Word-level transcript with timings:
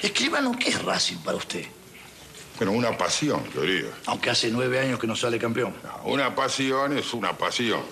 Escribano, 0.00 0.56
¿qué 0.58 0.68
es 0.70 0.82
Racing 0.82 1.18
para 1.18 1.36
usted? 1.36 1.66
Pero 2.58 2.72
una 2.72 2.96
pasión, 2.96 3.42
yo 3.54 3.62
diría. 3.62 3.90
Aunque 4.06 4.30
hace 4.30 4.50
nueve 4.50 4.80
años 4.80 4.98
que 4.98 5.06
no 5.06 5.14
sale 5.14 5.38
campeón. 5.38 5.74
Una 6.04 6.34
pasión 6.34 6.96
es 6.96 7.12
una 7.14 7.36
pasión. 7.36 7.82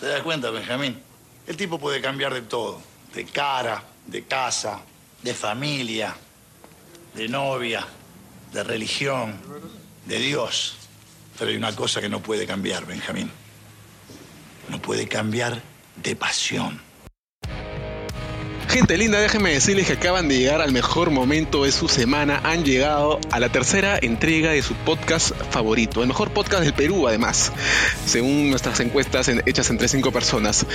¿Te 0.00 0.06
das 0.06 0.22
cuenta, 0.22 0.50
Benjamín? 0.50 1.00
El 1.46 1.56
tipo 1.56 1.78
puede 1.78 2.00
cambiar 2.00 2.34
de 2.34 2.42
todo. 2.42 2.80
De 3.14 3.24
cara, 3.24 3.84
de 4.06 4.24
casa, 4.24 4.80
de 5.22 5.32
familia, 5.32 6.16
de 7.14 7.28
novia, 7.28 7.86
de 8.52 8.64
religión, 8.64 9.40
de 10.06 10.18
Dios. 10.18 10.76
Pero 11.38 11.50
hay 11.50 11.56
una 11.56 11.74
cosa 11.74 12.00
que 12.00 12.08
no 12.08 12.20
puede 12.20 12.46
cambiar, 12.46 12.84
Benjamín. 12.84 13.30
No 14.68 14.82
puede 14.82 15.06
cambiar 15.06 15.62
de 16.02 16.16
pasión. 16.16 16.80
Gente 18.68 18.96
linda, 18.96 19.20
déjenme 19.20 19.52
decirles 19.52 19.86
que 19.86 19.94
acaban 19.94 20.28
de 20.28 20.38
llegar 20.38 20.60
al 20.60 20.72
mejor 20.72 21.10
momento 21.10 21.64
de 21.64 21.72
su 21.72 21.88
semana. 21.88 22.40
Han 22.42 22.64
llegado 22.64 23.20
a 23.30 23.40
la 23.40 23.48
tercera 23.48 23.98
entrega 24.00 24.50
de 24.50 24.62
su 24.62 24.74
podcast 24.74 25.32
favorito, 25.50 26.02
el 26.02 26.08
mejor 26.08 26.30
podcast 26.30 26.62
del 26.64 26.74
Perú, 26.74 27.06
además, 27.06 27.52
según 28.04 28.50
nuestras 28.50 28.80
encuestas 28.80 29.28
hechas 29.28 29.70
entre 29.70 29.88
cinco 29.88 30.10
personas. 30.10 30.66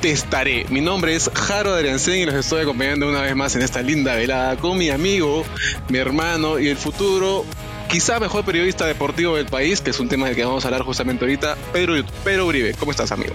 Te 0.00 0.10
estaré. 0.10 0.66
Mi 0.68 0.80
nombre 0.80 1.14
es 1.14 1.30
Jaro 1.32 1.72
Adriancén 1.72 2.18
y 2.18 2.24
los 2.24 2.34
estoy 2.34 2.62
acompañando 2.62 3.08
una 3.08 3.22
vez 3.22 3.36
más 3.36 3.54
en 3.54 3.62
esta 3.62 3.82
linda 3.82 4.16
velada 4.16 4.56
con 4.56 4.76
mi 4.76 4.90
amigo, 4.90 5.44
mi 5.88 5.98
hermano 5.98 6.58
y 6.58 6.68
el 6.68 6.76
futuro 6.76 7.46
quizá 7.88 8.18
mejor 8.18 8.44
periodista 8.44 8.86
deportivo 8.86 9.36
del 9.36 9.46
país, 9.46 9.80
que 9.80 9.90
es 9.90 10.00
un 10.00 10.08
tema 10.08 10.26
del 10.26 10.34
que 10.34 10.44
vamos 10.44 10.64
a 10.64 10.68
hablar 10.68 10.82
justamente 10.82 11.24
ahorita, 11.24 11.56
Pedro, 11.72 11.94
Pedro 12.24 12.46
Uribe. 12.46 12.74
¿Cómo 12.74 12.90
estás, 12.90 13.12
amigo? 13.12 13.34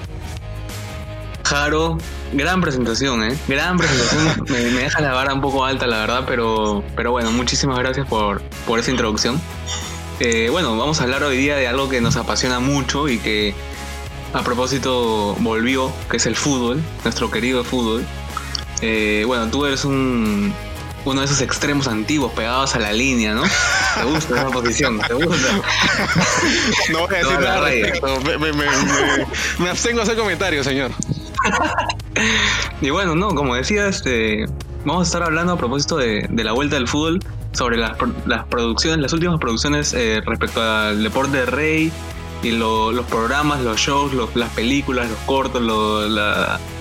Jaro, 1.47 1.97
gran 2.33 2.59
presentación, 2.59 3.23
¿eh? 3.23 3.37
Gran 3.47 3.77
presentación. 3.77 4.43
me, 4.49 4.59
deja 4.59 4.99
la 4.99 5.13
vara 5.13 5.33
un 5.33 5.39
poco 5.39 5.63
alta, 5.63 5.87
la 5.87 5.99
verdad, 5.99 6.25
pero, 6.27 6.83
pero 6.93 7.11
bueno, 7.11 7.31
muchísimas 7.31 7.79
gracias 7.79 8.05
por, 8.05 8.41
por 8.65 8.79
esa 8.79 8.91
introducción. 8.91 9.39
Eh, 10.19 10.49
bueno, 10.51 10.77
vamos 10.77 10.99
a 10.99 11.03
hablar 11.03 11.23
hoy 11.23 11.37
día 11.37 11.55
de 11.55 11.69
algo 11.69 11.87
que 11.87 12.01
nos 12.01 12.17
apasiona 12.17 12.59
mucho 12.59 13.07
y 13.07 13.19
que 13.19 13.55
a 14.33 14.41
propósito 14.41 15.37
volvió, 15.39 15.89
que 16.11 16.17
es 16.17 16.25
el 16.25 16.35
fútbol, 16.35 16.81
nuestro 17.05 17.31
querido 17.31 17.63
fútbol. 17.63 18.05
Eh, 18.81 19.23
bueno, 19.25 19.47
tú 19.49 19.65
eres 19.65 19.85
un, 19.85 20.53
uno 21.05 21.21
de 21.21 21.25
esos 21.27 21.39
extremos 21.39 21.87
antiguos 21.87 22.33
pegados 22.33 22.75
a 22.75 22.79
la 22.79 22.91
línea, 22.91 23.33
¿no? 23.33 23.43
Te 23.43 24.03
gusta 24.03 24.35
esa 24.35 24.49
posición, 24.49 24.99
te 24.99 25.13
gusta. 25.13 25.47
No 26.91 27.07
voy 27.07 27.15
a 27.15 27.19
decir 27.19 27.39
nada. 27.39 27.69
Me, 28.25 28.37
me, 28.37 28.51
me, 28.51 28.65
me, 29.59 29.69
abstengo 29.69 30.01
a 30.01 30.03
hacer 30.03 30.17
comentarios, 30.17 30.65
señor. 30.65 30.91
y 32.81 32.89
bueno, 32.89 33.15
no, 33.15 33.29
como 33.29 33.55
decía, 33.55 33.87
este, 33.87 34.45
vamos 34.85 35.01
a 35.01 35.03
estar 35.03 35.23
hablando 35.23 35.53
a 35.53 35.57
propósito 35.57 35.97
de, 35.97 36.27
la 36.31 36.51
vuelta 36.53 36.75
del 36.75 36.87
fútbol, 36.87 37.19
sobre 37.53 37.77
las, 37.77 37.97
producciones, 38.49 38.99
las 38.99 39.13
últimas 39.13 39.39
producciones 39.39 39.93
eh, 39.93 40.21
respecto 40.25 40.61
al 40.61 41.01
deporte 41.03 41.37
de 41.37 41.45
rey 41.45 41.91
y 42.43 42.51
los 42.51 43.05
programas, 43.07 43.61
los 43.61 43.79
shows, 43.79 44.11
las 44.35 44.49
películas, 44.51 45.09
los 45.09 45.19
cortos, 45.19 45.61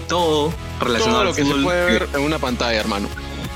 todo 0.09 0.53
relacionado 0.81 1.23
todo 1.23 1.25
lo 1.25 1.35
que 1.35 1.45
se 1.45 1.55
puede 1.55 1.85
ver 1.85 2.09
en 2.15 2.21
una 2.21 2.39
pantalla, 2.39 2.79
hermano. 2.79 3.09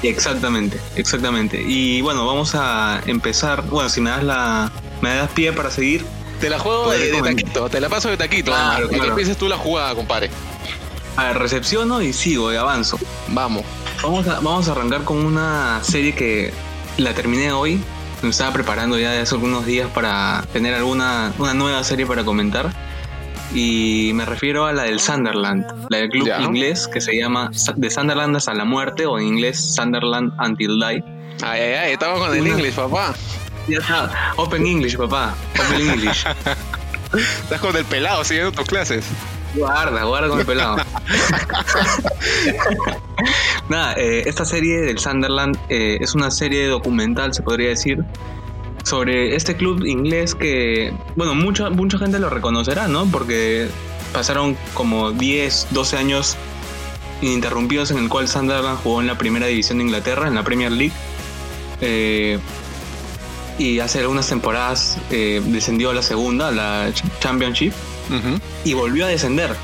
Exactamente, 0.02 0.80
exactamente. 0.96 1.62
Y 1.62 2.00
bueno, 2.00 2.26
vamos 2.26 2.54
a 2.54 3.02
empezar. 3.06 3.62
Bueno, 3.68 3.88
si 3.90 4.00
me 4.00 4.10
das 4.10 4.24
la, 4.24 4.72
me 5.02 5.14
das 5.14 5.30
pie 5.30 5.52
para 5.52 5.70
seguir. 5.70 6.04
Te 6.40 6.48
la 6.48 6.58
juego 6.58 6.90
de, 6.90 7.20
taquito, 7.20 7.68
te 7.68 7.80
la 7.80 7.90
paso 7.90 8.08
de 8.08 8.16
taquito. 8.16 8.50
Claro, 8.50 8.88
claro. 8.88 9.02
que 9.02 9.08
empieces 9.10 9.36
tú 9.36 9.46
la 9.46 9.58
jugada, 9.58 9.94
compadre. 9.94 10.30
A 11.16 11.24
ver, 11.24 11.38
recepciono 11.38 12.02
y 12.02 12.12
sigo 12.12 12.52
y 12.52 12.56
avanzo. 12.56 12.98
Vamos. 13.28 13.64
Vamos 14.02 14.26
a, 14.26 14.40
vamos 14.40 14.68
a 14.68 14.72
arrancar 14.72 15.04
con 15.04 15.24
una 15.24 15.80
serie 15.82 16.14
que 16.14 16.52
la 16.96 17.12
terminé 17.14 17.52
hoy. 17.52 17.80
Me 18.22 18.30
estaba 18.30 18.52
preparando 18.52 18.98
ya 18.98 19.12
de 19.12 19.20
hace 19.20 19.34
algunos 19.34 19.64
días 19.66 19.88
para 19.90 20.44
tener 20.52 20.74
alguna 20.74 21.32
una 21.38 21.54
nueva 21.54 21.82
serie 21.84 22.06
para 22.06 22.24
comentar. 22.24 22.70
Y 23.54 24.12
me 24.14 24.24
refiero 24.24 24.66
a 24.66 24.72
la 24.72 24.84
del 24.84 25.00
Sunderland, 25.00 25.64
la 25.88 25.98
del 25.98 26.08
club 26.08 26.30
inglés 26.40 26.86
que 26.86 27.00
se 27.00 27.16
llama 27.16 27.50
De 27.76 27.90
Sunderland 27.90 28.36
hasta 28.36 28.54
la 28.54 28.64
muerte 28.64 29.06
o 29.06 29.18
en 29.18 29.26
inglés 29.26 29.74
Sunderland 29.74 30.32
Until 30.40 30.78
Die. 30.78 31.04
Ay, 31.42 31.60
ay, 31.60 31.72
ay, 31.74 31.92
estamos 31.92 32.20
con 32.20 32.36
el 32.36 32.46
inglés, 32.46 32.74
papá. 32.74 33.14
Ya 33.66 33.78
está, 33.78 34.32
Open 34.36 34.66
English, 34.66 34.96
papá. 34.96 35.34
Open 35.54 35.90
English. 35.90 36.24
Estás 37.12 37.60
con 37.60 37.76
el 37.76 37.84
pelado 37.84 38.22
siguiendo 38.24 38.52
tus 38.52 38.66
clases. 38.66 39.04
Guarda, 39.54 40.04
guarda 40.04 40.28
con 40.28 40.40
el 40.40 40.46
pelado. 40.46 40.76
Nada, 43.68 43.94
eh, 43.94 44.22
esta 44.26 44.44
serie 44.44 44.80
del 44.80 44.98
Sunderland 44.98 45.58
eh, 45.68 45.98
es 46.00 46.14
una 46.14 46.30
serie 46.30 46.66
documental, 46.66 47.34
se 47.34 47.42
podría 47.42 47.70
decir, 47.70 48.04
sobre 48.84 49.34
este 49.34 49.56
club 49.56 49.84
inglés 49.84 50.34
que, 50.34 50.94
bueno, 51.16 51.34
mucha, 51.34 51.70
mucha 51.70 51.98
gente 51.98 52.18
lo 52.18 52.30
reconocerá, 52.30 52.88
¿no? 52.88 53.06
Porque 53.06 53.68
pasaron 54.12 54.56
como 54.74 55.10
10, 55.12 55.68
12 55.70 55.96
años 55.96 56.36
ininterrumpidos 57.20 57.90
en 57.90 57.98
el 57.98 58.08
cual 58.08 58.28
Sunderland 58.28 58.78
jugó 58.82 59.00
en 59.00 59.06
la 59.06 59.18
primera 59.18 59.46
división 59.46 59.78
de 59.78 59.84
Inglaterra, 59.84 60.28
en 60.28 60.34
la 60.34 60.44
Premier 60.44 60.72
League. 60.72 60.94
Eh, 61.80 62.38
y 63.58 63.80
hace 63.80 63.98
algunas 63.98 64.26
temporadas 64.26 64.96
descendió 65.10 65.90
a 65.90 65.94
la 65.94 66.00
segunda, 66.02 66.50
la 66.50 66.90
Championship 67.20 67.74
y 68.64 68.74
volvió 68.74 69.06
a 69.06 69.08
descender. 69.08 69.54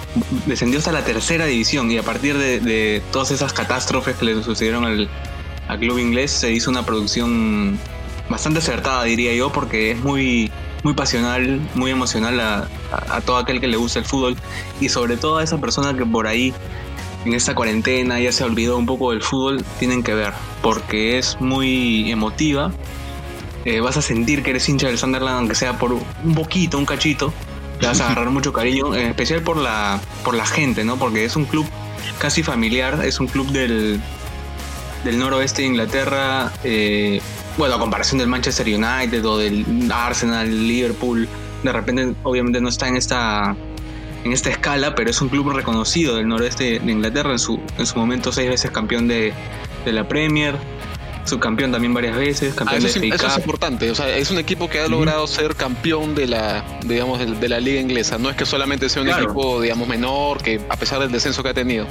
Descendió 0.46 0.78
hasta 0.78 0.92
la 0.92 1.04
tercera 1.04 1.46
división 1.46 1.90
y 1.90 1.98
a 1.98 2.02
partir 2.02 2.38
de, 2.38 3.02
todas 3.12 3.30
esas 3.30 3.52
catástrofes 3.52 4.16
que 4.16 4.24
le 4.24 4.42
sucedieron 4.42 4.84
al, 4.84 5.08
club 5.78 5.98
inglés 5.98 6.30
se 6.30 6.52
hizo 6.52 6.70
una 6.70 6.84
producción 6.86 7.78
bastante 8.28 8.60
acertada, 8.60 9.04
diría 9.04 9.34
yo, 9.34 9.50
porque 9.50 9.92
es 9.92 9.98
muy, 9.98 10.50
muy 10.82 10.94
pasional, 10.94 11.60
muy 11.74 11.90
emocional 11.90 12.40
a, 12.40 13.20
todo 13.24 13.36
aquel 13.36 13.60
que 13.60 13.66
le 13.66 13.76
gusta 13.76 13.98
el 13.98 14.04
fútbol 14.04 14.36
y 14.80 14.88
sobre 14.88 15.16
todo 15.16 15.38
a 15.38 15.44
esa 15.44 15.58
persona 15.60 15.96
que 15.96 16.06
por 16.06 16.26
ahí 16.26 16.54
en 17.24 17.34
esta 17.34 17.54
cuarentena 17.54 18.20
ya 18.20 18.30
se 18.30 18.44
olvidó 18.44 18.78
un 18.78 18.86
poco 18.86 19.10
del 19.10 19.22
fútbol, 19.22 19.64
tienen 19.80 20.04
que 20.04 20.14
ver, 20.14 20.32
porque 20.62 21.18
es 21.18 21.40
muy 21.40 22.10
emotiva. 22.10 22.70
Eh, 23.64 23.80
vas 23.80 23.96
a 23.96 24.02
sentir 24.02 24.44
que 24.44 24.50
eres 24.50 24.68
hincha 24.68 24.86
del 24.86 24.96
Sunderland, 24.96 25.38
aunque 25.38 25.56
sea 25.56 25.76
por 25.76 25.92
un 25.92 26.34
poquito, 26.36 26.78
un 26.78 26.86
cachito, 26.86 27.32
te 27.80 27.86
vas 27.86 28.00
a 28.00 28.06
agarrar 28.06 28.30
mucho 28.30 28.52
cariño, 28.52 28.94
en 28.94 29.08
especial 29.08 29.42
por 29.42 29.56
la, 29.56 30.00
por 30.24 30.34
la 30.34 30.46
gente, 30.46 30.84
¿no? 30.84 30.96
Porque 30.96 31.24
es 31.24 31.36
un 31.36 31.44
club 31.44 31.66
casi 32.18 32.42
familiar, 32.42 33.04
es 33.04 33.20
un 33.20 33.26
club 33.26 33.48
del, 33.48 34.00
del 35.04 35.18
noroeste 35.18 35.62
de 35.62 35.68
Inglaterra, 35.68 36.52
eh, 36.64 37.20
bueno, 37.58 37.74
a 37.74 37.78
comparación 37.78 38.18
del 38.18 38.28
Manchester 38.28 38.66
United 38.66 39.24
o 39.24 39.38
del 39.38 39.90
Arsenal, 39.92 40.48
Liverpool, 40.68 41.28
de 41.62 41.72
repente 41.72 42.14
obviamente 42.22 42.60
no 42.60 42.68
está 42.68 42.88
en 42.88 42.96
esta 42.96 43.56
en 44.24 44.32
esta 44.32 44.50
escala, 44.50 44.94
pero 44.96 45.10
es 45.10 45.20
un 45.20 45.28
club 45.28 45.50
reconocido 45.50 46.16
del 46.16 46.26
noroeste 46.26 46.80
de 46.80 46.92
Inglaterra, 46.92 47.30
en 47.30 47.38
su, 47.38 47.60
en 47.78 47.86
su 47.86 47.96
momento 47.96 48.32
seis 48.32 48.48
veces 48.48 48.72
campeón 48.72 49.06
de, 49.06 49.32
de 49.84 49.92
la 49.92 50.08
Premier, 50.08 50.56
subcampeón 51.26 51.72
también 51.72 51.92
varias 51.92 52.16
veces, 52.16 52.54
campeón 52.54 52.82
ah, 52.84 52.86
eso, 52.86 53.00
de 53.00 53.08
eso 53.08 53.26
es 53.26 53.36
importante, 53.38 53.90
o 53.90 53.94
sea, 53.94 54.16
es 54.16 54.30
un 54.30 54.38
equipo 54.38 54.68
que 54.68 54.80
ha 54.80 54.88
logrado 54.88 55.26
ser 55.26 55.54
campeón 55.54 56.14
de 56.14 56.26
la, 56.26 56.64
digamos, 56.84 57.18
de, 57.18 57.48
la 57.48 57.60
liga 57.60 57.80
inglesa. 57.80 58.18
No 58.18 58.30
es 58.30 58.36
que 58.36 58.46
solamente 58.46 58.88
sea 58.88 59.02
un 59.02 59.08
equipo, 59.08 59.60
digamos, 59.60 59.88
menor, 59.88 60.42
que 60.42 60.60
a 60.68 60.76
pesar 60.76 61.00
del 61.00 61.12
descenso 61.12 61.42
que 61.42 61.50
ha 61.50 61.54
tenido. 61.54 61.86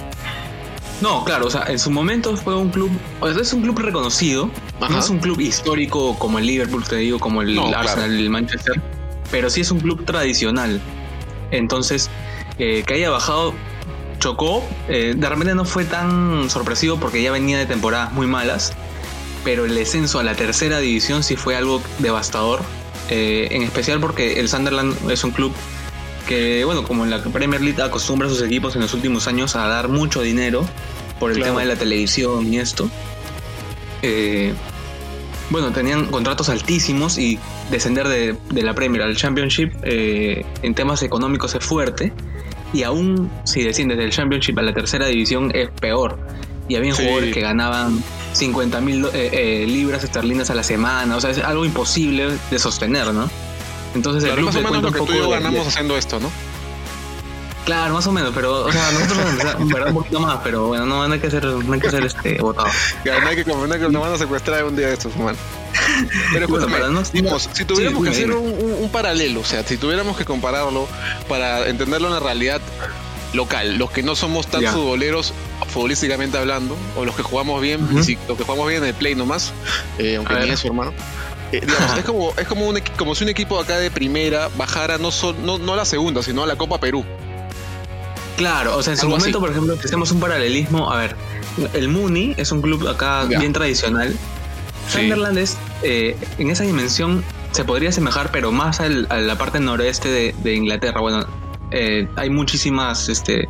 No, 1.02 1.26
claro, 1.26 1.48
o 1.48 1.50
sea, 1.50 1.66
en 1.68 1.78
su 1.78 1.92
momento 1.92 2.36
fue 2.38 2.56
un 2.56 2.70
club, 2.70 2.90
o 3.20 3.32
sea, 3.32 3.42
es 3.42 3.52
un 3.52 3.62
club 3.62 3.78
reconocido, 3.80 4.50
no 4.80 5.00
es 5.00 5.10
un 5.10 5.20
club 5.20 5.40
histórico 5.42 6.18
como 6.18 6.40
el 6.40 6.46
Liverpool, 6.46 6.84
te 6.84 6.98
digo, 6.98 7.20
como 7.20 7.42
el 7.42 7.58
Arsenal, 7.60 8.12
el 8.12 8.30
Manchester, 8.30 8.82
pero 9.30 9.50
sí 9.50 9.62
es 9.62 9.72
un 9.72 9.80
club 9.80 10.06
tradicional. 10.06 10.80
Entonces, 11.52 12.10
eh, 12.58 12.84
que 12.88 12.94
haya 12.94 13.10
bajado 13.10 13.54
chocó, 14.20 14.64
eh, 14.88 15.14
de 15.16 15.30
repente 15.30 15.54
no 15.54 15.66
fue 15.66 15.84
tan 15.84 16.50
sorpresivo 16.50 16.98
porque 16.98 17.22
ya 17.22 17.32
venía 17.32 17.58
de 17.58 17.66
temporadas 17.66 18.14
muy 18.14 18.28
malas, 18.28 18.74
pero 19.46 19.64
el 19.64 19.74
descenso 19.76 20.20
a 20.20 20.24
la 20.24 20.36
tercera 20.36 20.80
división 20.80 21.24
sí 21.24 21.38
fue 21.38 21.56
algo 21.56 21.82
devastador. 22.00 22.60
Eh, 23.10 23.48
en 23.52 23.62
especial 23.62 24.00
porque 24.02 24.40
el 24.42 24.50
Sunderland 24.50 25.10
es 25.12 25.24
un 25.24 25.32
club 25.32 25.54
que, 26.28 26.66
bueno, 26.66 26.84
como 26.84 27.04
en 27.06 27.12
la 27.12 27.22
Premier 27.24 27.62
League 27.62 27.82
acostumbra 27.82 28.28
a 28.28 28.32
sus 28.32 28.42
equipos 28.42 28.76
en 28.76 28.82
los 28.82 28.94
últimos 28.96 29.28
años 29.28 29.56
a 29.56 29.68
dar 29.68 29.88
mucho 29.88 30.22
dinero 30.24 30.66
por 31.20 31.32
el 31.32 31.42
tema 31.42 31.62
de 31.62 31.68
la 31.68 31.76
televisión 31.76 32.52
y 32.52 32.58
esto. 32.58 32.90
Eh, 34.02 34.54
bueno, 35.52 35.72
tenían 35.72 36.08
contratos 36.08 36.50
altísimos 36.50 37.18
y 37.20 37.38
descender 37.70 38.08
de, 38.08 38.36
de 38.52 38.64
la 38.64 38.74
Premier 38.74 39.04
al 39.04 39.16
Championship 39.16 39.72
eh, 39.84 40.44
en 40.64 40.74
temas 40.74 41.04
económicos 41.04 41.54
es 41.54 41.64
fuerte. 41.64 42.12
Y 42.74 42.82
aún 42.84 43.30
si 43.46 43.62
desciendes 43.64 43.98
del 44.00 44.10
Championship 44.10 44.58
a 44.58 44.64
la 44.64 44.74
tercera 44.74 45.06
división 45.06 45.52
es 45.54 45.70
peor. 45.80 46.18
Y 46.68 46.76
había 46.76 46.96
Sí. 46.96 47.04
jugadores 47.04 47.34
que 47.34 47.42
ganaban 47.42 48.04
50 48.36 48.82
mil 48.82 49.08
eh, 49.14 49.66
libras 49.68 50.04
esterlinas 50.04 50.50
a 50.50 50.56
la 50.56 50.64
semana. 50.64 51.16
O 51.16 51.22
sea, 51.22 51.30
es 51.32 51.40
algo 51.40 51.66
imposible 51.66 52.38
de 52.52 52.60
sostener, 52.60 53.14
¿no? 53.14 53.30
Entonces 53.96 54.24
el 54.26 54.36
club 54.36 54.46
más 54.48 54.56
o 54.56 54.62
menos 54.62 54.84
lo 54.84 54.92
que 54.92 55.00
tú 55.00 55.14
y 55.14 55.18
yo 55.18 55.30
ganamos 55.30 55.64
de- 55.64 55.70
haciendo 55.70 55.98
esto, 55.98 56.20
¿no? 56.20 56.30
Claro, 57.66 57.96
más 57.96 58.06
o 58.06 58.12
menos, 58.12 58.32
pero, 58.36 58.66
o 58.66 58.72
sea, 58.72 58.92
nosotros 58.92 59.18
en 59.60 59.68
verdad, 59.70 59.88
un 59.90 59.96
poquito 59.96 60.20
más, 60.20 60.40
pero 60.44 60.68
bueno, 60.68 60.86
no, 60.86 61.08
no 61.08 61.14
hay 61.16 61.20
que 61.20 61.32
ser, 61.32 61.46
no 61.46 61.74
hay 61.74 61.80
que 61.80 61.90
ser 61.90 62.06
este, 62.06 62.38
votado. 62.40 62.68
Ya, 63.04 63.20
no 63.22 63.28
hay 63.28 63.36
que 63.38 63.44
confundir 63.44 63.80
que 63.80 63.90
nos 63.90 64.04
van 64.04 64.14
a 64.14 64.18
secuestrar 64.20 64.64
un 64.66 64.76
día 64.76 64.88
de 64.90 64.94
estos, 64.94 65.16
man. 65.18 65.36
Pero 65.74 66.08
Bueno, 66.32 66.46
escúchame, 66.46 66.72
para 66.74 66.90
no- 66.90 67.02
digamos, 67.02 67.50
si 67.54 67.66
tuviéramos 67.66 68.00
Sí, 68.04 68.06
que 68.06 68.10
hacer 68.12 68.32
un, 68.32 68.50
un- 68.50 68.76
un 68.84 68.90
paralelo, 68.92 69.40
o 69.40 69.44
sea, 69.46 69.64
si 69.64 69.78
tuviéramos 69.78 70.16
que 70.16 70.26
compararlo 70.26 70.88
para 71.28 71.68
entenderlo 71.68 72.08
en 72.10 72.14
la 72.14 72.20
realidad 72.20 72.62
local, 73.34 73.78
los 73.78 73.90
que 73.90 74.04
no 74.04 74.16
somos 74.16 74.46
tan 74.46 74.64
futboleros, 74.66 75.34
futbolísticamente 75.76 76.38
hablando, 76.38 76.76
o 76.98 77.04
los 77.04 77.16
que 77.16 77.22
jugamos 77.24 77.62
bien, 77.62 77.86
y 77.94 78.02
si- 78.02 78.18
los 78.30 78.38
que 78.38 78.44
jugamos 78.46 78.70
bien 78.70 78.82
en 78.82 78.90
el 78.90 78.96
play 78.96 79.14
nomás, 79.14 79.52
eh, 80.00 80.16
aunque 80.16 80.34
ni 80.36 80.50
eso, 80.50 80.68
hermano. 80.68 80.94
eh, 81.52 81.60
digamos, 81.62 81.98
es 82.00 82.06
como, 82.06 82.34
es 82.38 82.48
como, 82.48 82.68
un, 82.70 82.80
como 82.98 83.14
si 83.14 83.24
un 83.26 83.30
equipo 83.30 83.60
acá 83.60 83.78
de 83.78 83.92
primera 83.92 84.50
bajara 84.58 84.98
no, 84.98 85.12
sol- 85.12 85.36
no, 85.44 85.58
no 85.58 85.74
a 85.74 85.76
la 85.76 85.86
segunda, 85.86 86.24
sino 86.24 86.44
a 86.44 86.48
la 86.48 86.56
Copa 86.56 86.80
Perú. 86.80 87.04
Claro, 88.38 88.78
o 88.78 88.84
sea, 88.84 88.94
en 88.94 89.00
su 89.00 89.08
momento, 89.08 89.38
así. 89.38 89.40
por 89.40 89.52
ejemplo, 89.52 89.78
que 89.78 89.86
hacemos 89.86 90.12
un 90.12 90.20
paralelismo, 90.20 90.92
a 90.92 90.98
ver, 90.98 91.16
el 91.74 91.88
Muni 91.90 92.34
es 92.38 92.52
un 92.52 92.62
club 92.62 92.88
acá 92.88 93.28
Ya. 93.30 93.40
bien 93.40 93.54
tradicional. 93.54 94.14
Sí. 94.90 95.00
Sunderland 95.00 95.38
es, 95.38 95.58
eh, 95.84 96.16
en 96.38 96.52
esa 96.52 96.64
dimensión, 96.64 97.24
se 97.52 97.64
podría 97.66 97.90
asemejar, 97.90 98.32
pero 98.32 98.52
más 98.52 98.80
al- 98.80 99.08
a 99.10 99.18
la 99.18 99.38
parte 99.38 99.60
noroeste 99.60 100.08
de, 100.10 100.36
de 100.44 100.54
Inglaterra. 100.56 101.00
Bueno, 101.02 101.26
eh, 101.72 102.08
hay 102.16 102.30
muchísimas 102.30 103.08
este, 103.10 103.48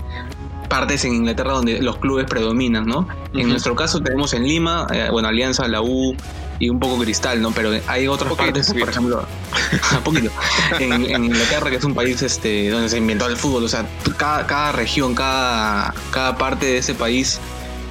partes 0.67 1.05
en 1.05 1.13
Inglaterra 1.15 1.53
donde 1.53 1.81
los 1.81 1.97
clubes 1.97 2.25
predominan, 2.29 2.85
¿no? 2.85 3.07
En 3.33 3.49
nuestro 3.49 3.75
caso 3.75 3.99
tenemos 4.01 4.33
en 4.33 4.43
Lima, 4.47 4.87
eh, 4.93 5.07
bueno, 5.11 5.27
Alianza, 5.27 5.67
la 5.67 5.81
U 5.81 6.15
y 6.59 6.69
un 6.69 6.79
poco 6.79 6.97
Cristal, 6.99 7.41
¿no? 7.41 7.51
Pero 7.51 7.71
hay 7.87 8.07
otras 8.07 8.29
Poquito, 8.29 8.45
partes, 8.45 8.67
poquito. 8.67 8.85
por 8.85 8.89
ejemplo, 8.89 9.25
poquito, 10.03 10.31
en, 10.79 10.93
en 10.93 11.25
Inglaterra, 11.25 11.69
que 11.69 11.75
es 11.77 11.83
un 11.83 11.93
país 11.93 12.21
este, 12.21 12.69
donde 12.69 12.89
se 12.89 12.97
inventó 12.97 13.27
el 13.27 13.35
fútbol, 13.37 13.63
o 13.65 13.67
sea, 13.69 13.85
cada, 14.17 14.45
cada 14.47 14.71
región, 14.71 15.13
cada, 15.15 15.93
cada 16.11 16.37
parte 16.37 16.65
de 16.65 16.77
ese 16.77 16.93
país 16.93 17.39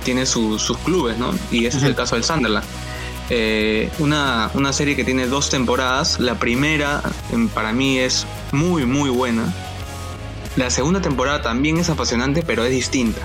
tiene 0.05 0.27
su- 0.27 0.59
sus 0.59 0.79
clubes, 0.79 1.19
¿no? 1.19 1.31
Y 1.51 1.67
ese 1.67 1.79
es 1.79 1.83
el 1.85 1.95
caso 1.95 2.15
del 2.15 2.25
Sunderland. 2.25 2.65
Eh, 3.31 3.91
una, 4.01 4.51
una 4.53 4.73
serie 4.75 4.97
que 4.97 5.05
tiene 5.05 5.27
dos 5.27 5.49
temporadas. 5.49 6.21
La 6.21 6.35
primera, 6.39 7.01
em, 7.33 7.49
para 7.49 7.73
mí, 7.73 7.99
es 7.99 8.27
muy, 8.53 8.85
muy 8.85 9.09
buena. 9.09 9.45
La 10.57 10.71
segunda 10.71 11.01
temporada 11.01 11.43
también 11.43 11.79
es 11.79 11.91
apasionante, 11.91 12.43
pero 12.47 12.65
es 12.65 12.71
distinta. 12.71 13.21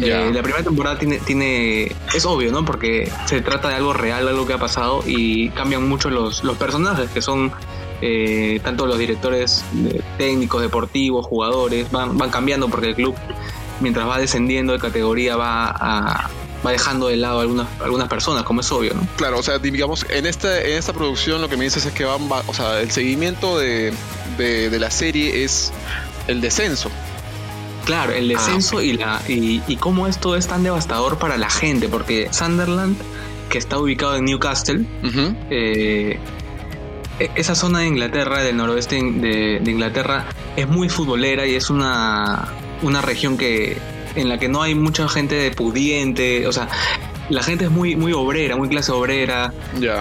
Eh, 0.00 0.30
la 0.32 0.42
primera 0.42 0.62
temporada 0.64 0.98
tiene, 0.98 1.18
tiene. 1.18 1.94
Es 2.14 2.24
obvio, 2.24 2.50
¿no? 2.50 2.64
Porque 2.64 3.10
se 3.26 3.40
trata 3.42 3.68
de 3.68 3.74
algo 3.74 3.92
real, 3.92 4.26
algo 4.26 4.46
que 4.46 4.54
ha 4.54 4.58
pasado 4.58 5.02
y 5.06 5.50
cambian 5.50 5.86
mucho 5.86 6.08
los, 6.08 6.44
los 6.44 6.56
personajes, 6.56 7.10
que 7.10 7.20
son 7.20 7.52
eh, 8.00 8.58
tanto 8.64 8.86
los 8.86 8.98
directores 8.98 9.64
de- 9.72 10.02
técnicos, 10.18 10.62
deportivos, 10.62 11.26
jugadores, 11.26 11.90
van, 11.90 12.16
van 12.16 12.30
cambiando 12.30 12.68
porque 12.68 12.88
el 12.88 12.94
club, 12.94 13.14
mientras 13.80 14.08
va 14.08 14.18
descendiendo 14.18 14.72
de 14.72 14.78
categoría, 14.78 15.36
va, 15.36 15.66
a- 15.68 16.30
va 16.66 16.70
dejando 16.70 17.08
de 17.08 17.16
lado 17.16 17.40
algunas, 17.40 17.66
algunas 17.84 18.08
personas, 18.08 18.44
como 18.44 18.62
es 18.62 18.72
obvio, 18.72 18.94
¿no? 18.94 19.06
Claro, 19.16 19.38
o 19.40 19.42
sea, 19.42 19.58
digamos, 19.58 20.06
en 20.08 20.24
esta, 20.26 20.58
en 20.62 20.78
esta 20.78 20.92
producción 20.94 21.42
lo 21.42 21.48
que 21.50 21.56
me 21.58 21.64
dices 21.64 21.84
es 21.84 21.92
que 21.92 22.04
van, 22.04 22.30
va- 22.32 22.42
o 22.46 22.54
sea, 22.54 22.80
el 22.80 22.90
seguimiento 22.92 23.58
de, 23.58 23.92
de, 24.38 24.70
de 24.70 24.78
la 24.78 24.90
serie 24.90 25.44
es 25.44 25.70
el 26.28 26.40
descenso. 26.40 26.90
Claro, 27.84 28.12
el 28.12 28.28
descenso 28.28 28.80
y, 28.80 28.92
la, 28.92 29.20
y, 29.28 29.60
y 29.66 29.76
cómo 29.76 30.06
esto 30.06 30.36
es 30.36 30.46
tan 30.46 30.62
devastador 30.62 31.18
para 31.18 31.36
la 31.36 31.50
gente, 31.50 31.88
porque 31.88 32.28
Sunderland, 32.30 32.96
que 33.48 33.58
está 33.58 33.78
ubicado 33.78 34.14
en 34.16 34.24
Newcastle, 34.24 34.84
eh, 35.50 36.18
e- 37.18 37.30
esa 37.34 37.54
zona 37.56 37.80
de 37.80 37.88
Inglaterra, 37.88 38.42
del 38.42 38.56
noroeste 38.56 38.96
de, 39.02 39.58
de 39.60 39.70
Inglaterra, 39.70 40.26
es 40.56 40.68
muy 40.68 40.88
futbolera 40.88 41.44
y 41.46 41.56
es 41.56 41.70
una, 41.70 42.48
una 42.82 43.00
región 43.02 43.36
que 43.36 43.76
en 44.14 44.28
la 44.28 44.38
que 44.38 44.48
no 44.48 44.62
hay 44.62 44.74
mucha 44.76 45.08
gente 45.08 45.50
pudiente, 45.50 46.46
o 46.46 46.52
sea, 46.52 46.68
la 47.30 47.42
gente 47.42 47.64
es 47.64 47.70
muy, 47.70 47.96
muy 47.96 48.12
obrera, 48.12 48.56
muy 48.56 48.68
clase 48.68 48.92
obrera, 48.92 49.52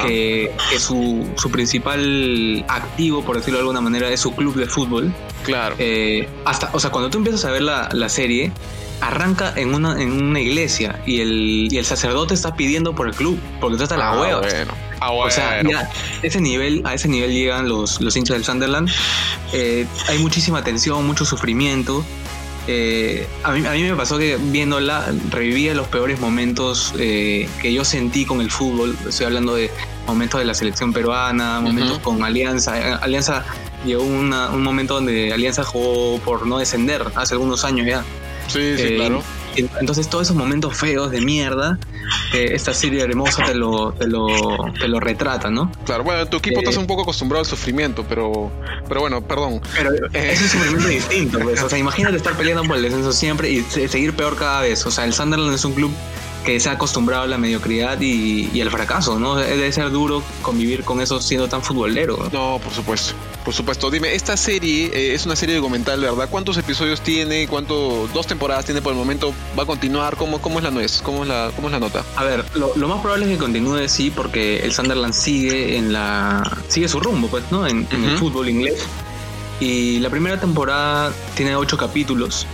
que 0.05 0.51
su, 0.77 1.25
su 1.35 1.49
principal 1.49 2.63
activo, 2.67 3.23
por 3.23 3.37
decirlo 3.37 3.57
de 3.57 3.61
alguna 3.61 3.81
manera, 3.81 4.09
es 4.09 4.19
su 4.19 4.35
club 4.35 4.53
de 4.55 4.65
fútbol. 4.67 5.11
Claro. 5.43 5.75
Eh, 5.79 6.27
hasta, 6.45 6.69
o 6.73 6.79
sea, 6.79 6.89
cuando 6.91 7.09
tú 7.09 7.17
empiezas 7.17 7.43
a 7.45 7.51
ver 7.51 7.61
la, 7.61 7.89
la 7.93 8.09
serie, 8.09 8.51
arranca 9.01 9.51
en 9.55 9.73
una, 9.73 9.99
en 10.01 10.11
una 10.11 10.39
iglesia 10.39 11.01
y 11.07 11.21
el, 11.21 11.67
y 11.71 11.77
el 11.77 11.85
sacerdote 11.85 12.33
está 12.35 12.55
pidiendo 12.55 12.93
por 12.93 13.07
el 13.07 13.15
club, 13.15 13.39
porque 13.59 13.81
estás 13.81 13.97
la 13.97 14.11
Ah, 14.11 14.19
hueva. 14.21 14.39
bueno. 14.41 14.73
Ah, 14.99 15.11
O 15.11 15.29
sea, 15.31 15.61
bueno. 15.63 15.71
ya, 15.71 15.89
ese 16.21 16.39
nivel, 16.39 16.83
a 16.85 16.93
ese 16.93 17.07
nivel 17.07 17.31
llegan 17.33 17.67
los, 17.67 17.99
los 18.01 18.15
hinchas 18.15 18.35
del 18.35 18.45
Sunderland. 18.45 18.89
Eh, 19.53 19.87
hay 20.07 20.19
muchísima 20.19 20.63
tensión, 20.63 21.05
mucho 21.07 21.25
sufrimiento. 21.25 22.05
Eh, 22.67 23.27
a, 23.43 23.51
mí, 23.53 23.65
a 23.65 23.71
mí 23.71 23.81
me 23.81 23.95
pasó 23.95 24.19
que 24.19 24.37
viéndola 24.39 25.11
revivía 25.31 25.73
los 25.73 25.87
peores 25.87 26.19
momentos 26.19 26.93
eh, 26.99 27.49
que 27.59 27.73
yo 27.73 27.83
sentí 27.83 28.23
con 28.25 28.39
el 28.39 28.51
fútbol. 28.51 28.95
Estoy 29.09 29.25
hablando 29.25 29.55
de 29.55 29.71
momentos 30.05 30.39
de 30.39 30.45
la 30.45 30.53
selección 30.53 30.93
peruana, 30.93 31.59
momentos 31.59 31.97
con 31.97 32.23
Alianza. 32.23 32.77
Eh, 32.79 32.97
Alianza 33.01 33.43
llegó 33.85 34.03
una- 34.03 34.49
un 34.49 34.63
momento 34.63 34.95
donde 34.95 35.33
Alianza 35.33 35.63
jugó 35.63 36.19
por 36.19 36.45
no 36.47 36.59
descender 36.59 37.03
hace 37.15 37.33
algunos 37.33 37.63
años 37.65 37.87
ya. 37.87 38.03
sí, 38.47 38.75
sí, 38.77 38.83
Eh, 38.83 38.95
claro. 38.97 39.23
Entonces 39.81 40.09
todos 40.09 40.27
esos 40.27 40.37
momentos 40.37 40.77
feos 40.77 41.11
de 41.11 41.19
mierda, 41.19 41.77
eh, 42.33 42.51
esta 42.53 42.73
serie 42.73 43.01
hermosa 43.01 43.43
te 43.43 43.53
lo, 43.53 43.91
te 43.91 44.07
lo, 44.07 44.27
te 44.79 44.87
lo 44.87 45.01
retrata, 45.01 45.49
¿no? 45.49 45.69
Claro, 45.85 46.05
bueno, 46.05 46.25
tu 46.27 46.37
equipo 46.37 46.59
eh, 46.59 46.63
estás 46.63 46.77
un 46.77 46.87
poco 46.87 47.01
acostumbrado 47.01 47.41
al 47.41 47.45
sufrimiento, 47.45 48.05
pero, 48.07 48.49
pero 48.87 49.01
bueno, 49.01 49.21
perdón. 49.21 49.59
Pero 49.75 49.91
Eh. 50.13 50.31
es 50.31 50.41
un 50.41 50.47
sufrimiento 50.49 50.87
distinto, 50.87 51.39
pues. 51.39 51.61
O 51.61 51.67
sea, 51.67 51.77
imagínate 51.77 52.15
estar 52.15 52.33
peleando 52.37 52.63
por 52.63 52.77
el 52.77 52.83
descenso 52.83 53.11
siempre 53.11 53.51
y 53.51 53.61
se- 53.63 53.89
seguir 53.89 54.13
peor 54.15 54.37
cada 54.37 54.61
vez. 54.61 54.85
O 54.85 54.91
sea, 54.91 55.03
el 55.03 55.13
Sunderland 55.13 55.53
es 55.53 55.65
un 55.65 55.73
club 55.73 55.91
que 56.43 56.59
se 56.59 56.69
ha 56.69 56.73
acostumbrado 56.73 57.23
a 57.23 57.27
la 57.27 57.37
mediocridad 57.37 57.99
y, 58.01 58.49
y 58.53 58.61
al 58.61 58.71
fracaso, 58.71 59.19
¿no? 59.19 59.35
Debe 59.35 59.71
ser 59.71 59.91
duro 59.91 60.23
convivir 60.41 60.83
con 60.83 61.01
eso 61.01 61.21
siendo 61.21 61.47
tan 61.47 61.61
futbolero. 61.61 62.17
¿no? 62.31 62.55
No, 62.55 62.59
por 62.59 62.73
supuesto. 62.73 63.13
Por 63.45 63.53
supuesto. 63.53 63.89
Dime, 63.89 64.13
esta 64.15 64.37
serie 64.37 64.91
eh, 64.93 65.13
es 65.13 65.25
una 65.25 65.35
serie 65.35 65.55
documental, 65.55 65.99
¿verdad? 65.99 66.27
¿Cuántos 66.29 66.57
episodios 66.57 67.01
tiene? 67.01 67.47
¿Cuánto? 67.47 68.07
¿Dos 68.13 68.27
temporadas 68.27 68.65
tiene 68.65 68.81
por 68.81 68.93
el 68.93 68.97
momento? 68.99 69.33
¿Va 69.57 69.63
a 69.63 69.65
continuar? 69.65 70.15
¿Cómo, 70.17 70.41
cómo 70.41 70.59
es 70.59 70.63
la 70.63 70.71
nuez? 70.71 71.01
¿Cómo 71.03 71.23
es 71.23 71.29
la, 71.29 71.51
cómo 71.55 71.67
es 71.67 71.71
la 71.71 71.79
nota? 71.79 72.03
A 72.15 72.23
ver, 72.23 72.45
lo, 72.55 72.75
lo 72.75 72.87
más 72.87 73.01
probable 73.01 73.25
es 73.25 73.31
que 73.31 73.37
continúe 73.37 73.87
sí, 73.87 74.11
porque 74.11 74.59
el 74.59 74.73
Sunderland 74.73 75.13
sigue 75.13 75.77
en 75.77 75.93
la. 75.93 76.57
sigue 76.67 76.87
su 76.87 76.99
rumbo, 76.99 77.27
pues, 77.27 77.43
¿no? 77.51 77.67
En, 77.67 77.87
en 77.91 78.03
el 78.03 78.17
fútbol 78.17 78.49
inglés. 78.49 78.85
Y 79.59 79.99
la 79.99 80.09
primera 80.09 80.39
temporada 80.39 81.13
tiene 81.35 81.55
ocho 81.55 81.77
capítulos. 81.77 82.47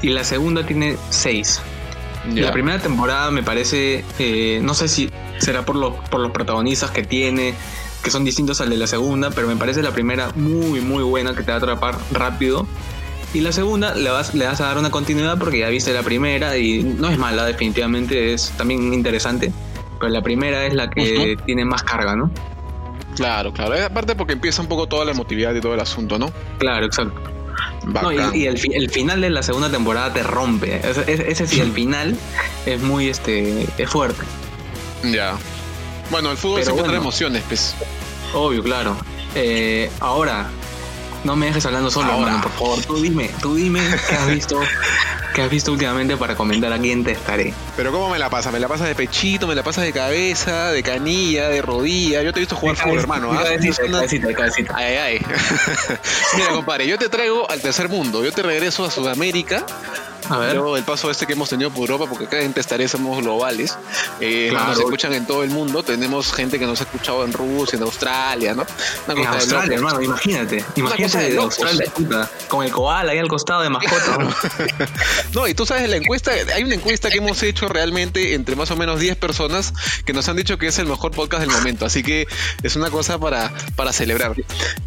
Y 0.00 0.08
la 0.08 0.24
segunda 0.24 0.66
tiene 0.66 0.96
seis. 1.10 1.60
La 2.34 2.52
primera 2.52 2.78
temporada 2.78 3.30
me 3.30 3.42
parece, 3.42 4.04
eh, 4.18 4.60
no 4.62 4.74
sé 4.74 4.88
si 4.88 5.10
será 5.38 5.64
por, 5.64 5.76
lo- 5.76 5.94
por 5.96 6.20
los 6.20 6.30
protagonistas 6.32 6.90
que 6.90 7.02
tiene, 7.02 7.54
que 8.02 8.10
son 8.10 8.24
distintos 8.24 8.60
al 8.60 8.70
de 8.70 8.76
la 8.76 8.86
segunda, 8.86 9.30
pero 9.30 9.46
me 9.46 9.56
parece 9.56 9.82
la 9.82 9.90
primera 9.92 10.30
muy, 10.34 10.80
muy 10.80 11.02
buena, 11.02 11.34
que 11.34 11.42
te 11.42 11.50
va 11.50 11.54
a 11.54 11.58
atrapar 11.58 11.96
rápido. 12.12 12.66
Y 13.34 13.40
la 13.40 13.50
segunda 13.52 13.94
le 13.94 14.10
vas, 14.10 14.34
le 14.34 14.46
vas 14.46 14.60
a 14.60 14.66
dar 14.66 14.78
una 14.78 14.90
continuidad 14.90 15.38
porque 15.38 15.58
ya 15.58 15.68
viste 15.68 15.92
la 15.92 16.02
primera 16.02 16.56
y 16.56 16.82
no 16.84 17.08
es 17.10 17.18
mala, 17.18 17.44
definitivamente 17.44 18.32
es 18.32 18.50
también 18.56 18.94
interesante. 18.94 19.52
Pero 19.98 20.10
la 20.12 20.22
primera 20.22 20.64
es 20.66 20.74
la 20.74 20.88
que 20.90 21.36
tiene 21.44 21.64
más 21.64 21.82
carga, 21.82 22.14
¿no? 22.14 22.30
Claro, 23.16 23.52
claro. 23.52 23.74
Aparte 23.84 24.14
porque 24.14 24.32
empieza 24.34 24.62
un 24.62 24.68
poco 24.68 24.86
toda 24.86 25.04
la 25.04 25.12
emotividad 25.12 25.54
y 25.54 25.60
todo 25.60 25.74
el 25.74 25.80
asunto, 25.80 26.18
¿no? 26.18 26.30
Claro, 26.58 26.86
exacto. 26.86 27.20
No, 27.84 28.12
y, 28.12 28.46
el, 28.46 28.60
el 28.72 28.90
final 28.90 29.20
de 29.20 29.30
la 29.30 29.42
segunda 29.42 29.70
temporada 29.70 30.12
te 30.12 30.22
rompe. 30.22 30.80
Ese, 31.06 31.46
sí, 31.46 31.60
el 31.60 31.72
final 31.74 32.16
es 32.66 32.80
muy 32.80 33.08
este 33.08 33.66
es 33.78 33.88
fuerte. 33.90 34.24
Ya. 35.04 35.36
Bueno, 36.10 36.30
el 36.30 36.36
fútbol 36.36 36.60
Pero 36.60 36.64
siempre 36.66 36.82
trae 36.84 36.96
bueno. 36.96 37.02
emociones, 37.02 37.42
pues. 37.48 37.74
Obvio, 38.34 38.62
claro. 38.62 38.96
Eh, 39.34 39.90
ahora, 40.00 40.50
no 41.24 41.36
me 41.36 41.46
dejes 41.46 41.64
hablando 41.66 41.90
solo, 41.90 42.12
Ahora. 42.12 42.26
hermano, 42.32 42.42
por 42.42 42.52
favor. 42.52 42.84
Tú 42.84 43.00
dime, 43.02 43.30
tú 43.40 43.54
dime 43.54 43.80
qué 44.08 44.14
has 44.14 44.26
visto, 44.28 44.60
qué 45.34 45.42
has 45.42 45.50
visto 45.50 45.72
últimamente 45.72 46.16
para 46.16 46.34
comentar 46.36 46.72
a 46.72 46.78
quién 46.78 47.02
te 47.04 47.12
estaré. 47.12 47.52
Pero 47.76 47.90
¿cómo 47.92 48.10
me 48.10 48.18
la 48.18 48.30
pasa? 48.30 48.50
¿Me 48.52 48.60
la 48.60 48.68
pasas 48.68 48.86
de 48.88 48.94
pechito? 48.94 49.46
¿Me 49.46 49.54
la 49.54 49.62
pasas 49.62 49.84
de 49.84 49.92
cabeza? 49.92 50.70
¿De 50.70 50.82
canilla? 50.82 51.48
¿De 51.48 51.62
rodilla? 51.62 52.22
Yo 52.22 52.32
te 52.32 52.38
he 52.38 52.42
visto 52.42 52.56
jugar 52.56 52.76
fútbol, 52.76 52.98
hermano. 52.98 53.32
¿ah? 53.32 53.42
cabecita, 53.42 53.82
de 53.82 53.88
Una- 53.88 53.98
cabecita, 53.98 54.26
de 54.28 54.34
cabecita. 54.34 54.74
Ay, 54.76 54.96
ay. 54.96 55.26
Mira, 56.36 56.50
compadre, 56.50 56.86
yo 56.86 56.98
te 56.98 57.08
traigo 57.08 57.50
al 57.50 57.60
tercer 57.60 57.88
mundo. 57.88 58.24
Yo 58.24 58.32
te 58.32 58.42
regreso 58.42 58.84
a 58.84 58.90
Sudamérica 58.90 59.64
A 60.30 60.38
ver. 60.38 60.54
Luego 60.54 60.74
del 60.74 60.84
paso 60.84 61.10
este 61.10 61.26
que 61.26 61.34
hemos 61.34 61.48
tenido 61.48 61.70
por 61.70 61.90
Europa, 61.90 62.06
porque 62.08 62.24
acá 62.26 62.40
en 62.40 62.52
Testaré 62.52 62.88
somos 62.88 63.18
globales, 63.22 63.76
eh, 64.20 64.48
Claro. 64.50 64.68
nos 64.68 64.78
escuchan 64.78 65.12
en 65.14 65.26
todo 65.26 65.42
el 65.44 65.50
mundo. 65.50 65.82
Tenemos 65.82 66.32
gente 66.32 66.58
que 66.58 66.66
nos 66.66 66.80
ha 66.80 66.84
escuchado 66.84 67.24
en 67.24 67.32
Rusia, 67.32 67.76
en 67.76 67.82
Australia, 67.82 68.54
¿no? 68.54 68.66
Una 69.06 69.20
En 69.20 69.26
Australia, 69.26 69.76
hermano, 69.76 70.02
imagínate. 70.02 70.64
Imagínate 70.76 71.18
de 71.18 71.30
de. 71.32 71.38
Australia, 71.38 71.92
puta, 71.94 72.30
con 72.48 72.64
el 72.64 72.70
koala 72.72 73.12
ahí 73.12 73.18
al 73.18 73.28
costado 73.28 73.62
de 73.62 73.70
mascota. 73.70 74.18
¿no? 74.18 74.34
No, 75.34 75.48
y 75.48 75.54
tú 75.54 75.66
sabes, 75.66 75.88
la 75.88 75.96
encuesta, 75.96 76.30
hay 76.54 76.62
una 76.62 76.74
encuesta 76.74 77.10
que 77.10 77.18
hemos 77.18 77.42
hecho 77.42 77.68
realmente 77.68 78.34
entre 78.34 78.56
más 78.56 78.70
o 78.70 78.76
menos 78.76 79.00
10 79.00 79.16
personas 79.16 79.72
que 80.04 80.12
nos 80.12 80.28
han 80.28 80.36
dicho 80.36 80.58
que 80.58 80.68
es 80.68 80.78
el 80.78 80.86
mejor 80.86 81.10
podcast 81.12 81.40
del 81.42 81.50
momento. 81.50 81.84
Así 81.86 82.02
que 82.02 82.26
es 82.62 82.76
una 82.76 82.90
cosa 82.90 83.18
para, 83.18 83.52
para 83.76 83.92
celebrar. 83.92 84.34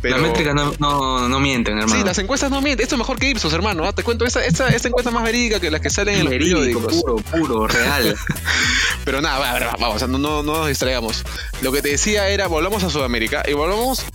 Pero, 0.02 0.18
Las 0.18 0.26
métricas 0.26 0.56
no, 0.56 0.74
no, 0.80 1.28
no 1.28 1.40
mienten, 1.40 1.78
hermano. 1.78 2.00
Sí, 2.00 2.06
las 2.06 2.18
encuestas 2.18 2.50
no 2.50 2.62
mienten. 2.62 2.84
Esto 2.84 2.96
es 2.96 3.00
mejor 3.00 3.20
que 3.20 3.30
Ipsos, 3.30 3.52
hermano. 3.54 3.86
¿ah? 3.86 3.94
Te 3.94 4.04
cuento, 4.04 4.26
esta, 4.26 4.44
esta, 4.46 4.70
esta 4.70 4.88
encuesta 4.88 5.10
es 5.10 5.14
más 5.14 5.24
verídica 5.28 5.60
que 5.60 5.70
las 5.70 5.82
que 5.82 5.90
salen 5.90 6.16
en 6.16 6.24
los 6.26 6.32
periódicos. 6.32 6.94
puro, 7.02 7.18
puro, 7.18 7.68
real. 7.68 8.16
Pero 9.06 9.22
nada, 9.22 9.40
va, 9.40 9.60
va, 9.60 9.76
vamos, 9.80 10.02
no, 10.08 10.18
no, 10.18 10.44
no 10.44 10.58
nos 10.60 10.68
distraigamos. 10.68 11.24
Lo 11.62 11.72
que 11.72 11.82
te 11.82 11.90
decía 11.90 12.30
era, 12.30 12.48
volvamos 12.48 12.84
a 12.84 12.90
Sudamérica 12.90 13.44
y 13.48 13.54
volvamos 13.54 14.06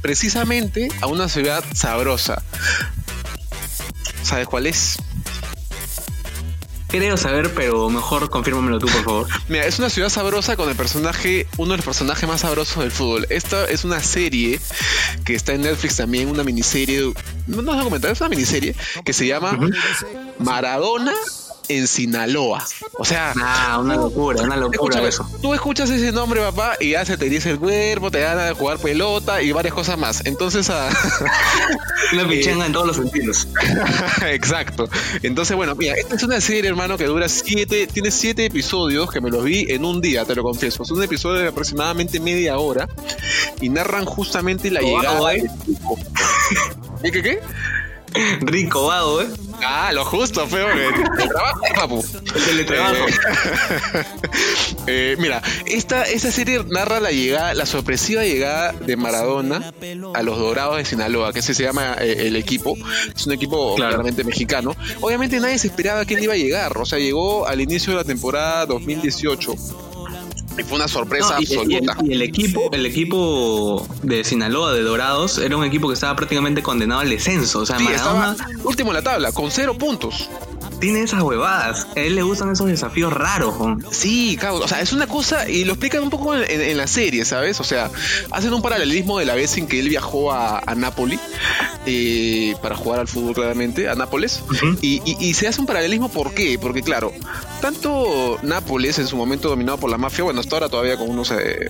precisamente 0.00 0.88
a 1.00 1.06
una 1.06 1.28
ciudad 1.28 1.64
sabrosa. 1.74 2.42
¿Sabes 4.22 4.46
cuál 4.46 4.66
es? 4.66 4.96
Creo 6.92 7.16
saber, 7.16 7.50
pero 7.54 7.88
mejor 7.88 8.28
confírmamelo 8.28 8.78
tú, 8.78 8.86
por 8.86 9.02
favor. 9.02 9.26
Mira, 9.48 9.64
es 9.64 9.78
una 9.78 9.88
ciudad 9.88 10.10
sabrosa 10.10 10.56
con 10.56 10.68
el 10.68 10.76
personaje, 10.76 11.46
uno 11.56 11.70
de 11.70 11.78
los 11.78 11.86
personajes 11.86 12.28
más 12.28 12.42
sabrosos 12.42 12.82
del 12.82 12.90
fútbol. 12.90 13.26
Esta 13.30 13.64
es 13.64 13.86
una 13.86 14.00
serie 14.00 14.60
que 15.24 15.34
está 15.34 15.54
en 15.54 15.62
Netflix 15.62 15.96
también, 15.96 16.28
una 16.28 16.44
miniserie, 16.44 17.10
no, 17.46 17.62
no 17.62 17.72
es 17.72 17.78
documental, 17.78 18.12
es 18.12 18.20
una 18.20 18.28
miniserie 18.28 18.76
que 19.06 19.14
se 19.14 19.26
llama 19.26 19.58
Maradona 20.38 21.14
en 21.76 21.86
Sinaloa. 21.86 22.66
O 22.98 23.04
sea, 23.04 23.32
Ah, 23.40 23.78
una 23.80 23.96
locura, 23.96 24.42
una 24.42 24.56
locura 24.56 25.00
eso. 25.06 25.26
tú 25.40 25.54
escuchas 25.54 25.90
ese 25.90 26.12
nombre, 26.12 26.40
papá, 26.40 26.74
y 26.80 26.90
ya 26.90 27.04
se 27.04 27.16
te 27.16 27.28
dice 27.28 27.50
el 27.50 27.58
cuerpo, 27.58 28.10
te 28.10 28.20
dan 28.20 28.38
a 28.38 28.54
jugar 28.54 28.78
pelota 28.78 29.42
y 29.42 29.52
varias 29.52 29.74
cosas 29.74 29.98
más. 29.98 30.24
Entonces, 30.26 30.68
ah, 30.70 30.88
Una 32.12 32.28
pichanga 32.28 32.66
en 32.66 32.72
todos 32.72 32.86
los 32.88 32.96
sentidos. 32.96 33.48
exacto. 34.26 34.88
Entonces, 35.22 35.56
bueno, 35.56 35.74
mira, 35.74 35.94
esta 35.94 36.16
es 36.16 36.22
una 36.22 36.40
serie, 36.40 36.68
hermano, 36.68 36.98
que 36.98 37.04
dura 37.06 37.28
siete, 37.28 37.86
tiene 37.86 38.10
siete 38.10 38.44
episodios 38.46 39.10
que 39.10 39.20
me 39.20 39.30
los 39.30 39.44
vi 39.44 39.66
en 39.68 39.84
un 39.84 40.00
día, 40.00 40.24
te 40.24 40.34
lo 40.34 40.42
confieso. 40.42 40.82
Es 40.82 40.90
un 40.90 41.02
episodio 41.02 41.40
de 41.40 41.48
aproximadamente 41.48 42.20
media 42.20 42.58
hora 42.58 42.88
y 43.60 43.68
narran 43.68 44.04
justamente 44.04 44.70
la 44.70 44.80
llegada. 44.80 45.30
del 45.30 45.46
equipo. 45.46 45.98
¿Qué, 47.02 47.10
qué, 47.12 47.22
qué? 47.22 47.40
Rico, 48.42 48.86
vago, 48.88 49.22
¿eh? 49.22 49.26
Ah, 49.64 49.90
lo 49.92 50.04
justo, 50.04 50.46
feo. 50.46 50.68
El, 50.70 50.80
el 50.80 51.28
trabajo, 51.28 51.60
papu. 51.74 52.04
El 52.34 52.44
teletrabajo. 52.44 53.06
Eh, 53.06 54.04
eh, 54.86 55.16
mira, 55.18 55.40
esta, 55.66 56.04
esta 56.04 56.30
serie 56.32 56.64
narra 56.68 57.00
la 57.00 57.10
llegada, 57.10 57.54
la 57.54 57.66
sorpresiva 57.66 58.22
llegada 58.24 58.72
de 58.72 58.96
Maradona 58.96 59.72
a 60.14 60.22
los 60.22 60.38
Dorados 60.38 60.76
de 60.78 60.84
Sinaloa, 60.84 61.32
que 61.32 61.40
ese 61.40 61.54
se 61.54 61.62
llama 61.62 61.96
eh, 62.00 62.26
el 62.26 62.36
equipo. 62.36 62.76
Es 63.14 63.26
un 63.26 63.32
equipo 63.32 63.74
Claro. 63.76 63.90
claramente 63.92 64.24
mexicano. 64.24 64.74
Obviamente 65.00 65.38
nadie 65.40 65.58
se 65.58 65.68
esperaba 65.68 66.04
que 66.04 66.14
él 66.14 66.24
iba 66.24 66.34
a 66.34 66.36
llegar. 66.36 66.76
O 66.78 66.84
sea, 66.84 66.98
llegó 66.98 67.46
al 67.46 67.60
inicio 67.60 67.92
de 67.92 67.98
la 67.98 68.04
temporada 68.04 68.66
2018. 68.66 69.54
Y 70.58 70.62
fue 70.64 70.76
una 70.76 70.88
sorpresa 70.88 71.36
No, 71.36 71.40
y, 71.40 71.44
y 71.44 71.76
el, 71.76 71.88
absoluta. 71.88 71.96
y 72.04 72.12
el 72.12 72.22
equipo, 72.22 72.70
el 72.72 72.86
equipo 72.86 73.86
de 74.02 74.22
Sinaloa, 74.24 74.72
de 74.74 74.82
Dorados, 74.82 75.38
era 75.38 75.56
un 75.56 75.64
equipo 75.64 75.88
que 75.88 75.94
estaba 75.94 76.14
prácticamente 76.16 76.62
condenado 76.62 77.00
al 77.00 77.08
descenso. 77.10 77.60
O 77.60 77.66
sea, 77.66 77.78
Sí, 77.78 77.84
Maradona 77.84 78.32
estaba 78.32 78.50
último 78.64 78.90
en 78.90 78.94
la 78.96 79.02
tabla, 79.02 79.32
con 79.32 79.50
cero 79.50 79.76
puntos. 79.78 80.28
Tiene 80.82 81.00
esas 81.02 81.22
huevadas. 81.22 81.86
A 81.96 82.00
él 82.00 82.16
le 82.16 82.22
gustan 82.22 82.50
esos 82.50 82.66
desafíos 82.66 83.12
raros. 83.12 83.56
¿no? 83.58 83.78
Sí, 83.92 84.36
claro, 84.38 84.56
o 84.56 84.66
sea, 84.66 84.80
es 84.80 84.92
una 84.92 85.06
cosa, 85.06 85.48
y 85.48 85.64
lo 85.64 85.74
explican 85.74 86.02
un 86.02 86.10
poco 86.10 86.34
en, 86.34 86.42
en- 86.50 86.60
en 86.60 86.76
la 86.76 86.88
serie, 86.88 87.24
¿sabes? 87.24 87.60
O 87.60 87.64
sea, 87.64 87.88
hacen 88.32 88.52
un 88.52 88.60
paralelismo 88.62 89.18
de 89.20 89.24
la 89.24 89.36
vez 89.36 89.56
en 89.58 89.68
que 89.68 89.78
él 89.78 89.88
viajó 89.88 90.32
a, 90.32 90.58
a 90.58 90.74
Nápoli 90.74 91.20
eh, 91.86 92.56
para 92.60 92.74
jugar 92.74 92.98
al 92.98 93.06
fútbol, 93.06 93.32
claramente, 93.34 93.88
a 93.88 93.94
Nápoles, 93.94 94.42
y- 94.82 95.00
y 95.20 95.34
se 95.34 95.46
hace 95.46 95.60
un 95.60 95.66
paralelismo, 95.68 96.08
¿por 96.10 96.34
qué? 96.34 96.58
Porque, 96.60 96.82
claro, 96.82 97.12
tanto 97.60 98.38
Nápoles, 98.42 98.98
en 98.98 99.06
su 99.06 99.16
momento 99.16 99.48
dominado 99.48 99.78
por 99.78 99.88
la 99.88 99.98
mafia, 99.98 100.24
bueno, 100.24 100.40
hasta 100.40 100.56
ahora 100.56 100.68
todavía 100.68 100.96
con 100.96 101.08
unos... 101.08 101.30
eh, 101.30 101.68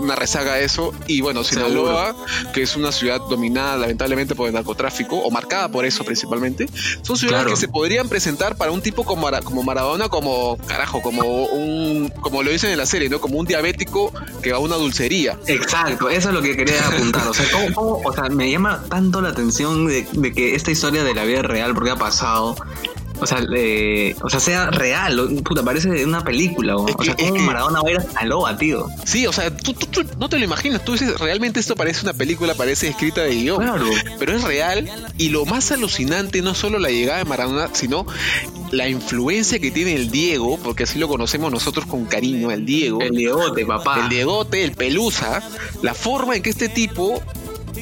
una 0.00 0.14
rezaga 0.14 0.54
a 0.54 0.60
eso. 0.60 0.92
Y 1.06 1.20
bueno 1.20 1.44
Sinaloa 1.44 2.14
que 2.52 2.62
es 2.62 2.76
una 2.76 2.92
ciudad 2.92 3.20
dominada 3.28 3.76
lamentablemente 3.76 4.34
por 4.34 4.48
el 4.48 4.54
narcotráfico 4.54 5.16
o 5.16 5.30
marcada 5.30 5.68
por 5.68 5.84
eso 5.84 6.04
principalmente 6.04 6.68
son 7.02 7.16
ciudades 7.16 7.42
Claro. 7.44 7.50
que 7.50 7.56
se 7.56 7.68
podrían 7.68 8.08
presentar 8.08 8.56
para 8.56 8.70
un 8.72 8.80
tipo 8.82 9.04
como, 9.04 9.22
Mara- 9.22 9.40
como 9.42 9.62
Maradona 9.62 10.08
como 10.08 10.56
carajo 10.66 11.02
como 11.02 11.22
un 11.46 12.08
como 12.20 12.42
lo 12.42 12.50
dicen 12.50 12.70
en 12.70 12.78
la 12.78 12.86
serie 12.86 13.08
no 13.08 13.20
como 13.20 13.38
un 13.38 13.46
diabético 13.46 14.12
que 14.42 14.52
va 14.52 14.58
a 14.58 14.60
una 14.60 14.76
dulcería. 14.76 15.38
Exacto, 15.46 16.08
eso 16.08 16.28
es 16.28 16.34
lo 16.34 16.42
que 16.42 16.56
quería 16.56 16.86
apuntar. 16.86 17.26
O 17.28 17.34
sea, 17.34 17.46
¿cómo, 17.52 17.74
cómo- 17.74 18.00
o 18.08 18.12
sea 18.12 18.28
me 18.28 18.50
llama 18.50 18.84
tanto 18.88 19.20
la 19.20 19.30
atención 19.30 19.86
de, 19.86 20.06
de 20.12 20.32
que 20.32 20.54
esta 20.54 20.70
historia 20.70 21.04
de 21.04 21.14
la 21.14 21.24
vida 21.24 21.42
real, 21.42 21.74
porque 21.74 21.90
ha 21.90 21.96
pasado, 21.96 22.56
o 23.20 23.26
sea, 23.26 23.38
eh, 23.56 24.14
o 24.22 24.28
sea, 24.30 24.40
sea 24.40 24.70
real. 24.70 25.40
Puta, 25.44 25.62
parece 25.62 25.88
de 25.88 26.04
una 26.04 26.22
película. 26.22 26.76
O, 26.76 26.88
Es 26.88 26.94
o 26.98 27.04
sea, 27.04 27.14
que- 27.14 27.22
es 27.24 27.28
¿cómo 27.30 27.40
que- 27.40 27.46
Maradona 27.46 27.80
va 27.82 27.88
a 27.88 27.92
ir 27.92 27.98
a 27.98 28.02
Sinaloa, 28.02 28.56
tío? 28.58 28.86
sí 29.04 29.26
o 29.26 29.32
sea 29.32 29.54
tú, 29.56 29.72
tú- 29.72 29.86
tú 29.86 30.04
no 30.18 30.28
te 30.28 30.38
lo 30.38 30.44
imaginas 30.44 30.84
tú 30.84 30.92
dices 30.92 31.18
realmente 31.18 31.60
esto 31.60 31.74
parece 31.76 32.02
una 32.02 32.12
película 32.12 32.54
parece 32.54 32.88
escrita 32.88 33.22
de 33.22 33.34
guion 33.34 33.58
Claro. 33.62 33.86
pero 34.18 34.34
es 34.36 34.42
real 34.42 34.88
y 35.16 35.28
lo 35.30 35.44
más 35.46 35.70
alucinante 35.72 36.42
no 36.42 36.54
solo 36.54 36.78
la 36.78 36.88
llegada 36.90 37.18
de 37.18 37.24
Maradona 37.24 37.70
sino 37.72 38.06
la 38.72 38.88
influencia 38.88 39.58
que 39.58 39.70
tiene 39.70 39.94
el 39.94 40.10
Diego 40.10 40.58
porque 40.62 40.82
así 40.84 40.98
lo 40.98 41.08
conocemos 41.08 41.52
nosotros 41.52 41.86
con 41.86 42.04
cariño 42.06 42.50
el 42.50 42.66
Diego 42.66 43.00
El 43.00 43.12
Diegote, 43.12 43.64
papá. 43.64 44.00
el 44.02 44.08
Diegote, 44.08 44.64
el 44.64 44.72
Pelusa, 44.72 45.42
la 45.82 45.94
forma 45.94 46.36
en 46.36 46.42
que 46.42 46.50
este 46.50 46.68
tipo, 46.68 47.22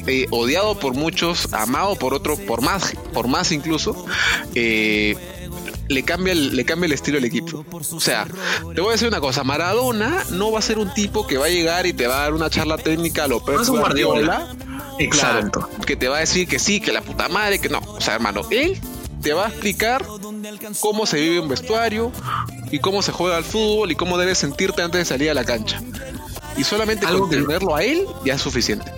eh, 0.07 0.27
odiado 0.31 0.79
por 0.79 0.93
muchos, 0.93 1.53
amado 1.53 1.95
por 1.95 2.13
otros, 2.13 2.39
por 2.39 2.61
más, 2.61 2.93
por 3.13 3.27
más 3.27 3.51
incluso, 3.51 4.05
eh, 4.53 5.15
le 5.87 6.03
cambia, 6.03 6.33
el, 6.33 6.55
le 6.55 6.65
cambia 6.65 6.87
el 6.87 6.93
estilo 6.93 7.17
al 7.17 7.25
equipo. 7.25 7.65
O 7.71 7.99
sea, 7.99 8.27
te 8.73 8.81
voy 8.81 8.89
a 8.89 8.91
decir 8.93 9.07
una 9.07 9.21
cosa, 9.21 9.43
Maradona 9.43 10.23
no 10.31 10.51
va 10.51 10.59
a 10.59 10.61
ser 10.61 10.79
un 10.79 10.93
tipo 10.93 11.27
que 11.27 11.37
va 11.37 11.45
a 11.45 11.49
llegar 11.49 11.85
y 11.85 11.93
te 11.93 12.07
va 12.07 12.17
a 12.17 12.21
dar 12.21 12.33
una 12.33 12.49
charla 12.49 12.77
técnica 12.77 13.25
a 13.25 13.27
lo 13.27 13.43
Pep 13.43 13.55
No 13.55 13.61
es 13.61 13.69
un 13.69 13.79
Guardiola. 13.79 14.47
Claro, 14.57 15.39
Exacto. 15.39 15.69
que 15.85 15.95
te 15.95 16.07
va 16.07 16.17
a 16.17 16.19
decir 16.21 16.47
que 16.47 16.57
sí, 16.57 16.79
que 16.79 16.93
la 16.93 17.01
puta 17.01 17.27
madre, 17.27 17.59
que 17.59 17.69
no. 17.69 17.79
O 17.79 17.99
sea, 17.99 18.15
hermano, 18.15 18.41
él 18.49 18.79
te 19.21 19.33
va 19.33 19.45
a 19.45 19.49
explicar 19.49 20.05
cómo 20.79 21.05
se 21.05 21.19
vive 21.19 21.39
un 21.39 21.49
vestuario 21.49 22.11
y 22.71 22.79
cómo 22.79 23.01
se 23.01 23.11
juega 23.11 23.37
al 23.37 23.43
fútbol 23.43 23.91
y 23.91 23.95
cómo 23.95 24.17
debes 24.17 24.37
sentirte 24.37 24.81
antes 24.81 24.99
de 24.99 25.05
salir 25.05 25.29
a 25.29 25.33
la 25.33 25.43
cancha. 25.43 25.81
Y 26.57 26.63
solamente 26.63 27.05
con 27.05 27.29
tenerlo 27.29 27.75
a 27.75 27.83
él 27.83 28.05
ya 28.23 28.35
es 28.35 28.41
suficiente. 28.41 28.91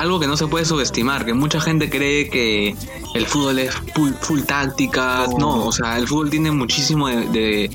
Algo 0.00 0.18
que 0.18 0.26
no 0.26 0.36
se 0.36 0.46
puede 0.46 0.64
subestimar, 0.64 1.24
que 1.24 1.34
mucha 1.34 1.60
gente 1.60 1.90
cree 1.90 2.28
que 2.30 2.74
el 3.14 3.26
fútbol 3.26 3.58
es 3.58 3.74
full, 3.94 4.12
full 4.20 4.40
tácticas. 4.42 5.28
No. 5.38 5.66
o 5.66 5.72
sea, 5.72 5.98
el 5.98 6.06
fútbol 6.08 6.30
tiene 6.30 6.50
muchísimo 6.50 7.08
de, 7.08 7.26
de- 7.28 7.70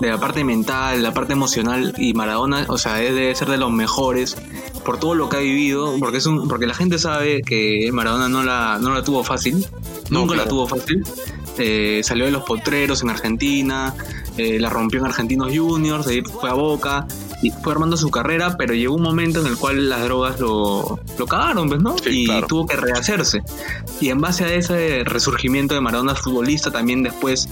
de 0.00 0.08
la 0.08 0.18
parte 0.18 0.44
mental, 0.44 1.02
la 1.02 1.12
parte 1.12 1.34
emocional 1.34 1.92
y 1.98 2.14
Maradona, 2.14 2.64
o 2.68 2.78
sea, 2.78 2.94
debe 2.94 3.34
ser 3.34 3.50
de 3.50 3.58
los 3.58 3.70
mejores 3.70 4.34
por 4.82 4.98
todo 4.98 5.14
lo 5.14 5.28
que 5.28 5.36
ha 5.36 5.40
vivido, 5.40 5.94
porque 6.00 6.16
es 6.16 6.24
un, 6.26 6.48
porque 6.48 6.66
la 6.66 6.72
gente 6.72 6.98
sabe 6.98 7.42
que 7.42 7.90
Maradona 7.92 8.30
no 8.30 8.42
la, 8.42 8.78
no 8.80 8.94
la 8.94 9.04
tuvo 9.04 9.22
fácil, 9.24 9.62
No, 10.08 10.20
nunca 10.20 10.36
la 10.36 10.48
tuvo 10.48 10.66
fácil. 10.66 11.04
Eh, 11.58 12.00
salió 12.02 12.24
de 12.24 12.30
los 12.30 12.44
potreros 12.44 13.02
en 13.02 13.10
Argentina, 13.10 13.94
eh, 14.38 14.58
la 14.58 14.70
rompió 14.70 15.00
en 15.00 15.04
Argentinos 15.06 15.50
Juniors, 15.54 16.06
ahí 16.06 16.22
fue 16.22 16.48
a 16.48 16.54
Boca 16.54 17.06
y 17.42 17.50
fue 17.50 17.72
armando 17.72 17.96
su 17.96 18.10
carrera, 18.10 18.56
pero 18.56 18.74
llegó 18.74 18.94
un 18.94 19.02
momento 19.02 19.40
en 19.40 19.46
el 19.46 19.56
cual 19.56 19.88
las 19.88 20.02
drogas 20.02 20.38
lo, 20.40 21.00
lo 21.18 21.26
cagaron, 21.26 21.68
pues, 21.68 21.80
¿no? 21.80 21.96
Sí, 21.98 22.22
y 22.22 22.26
claro. 22.26 22.46
tuvo 22.46 22.66
que 22.66 22.76
rehacerse. 22.76 23.42
Y 24.00 24.10
en 24.10 24.20
base 24.20 24.44
a 24.44 24.54
ese 24.54 25.04
resurgimiento 25.04 25.74
de 25.74 25.80
Maradona 25.80 26.14
futbolista, 26.14 26.70
también 26.70 27.02
después 27.02 27.48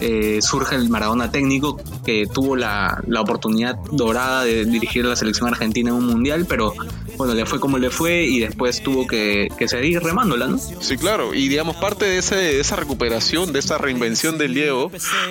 eh, 0.00 0.40
surge 0.40 0.76
el 0.76 0.88
Maradona 0.88 1.30
técnico, 1.30 1.80
que 2.04 2.26
tuvo 2.26 2.56
la, 2.56 3.02
la 3.06 3.20
oportunidad 3.20 3.76
dorada 3.90 4.44
de 4.44 4.64
dirigir 4.64 5.04
a 5.04 5.08
la 5.08 5.16
selección 5.16 5.48
argentina 5.48 5.90
en 5.90 5.96
un 5.96 6.06
mundial, 6.06 6.46
pero 6.48 6.72
bueno, 7.16 7.34
le 7.34 7.46
fue 7.46 7.60
como 7.60 7.78
le 7.78 7.90
fue 7.90 8.24
y 8.24 8.40
después 8.40 8.82
tuvo 8.82 9.06
que, 9.06 9.48
que 9.58 9.68
seguir 9.68 10.00
remándola, 10.02 10.46
¿no? 10.46 10.58
Sí, 10.58 10.96
claro. 10.96 11.34
Y 11.34 11.48
digamos, 11.48 11.76
parte 11.76 12.04
de, 12.04 12.18
ese- 12.18 12.34
de 12.36 12.60
esa 12.60 12.76
recuperación, 12.76 13.52
de 13.52 13.58
esa 13.60 13.78
reinvención 13.78 14.38
del 14.38 14.54
Diego, 14.54 14.90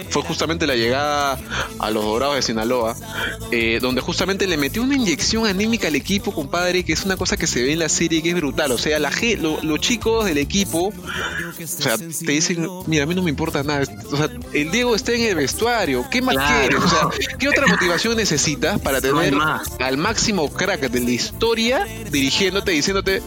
fue 0.10 0.22
justamente 0.24 0.66
la 0.68 0.76
llegada 0.76 1.40
a 1.80 1.92
los 1.92 2.04
Dorados 2.04 2.36
de 2.36 2.42
Sinaloa, 2.42 2.96
eh, 3.52 3.80
donde 3.82 4.02
justamente 4.02 4.48
le 4.48 4.58
metió 4.58 4.82
una 4.84 4.96
inyección 4.96 5.46
anímica 5.46 5.88
al 5.88 5.96
equipo, 5.96 6.34
compadre, 6.34 6.84
que 6.84 6.94
es 6.94 7.04
una 7.06 7.18
cosa 7.18 7.38
que 7.38 7.48
se 7.48 7.62
ve 7.64 7.74
en 7.74 7.80
la 7.80 7.90
serie 7.90 8.22
que 8.22 8.30
es 8.30 8.36
brutal. 8.36 8.72
O 8.72 8.78
sea, 8.78 9.00
la 9.00 9.12
lo- 9.40 9.62
los 9.64 9.80
chicos 9.80 10.26
del 10.26 10.38
equipo, 10.38 10.88
o 10.90 11.68
sea, 11.68 11.98
te 11.98 12.32
dicen, 12.32 12.68
mira, 12.88 13.04
a 13.04 13.06
mí 13.06 13.16
no 13.16 13.22
me 13.24 13.30
importa 13.30 13.64
nada. 13.64 13.84
O 14.12 14.18
sea, 14.18 14.30
el 14.54 14.72
Diego 14.72 14.96
está 14.96 15.14
en 15.14 15.22
el 15.22 15.36
vestuario. 15.36 16.06
¿Qué 16.12 16.22
más 16.22 16.36
Claro. 16.36 16.60
quieres? 16.60 16.80
O 16.84 16.90
sea, 16.90 17.38
¿qué 17.38 17.48
otra 17.48 17.68
motivación 17.68 18.18
necesitas 18.18 18.80
para 18.82 19.00
tener 19.02 19.34
al 19.80 19.98
máximo 19.98 20.52
crack 20.52 20.82
de 20.90 21.00
la 21.00 21.12
historia 21.12 21.73
dirigiéndote, 22.12 22.72
diciéndote, 22.72 23.22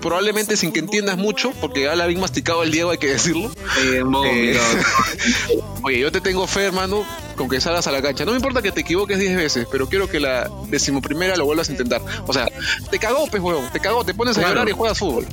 probablemente 0.00 0.56
sin 0.56 0.72
que 0.72 0.80
entiendas 0.80 1.16
mucho, 1.16 1.52
porque 1.60 1.88
habla 1.88 2.06
bien 2.06 2.20
masticado 2.20 2.62
el 2.62 2.70
Diego, 2.70 2.90
hay 2.90 2.98
que 2.98 3.08
decirlo. 3.08 3.50
Eh, 3.84 4.02
Eh. 4.24 4.58
Oye, 5.82 5.98
yo 6.00 6.12
te 6.12 6.20
tengo 6.20 6.46
fe, 6.46 6.64
hermano, 6.64 7.04
con 7.36 7.48
que 7.48 7.60
salgas 7.60 7.86
a 7.86 7.92
la 7.92 8.02
cancha. 8.02 8.24
No 8.24 8.32
me 8.32 8.36
importa 8.38 8.62
que 8.62 8.72
te 8.72 8.80
equivoques 8.80 9.18
10 9.18 9.36
veces, 9.36 9.66
pero 9.70 9.88
quiero 9.88 10.08
que 10.08 10.20
la 10.20 10.50
decimoprimera 10.68 11.36
lo 11.36 11.44
vuelvas 11.44 11.68
a 11.68 11.72
intentar. 11.72 12.02
O 12.26 12.32
sea, 12.32 12.48
te 12.90 12.98
cagó, 12.98 13.26
pues, 13.28 13.42
huevón, 13.42 13.68
te 13.72 13.80
cagó, 13.80 14.04
te 14.04 14.14
pones 14.14 14.36
a 14.36 14.40
Claro. 14.40 14.54
llorar 14.54 14.68
y 14.68 14.72
juegas 14.72 14.98
fútbol. 14.98 15.26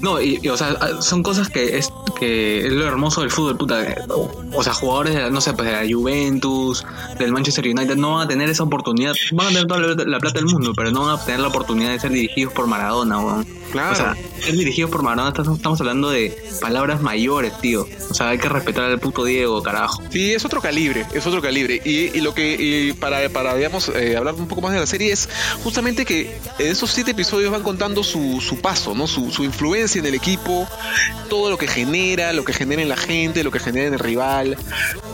No, 0.00 0.18
y, 0.20 0.38
y, 0.42 0.48
o 0.48 0.56
sea, 0.56 0.78
son 1.02 1.22
cosas 1.22 1.50
que 1.50 1.76
es 1.76 1.90
que 2.20 2.66
es 2.66 2.72
lo 2.72 2.86
hermoso 2.86 3.22
del 3.22 3.30
fútbol, 3.30 3.56
puta. 3.56 3.84
O 4.52 4.62
sea, 4.62 4.74
jugadores 4.74 5.14
de, 5.14 5.30
no 5.30 5.40
sé, 5.40 5.54
pues 5.54 5.66
de 5.66 5.72
la 5.72 5.92
Juventus, 5.92 6.86
del 7.18 7.32
Manchester 7.32 7.66
United, 7.66 7.96
no 7.96 8.14
van 8.14 8.26
a 8.26 8.28
tener 8.28 8.48
esa 8.48 8.62
oportunidad. 8.62 9.14
Van 9.32 9.46
a 9.46 9.48
tener 9.48 9.66
toda 9.66 9.80
la, 9.80 10.04
la 10.04 10.18
plata 10.20 10.38
del 10.38 10.46
mundo, 10.46 10.72
pero 10.76 10.90
no 10.90 11.06
van 11.06 11.18
a 11.18 11.24
tener 11.24 11.40
la 11.40 11.48
oportunidad 11.48 11.90
de 11.90 11.98
ser 11.98 12.12
dirigidos 12.12 12.52
por 12.52 12.66
Maradona, 12.66 13.18
weón. 13.18 13.59
Claro. 13.70 13.92
O 13.92 13.96
sea, 13.96 14.16
ser 14.40 14.54
dirigidos 14.54 14.90
por 14.90 15.02
Maradona, 15.02 15.34
estamos, 15.54 15.80
hablando 15.80 16.10
de 16.10 16.36
palabras 16.60 17.00
mayores, 17.00 17.52
tío. 17.60 17.86
O 18.10 18.14
sea, 18.14 18.30
hay 18.30 18.38
que 18.38 18.48
respetar 18.48 18.84
al 18.84 18.98
puto 18.98 19.24
Diego, 19.24 19.62
carajo. 19.62 20.02
Sí, 20.10 20.32
es 20.32 20.44
otro 20.44 20.60
calibre, 20.60 21.06
es 21.12 21.26
otro 21.26 21.40
calibre. 21.40 21.80
Y, 21.84 22.16
y 22.16 22.20
lo 22.20 22.34
que, 22.34 22.56
y 22.58 22.92
para, 22.94 23.28
para 23.28 23.54
digamos, 23.54 23.88
eh, 23.88 24.16
hablar 24.16 24.34
un 24.34 24.48
poco 24.48 24.60
más 24.60 24.72
de 24.72 24.80
la 24.80 24.86
serie 24.86 25.12
es 25.12 25.28
justamente 25.62 26.04
que 26.04 26.36
en 26.58 26.66
esos 26.66 26.90
siete 26.90 27.12
episodios 27.12 27.52
van 27.52 27.62
contando 27.62 28.02
su, 28.02 28.40
su 28.40 28.60
paso, 28.60 28.94
¿no? 28.94 29.06
Su, 29.06 29.30
su 29.30 29.44
influencia 29.44 29.98
en 29.98 30.06
el 30.06 30.14
equipo, 30.14 30.66
todo 31.28 31.50
lo 31.50 31.58
que 31.58 31.68
genera, 31.68 32.32
lo 32.32 32.44
que 32.44 32.52
genera 32.52 32.82
en 32.82 32.88
la 32.88 32.96
gente, 32.96 33.44
lo 33.44 33.50
que 33.50 33.60
genera 33.60 33.86
en 33.86 33.94
el 33.94 34.00
rival, 34.00 34.56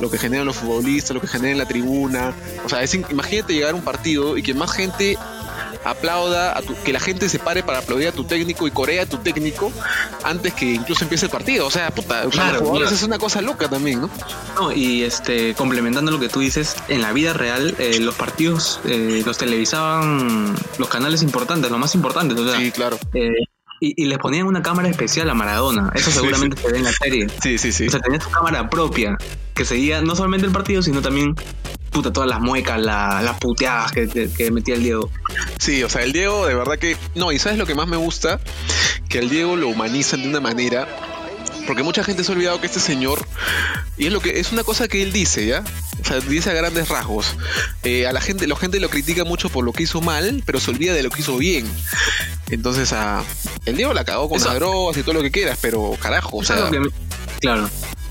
lo 0.00 0.10
que 0.10 0.18
genera 0.18 0.40
en 0.40 0.46
los 0.46 0.56
futbolistas, 0.56 1.14
lo 1.14 1.20
que 1.20 1.28
genera 1.28 1.52
en 1.52 1.58
la 1.58 1.66
tribuna. 1.66 2.34
O 2.64 2.68
sea, 2.68 2.82
es, 2.82 2.94
imagínate 2.94 3.54
llegar 3.54 3.72
a 3.72 3.75
un 3.75 3.82
partido 3.82 4.36
y 4.36 4.42
que 4.42 4.54
más 4.54 4.72
gente 4.72 5.18
aplauda, 5.90 6.56
a 6.56 6.62
tu- 6.62 6.74
que 6.84 6.92
la 6.92 7.00
gente 7.00 7.28
se 7.28 7.38
pare 7.38 7.62
para 7.62 7.78
aplaudir 7.78 8.08
a 8.08 8.12
tu 8.12 8.24
técnico 8.24 8.66
y 8.66 8.70
corea 8.70 9.02
a 9.04 9.06
tu 9.06 9.18
técnico 9.18 9.72
antes 10.24 10.52
que 10.54 10.72
incluso 10.74 11.04
empiece 11.04 11.26
el 11.26 11.30
partido. 11.32 11.66
O 11.66 11.70
sea, 11.70 11.90
puta, 11.90 12.22
Claro, 12.30 12.52
los 12.54 12.62
jugadores 12.62 12.92
es 12.92 13.02
una 13.02 13.18
cosa 13.18 13.40
loca 13.42 13.68
también, 13.68 14.00
¿no? 14.00 14.10
No, 14.56 14.72
y 14.72 15.02
este, 15.02 15.54
complementando 15.54 16.10
lo 16.10 16.18
que 16.20 16.28
tú 16.28 16.40
dices, 16.40 16.76
en 16.88 17.02
la 17.02 17.12
vida 17.12 17.32
real, 17.32 17.74
eh, 17.78 17.98
los 18.00 18.14
partidos 18.14 18.80
eh, 18.86 19.22
los 19.24 19.38
televisaban 19.38 20.54
los 20.78 20.88
canales 20.88 21.22
importantes, 21.22 21.70
los 21.70 21.80
más 21.80 21.94
importantes, 21.94 22.38
o 22.38 22.48
sea, 22.48 22.58
Sí, 22.58 22.70
claro. 22.70 22.98
eh, 23.14 23.30
y, 23.78 24.02
y 24.02 24.06
les 24.06 24.18
ponían 24.18 24.46
una 24.46 24.62
cámara 24.62 24.88
especial 24.88 25.28
a 25.28 25.34
Maradona. 25.34 25.90
Eso 25.94 26.10
Sí, 26.10 26.16
seguramente 26.18 26.60
se 26.60 26.72
ve 26.72 26.78
en 26.78 26.84
la 26.84 26.92
serie. 26.92 27.26
Sí, 27.42 27.58
sí, 27.58 27.72
sí. 27.72 27.86
O 27.86 27.90
sea, 27.90 28.00
tenía 28.00 28.20
su 28.20 28.30
cámara 28.30 28.70
propia, 28.70 29.18
que 29.54 29.64
seguía 29.66 30.00
no 30.00 30.16
solamente 30.16 30.46
el 30.46 30.52
partido, 30.52 30.82
sino 30.82 31.02
también, 31.02 31.34
puta, 31.96 32.12
todas 32.12 32.28
las 32.28 32.40
muecas, 32.40 32.78
la- 32.80 33.22
las 33.22 33.38
puteadas 33.38 33.90
que, 33.92 34.06
que- 34.08 34.28
que 34.30 34.50
metía 34.50 34.74
el 34.74 34.82
Diego. 34.82 35.10
Sí, 35.58 35.82
o 35.82 35.88
sea, 35.88 36.02
el 36.02 36.12
Diego 36.12 36.46
de 36.46 36.54
verdad 36.54 36.78
que... 36.78 36.96
No, 37.14 37.32
y 37.32 37.38
¿sabes 37.38 37.56
lo 37.58 37.64
que 37.66 37.74
más 37.74 37.88
me 37.88 37.96
gusta? 37.96 38.38
Que 39.08 39.18
el 39.18 39.30
Diego 39.30 39.56
lo 39.56 39.68
humanizan 39.68 40.22
de 40.22 40.28
una 40.28 40.40
manera... 40.40 40.86
Porque 41.66 41.82
mucha 41.82 42.04
gente 42.04 42.22
se 42.22 42.30
ha 42.30 42.34
olvidado 42.36 42.60
que 42.60 42.66
este 42.66 42.80
señor... 42.80 43.26
Y 43.96 44.06
es 44.06 44.12
lo 44.12 44.20
que 44.20 44.38
es 44.40 44.52
una 44.52 44.62
cosa 44.62 44.88
que 44.88 45.02
él 45.02 45.10
dice, 45.12 45.46
¿ya? 45.46 45.64
O 46.02 46.04
sea, 46.06 46.20
dice 46.20 46.50
a 46.50 46.52
grandes 46.52 46.88
rasgos. 46.90 47.34
Eh, 47.82 48.06
a 48.06 48.12
la 48.12 48.20
gente, 48.20 48.46
la 48.46 48.54
gente 48.56 48.78
lo 48.78 48.90
critica 48.90 49.24
mucho 49.24 49.48
por 49.48 49.64
lo 49.64 49.72
que 49.72 49.84
hizo 49.84 50.00
mal, 50.02 50.42
pero 50.44 50.60
se 50.60 50.70
olvida 50.70 50.92
de 50.92 51.02
lo 51.02 51.08
que 51.10 51.22
hizo 51.22 51.36
bien. 51.38 51.66
Entonces, 52.50 52.92
a 52.92 53.24
el 53.64 53.76
Diego 53.76 53.94
la 53.94 54.04
cagó 54.04 54.28
con 54.28 54.38
las 54.40 54.54
drogas 54.54 54.96
y 54.98 55.02
todo 55.02 55.14
lo 55.14 55.22
que 55.22 55.30
quieras, 55.30 55.58
pero 55.62 55.92
carajo, 56.00 56.36
o 56.36 56.44
sea, 56.44 56.70
Claro. 57.40 57.68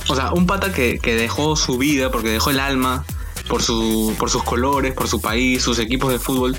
O 0.08 0.16
sea, 0.16 0.32
un 0.34 0.46
pata 0.48 0.74
que, 0.74 1.00
que 1.02 1.16
dejó 1.16 1.56
su 1.56 1.78
vida, 1.78 2.12
porque 2.12 2.30
dejó 2.30 2.50
el 2.50 2.60
alma 2.60 3.06
por, 3.48 3.62
su, 3.62 4.16
por 4.18 4.30
sus 4.30 4.44
colores, 4.44 4.94
por 4.94 5.08
su 5.08 5.22
país, 5.22 5.62
sus 5.64 5.80
equipos 5.80 6.12
de 6.12 6.20
fútbol. 6.20 6.58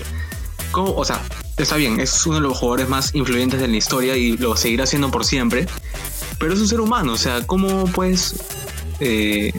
¿Cómo? 0.70 0.94
O 0.94 1.04
sea, 1.04 1.22
está 1.56 1.76
bien, 1.76 2.00
es 2.00 2.26
uno 2.26 2.36
de 2.36 2.42
los 2.42 2.58
jugadores 2.58 2.88
más 2.88 3.14
influyentes 3.14 3.60
de 3.60 3.68
la 3.68 3.76
historia 3.76 4.16
y 4.16 4.36
lo 4.36 4.56
seguirá 4.56 4.86
siendo 4.86 5.10
por 5.10 5.24
siempre. 5.24 5.66
Pero 6.38 6.52
es 6.52 6.60
un 6.60 6.68
ser 6.68 6.80
humano, 6.80 7.14
o 7.14 7.16
sea, 7.16 7.46
¿cómo 7.46 7.86
puedes 7.86 8.34
eh, 9.00 9.52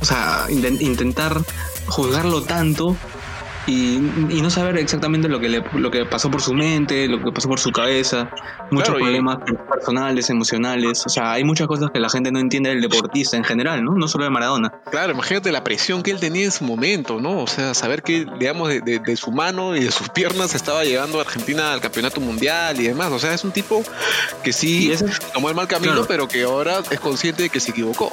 o 0.00 0.04
sea, 0.04 0.46
inten- 0.48 0.80
intentar 0.80 1.40
juzgarlo 1.86 2.42
tanto 2.42 2.96
y, 3.66 3.96
y 4.28 4.40
no 4.42 4.50
saber 4.50 4.76
exactamente 4.78 5.28
lo 5.28 5.40
que, 5.40 5.48
le, 5.48 5.64
lo 5.74 5.90
que 5.90 6.04
pasó 6.04 6.30
por 6.30 6.42
su 6.42 6.52
mente, 6.54 7.08
lo 7.08 7.22
que 7.22 7.32
pasó 7.32 7.48
por 7.48 7.58
su 7.60 7.70
cabeza, 7.72 8.30
muchos 8.70 8.88
Claro, 8.90 9.00
y- 9.00 9.02
problemas 9.04 9.38
personales, 9.70 10.28
emocionales, 10.30 11.02
o 11.06 11.08
sea, 11.08 11.32
hay 11.32 11.44
muchas 11.44 11.66
cosas 11.66 11.90
que 11.90 11.98
la 12.00 12.08
gente 12.10 12.30
no 12.30 12.38
entiende 12.38 12.70
del 12.70 12.80
deportista 12.82 13.36
en 13.36 13.44
general, 13.44 13.82
¿no? 13.84 13.92
No 13.94 14.06
solo 14.08 14.24
de 14.24 14.30
Maradona. 14.30 14.70
claro, 14.90 15.12
imagínate 15.12 15.50
la 15.52 15.64
presión 15.64 16.02
que 16.02 16.10
él 16.10 16.20
tenía 16.20 16.44
en 16.44 16.52
su 16.52 16.64
momento, 16.64 17.20
¿no? 17.20 17.38
O 17.40 17.46
sea, 17.46 17.74
saber 17.74 18.02
que, 18.02 18.26
digamos, 18.38 18.68
de, 18.68 18.80
de- 18.80 18.98
de 18.98 19.16
su 19.16 19.30
mano 19.32 19.74
y 19.76 19.84
de 19.84 19.90
sus 19.90 20.08
piernas 20.10 20.54
estaba 20.54 20.84
llegando 20.84 21.18
a 21.18 21.22
Argentina 21.22 21.72
al 21.72 21.80
campeonato 21.80 22.20
mundial 22.20 22.80
y 22.80 22.84
demás. 22.88 23.10
O 23.12 23.18
sea, 23.18 23.32
es 23.34 23.44
un 23.44 23.52
tipo 23.52 23.82
que 24.42 24.52
sí 24.52 24.92
ese 24.92 25.06
tomó 25.32 25.48
el 25.48 25.54
mal 25.54 25.66
camino, 25.68 25.92
claro. 25.92 26.06
pero 26.08 26.28
que 26.28 26.42
ahora 26.42 26.80
es 26.90 27.00
consciente 27.00 27.42
de 27.44 27.48
que 27.50 27.60
se 27.60 27.70
equivocó. 27.70 28.10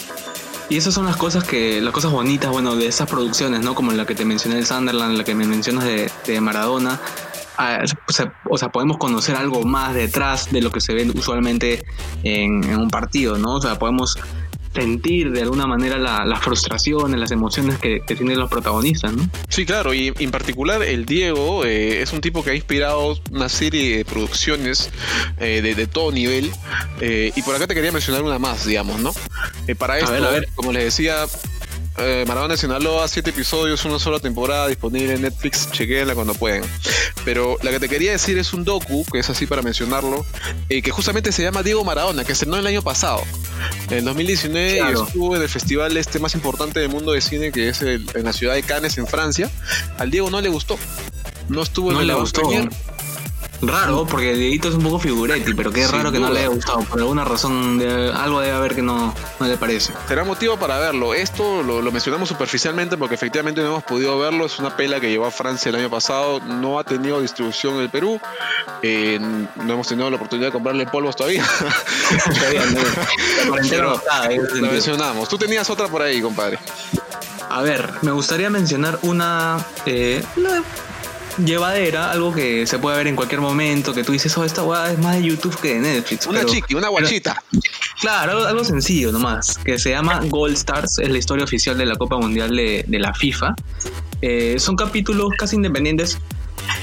Y 0.71 0.77
esas 0.77 0.93
son 0.93 1.05
las 1.05 1.17
cosas 1.17 1.43
que, 1.43 1.81
las 1.81 1.93
cosas 1.93 2.13
bonitas, 2.13 2.49
bueno, 2.49 2.77
de 2.77 2.87
esas 2.87 3.09
producciones, 3.09 3.59
¿no? 3.59 3.75
Como 3.75 3.91
la 3.91 4.05
que 4.05 4.15
te 4.15 4.23
mencioné 4.23 4.55
de 4.55 4.65
Sunderland, 4.65 5.17
la 5.17 5.25
que 5.25 5.35
me 5.35 5.45
mencionas 5.45 5.83
de, 5.83 6.09
de 6.25 6.39
Maradona. 6.39 6.97
Ah, 7.57 7.83
o, 8.49 8.57
sea, 8.57 8.69
podemos 8.69 8.95
conocer 8.95 9.35
algo 9.35 9.65
más 9.65 9.93
detrás 9.93 10.49
de 10.49 10.61
lo 10.61 10.71
que 10.71 10.79
se 10.79 10.93
ve 10.93 11.11
usualmente 11.13 11.83
en, 12.23 12.63
en 12.63 12.79
un 12.79 12.89
partido, 12.89 13.37
¿no? 13.37 13.55
O 13.55 13.61
sea, 13.61 13.77
podemos 13.77 14.17
sentir 14.73 15.31
de 15.31 15.41
alguna 15.41 15.67
manera 15.67 15.97
la- 15.97 16.25
las 16.25 16.39
frustraciones, 16.41 17.19
las 17.19 17.31
emociones 17.31 17.77
que, 17.79 18.01
que 18.07 18.15
tienen 18.15 18.39
los 18.39 18.49
protagonistas, 18.49 19.13
¿no? 19.13 19.27
Sí, 19.49 19.65
claro, 19.65 19.93
y 19.93 20.13
en 20.17 20.31
particular 20.31 20.81
el 20.83 21.05
Diego 21.05 21.65
eh, 21.65 22.01
es 22.01 22.13
un 22.13 22.21
tipo 22.21 22.43
que 22.43 22.51
ha 22.51 22.55
inspirado 22.55 23.19
una 23.31 23.49
serie 23.49 23.97
de 23.97 24.05
producciones 24.05 24.89
eh, 25.39 25.61
de, 25.61 25.75
de 25.75 25.87
todo 25.87 26.11
nivel. 26.11 26.51
eh, 26.99 27.31
y 27.35 27.41
por 27.41 27.55
acá 27.55 27.67
te 27.67 27.73
quería 27.75 27.91
mencionar 27.91 28.23
una 28.23 28.39
más, 28.39 28.65
digamos, 28.65 28.99
¿no? 29.01 29.13
Eh, 29.67 29.75
para 29.75 29.97
esto, 29.99 30.11
ver, 30.11 30.23
a 30.23 30.29
ver. 30.31 30.47
como 30.55 30.71
les 30.71 30.85
decía, 30.85 31.25
eh, 31.97 32.25
Maradona 32.27 32.57
Sinaloa, 32.57 33.07
siete 33.07 33.29
episodios, 33.31 33.83
una 33.85 33.99
sola 33.99 34.19
temporada 34.19 34.67
disponible 34.67 35.13
en 35.13 35.21
Netflix, 35.21 35.69
chequenla 35.71 36.15
cuando 36.15 36.33
puedan. 36.33 36.63
Pero 37.25 37.57
la 37.61 37.71
que 37.71 37.79
te 37.79 37.89
quería 37.89 38.11
decir 38.11 38.37
es 38.37 38.53
un 38.53 38.63
docu, 38.63 39.05
que 39.11 39.19
es 39.19 39.29
así 39.29 39.45
para 39.45 39.61
mencionarlo, 39.61 40.25
eh, 40.69 40.81
que 40.81 40.91
justamente 40.91 41.31
se 41.31 41.43
llama 41.43 41.63
Diego 41.63 41.83
Maradona, 41.83 42.21
que 42.23 42.27
se 42.27 42.33
estrenó 42.45 42.57
el 42.57 42.65
año 42.67 42.81
pasado, 42.81 43.21
en 43.89 44.05
2019, 44.05 44.77
Claro. 44.77 45.03
estuvo 45.03 45.35
en 45.35 45.41
el 45.41 45.49
festival 45.49 45.95
este 45.97 46.17
más 46.19 46.33
importante 46.33 46.79
del 46.79 46.89
mundo 46.89 47.11
de 47.11 47.21
cine, 47.21 47.51
que 47.51 47.69
es 47.69 47.81
el- 47.81 48.07
en 48.15 48.23
la 48.25 48.33
ciudad 48.33 48.53
de 48.55 48.63
Cannes, 48.63 48.97
en 48.97 49.05
Francia. 49.07 49.49
Al 49.97 50.09
Diego 50.09 50.29
no 50.29 50.41
le 50.41 50.49
gustó. 50.49 50.77
No 51.49 51.61
estuvo 51.63 51.91
No 51.91 52.01
en 52.01 52.07
le 52.07 52.13
la 52.13 52.19
gustó. 52.19 52.41
premier. 52.41 52.69
Raro, 53.63 54.05
porque 54.07 54.33
Dieguito 54.33 54.69
es 54.69 54.75
un 54.75 54.81
poco 54.83 54.97
figuretti, 54.99 55.53
pero 55.53 55.71
qué 55.71 55.83
Sin 55.85 55.91
raro 55.91 56.11
que 56.11 56.19
no 56.19 56.31
le 56.31 56.39
haya 56.39 56.47
gustado. 56.47 56.79
Por 56.81 56.99
alguna 56.99 57.23
razón, 57.23 57.77
de- 57.77 58.11
algo 58.11 58.39
debe 58.39 58.53
haber 58.55 58.73
que 58.75 58.81
no, 58.81 59.13
no 59.39 59.47
le 59.47 59.55
parece. 59.57 59.93
Será 60.07 60.23
motivo 60.23 60.57
para 60.57 60.79
verlo. 60.79 61.13
Esto 61.13 61.61
lo, 61.61 61.79
lo 61.81 61.91
mencionamos 61.91 62.27
superficialmente 62.29 62.97
porque 62.97 63.13
efectivamente 63.15 63.61
no 63.61 63.67
hemos 63.67 63.83
podido 63.83 64.17
verlo. 64.17 64.45
Es 64.47 64.57
una 64.57 64.75
pela 64.75 64.99
que 64.99 65.09
llegó 65.09 65.25
a 65.27 65.31
Francia 65.31 65.69
el 65.69 65.75
año 65.75 65.89
pasado. 65.91 66.39
No 66.39 66.79
ha 66.79 66.83
tenido 66.83 67.21
distribución 67.21 67.75
en 67.75 67.81
el 67.81 67.89
Perú. 67.91 68.19
Eh, 68.81 69.19
no 69.19 69.73
hemos 69.73 69.87
tenido 69.87 70.09
la 70.09 70.15
oportunidad 70.15 70.47
de 70.47 70.53
comprarle 70.53 70.87
polvos 70.87 71.15
todavía. 71.15 71.45
Está, 72.09 73.45
Lo 73.45 73.57
sentido. 74.47 74.71
mencionamos. 74.71 75.29
Tú 75.29 75.37
tenías 75.37 75.69
otra 75.69 75.87
por 75.87 76.01
ahí, 76.01 76.21
compadre. 76.21 76.57
A 77.49 77.61
ver, 77.61 77.91
me 78.01 78.11
gustaría 78.11 78.49
mencionar 78.49 78.97
una, 79.03 79.57
eh, 79.85 80.23
una 80.37 80.63
llevadera, 81.37 82.11
algo 82.11 82.33
que 82.33 82.65
se 82.67 82.79
puede 82.79 82.97
ver 82.97 83.07
en 83.07 83.15
cualquier 83.15 83.41
momento, 83.41 83.93
que 83.93 84.03
tú 84.03 84.11
dices, 84.11 84.35
oh, 84.37 84.43
esta 84.45 84.63
weá 84.63 84.91
es 84.91 84.99
más 84.99 85.15
de 85.17 85.23
YouTube 85.23 85.55
que 85.59 85.75
de 85.75 85.79
Netflix. 85.79 86.27
Una 86.27 86.39
pero- 86.39 86.51
chiqui, 86.53 86.75
una 86.75 86.89
guachita. 86.89 87.43
Claro, 87.99 88.31
algo, 88.33 88.45
algo 88.45 88.63
sencillo 88.63 89.11
nomás, 89.11 89.57
que 89.63 89.77
se 89.77 89.91
llama 89.91 90.21
Gold 90.25 90.55
Stars, 90.55 90.99
es 90.99 91.09
la 91.09 91.17
historia 91.17 91.43
oficial 91.43 91.77
de 91.77 91.85
la 91.85 91.95
Copa 91.95 92.17
Mundial 92.17 92.55
de, 92.55 92.83
de 92.87 92.99
la 92.99 93.13
FIFA. 93.13 93.53
Eh, 94.21 94.55
son 94.59 94.75
capítulos 94.75 95.29
casi 95.37 95.55
independientes, 95.55 96.17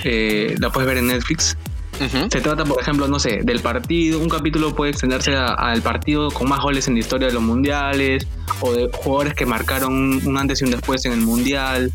eh, 0.04 0.54
la 0.58 0.70
puedes 0.70 0.86
ver 0.88 0.98
en 0.98 1.08
Netflix. 1.08 1.56
Se 1.98 2.40
trata, 2.40 2.64
por 2.64 2.80
ejemplo, 2.80 3.08
no 3.08 3.18
sé, 3.18 3.40
del 3.42 3.60
partido. 3.60 4.20
Un 4.20 4.28
capítulo 4.28 4.74
puede 4.74 4.92
extenderse 4.92 5.34
al 5.34 5.82
partido 5.82 6.30
con 6.30 6.48
más 6.48 6.60
goles 6.60 6.86
en 6.88 6.94
la 6.94 7.00
historia 7.00 7.28
de 7.28 7.34
los 7.34 7.42
mundiales, 7.42 8.26
o 8.60 8.72
de 8.72 8.88
jugadores 8.92 9.34
que 9.34 9.46
marcaron 9.46 10.26
un, 10.26 10.38
antes 10.38 10.62
y 10.62 10.64
un 10.64 10.70
después 10.70 11.04
en 11.04 11.12
el 11.12 11.20
mundial, 11.20 11.92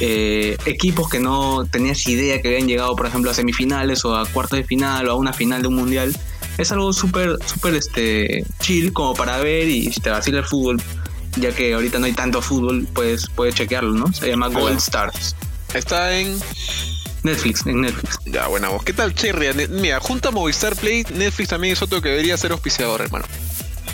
eh, 0.00 0.56
equipos 0.66 1.08
que 1.08 1.20
no 1.20 1.64
tenías 1.64 2.06
idea 2.06 2.40
que 2.40 2.48
habían 2.48 2.68
llegado, 2.68 2.94
por 2.96 3.06
ejemplo, 3.06 3.30
a 3.30 3.34
semifinales 3.34 4.04
o 4.04 4.16
a 4.16 4.26
cuartos 4.26 4.58
de 4.58 4.64
final 4.64 5.08
o 5.08 5.12
a 5.12 5.14
una 5.14 5.32
final 5.32 5.62
de 5.62 5.68
un 5.68 5.74
mundial. 5.74 6.14
Es 6.58 6.72
algo 6.72 6.92
súper, 6.92 7.36
súper 7.44 7.74
este, 7.74 8.44
chill 8.60 8.92
como 8.92 9.14
para 9.14 9.38
ver 9.38 9.68
y 9.68 9.92
si 9.92 10.00
te 10.00 10.10
vacila 10.10 10.38
el 10.38 10.44
fútbol, 10.44 10.80
ya 11.36 11.52
que 11.52 11.74
ahorita 11.74 11.98
no 11.98 12.06
hay 12.06 12.12
tanto 12.12 12.40
fútbol, 12.40 12.86
puedes, 12.94 13.28
puedes 13.28 13.54
chequearlo, 13.54 13.92
¿no? 13.92 14.12
Se 14.12 14.28
llama. 14.28 14.48
Gold 14.48 14.78
Stars. 14.78 15.36
Está 15.74 16.18
en. 16.18 16.38
Netflix, 17.26 17.66
en 17.66 17.82
Netflix. 17.82 18.18
Ya, 18.24 18.46
buena 18.46 18.68
voz. 18.68 18.82
¿Qué 18.84 18.92
tal, 18.92 19.14
Cherry? 19.14 19.68
Mira, 19.68 20.00
junto 20.00 20.30
a 20.30 20.32
Movistar 20.32 20.74
Play, 20.76 21.04
Netflix 21.14 21.50
también 21.50 21.74
es 21.74 21.82
otro 21.82 22.00
que 22.00 22.08
debería 22.08 22.36
ser 22.36 22.52
auspiciador, 22.52 23.02
hermano. 23.02 23.26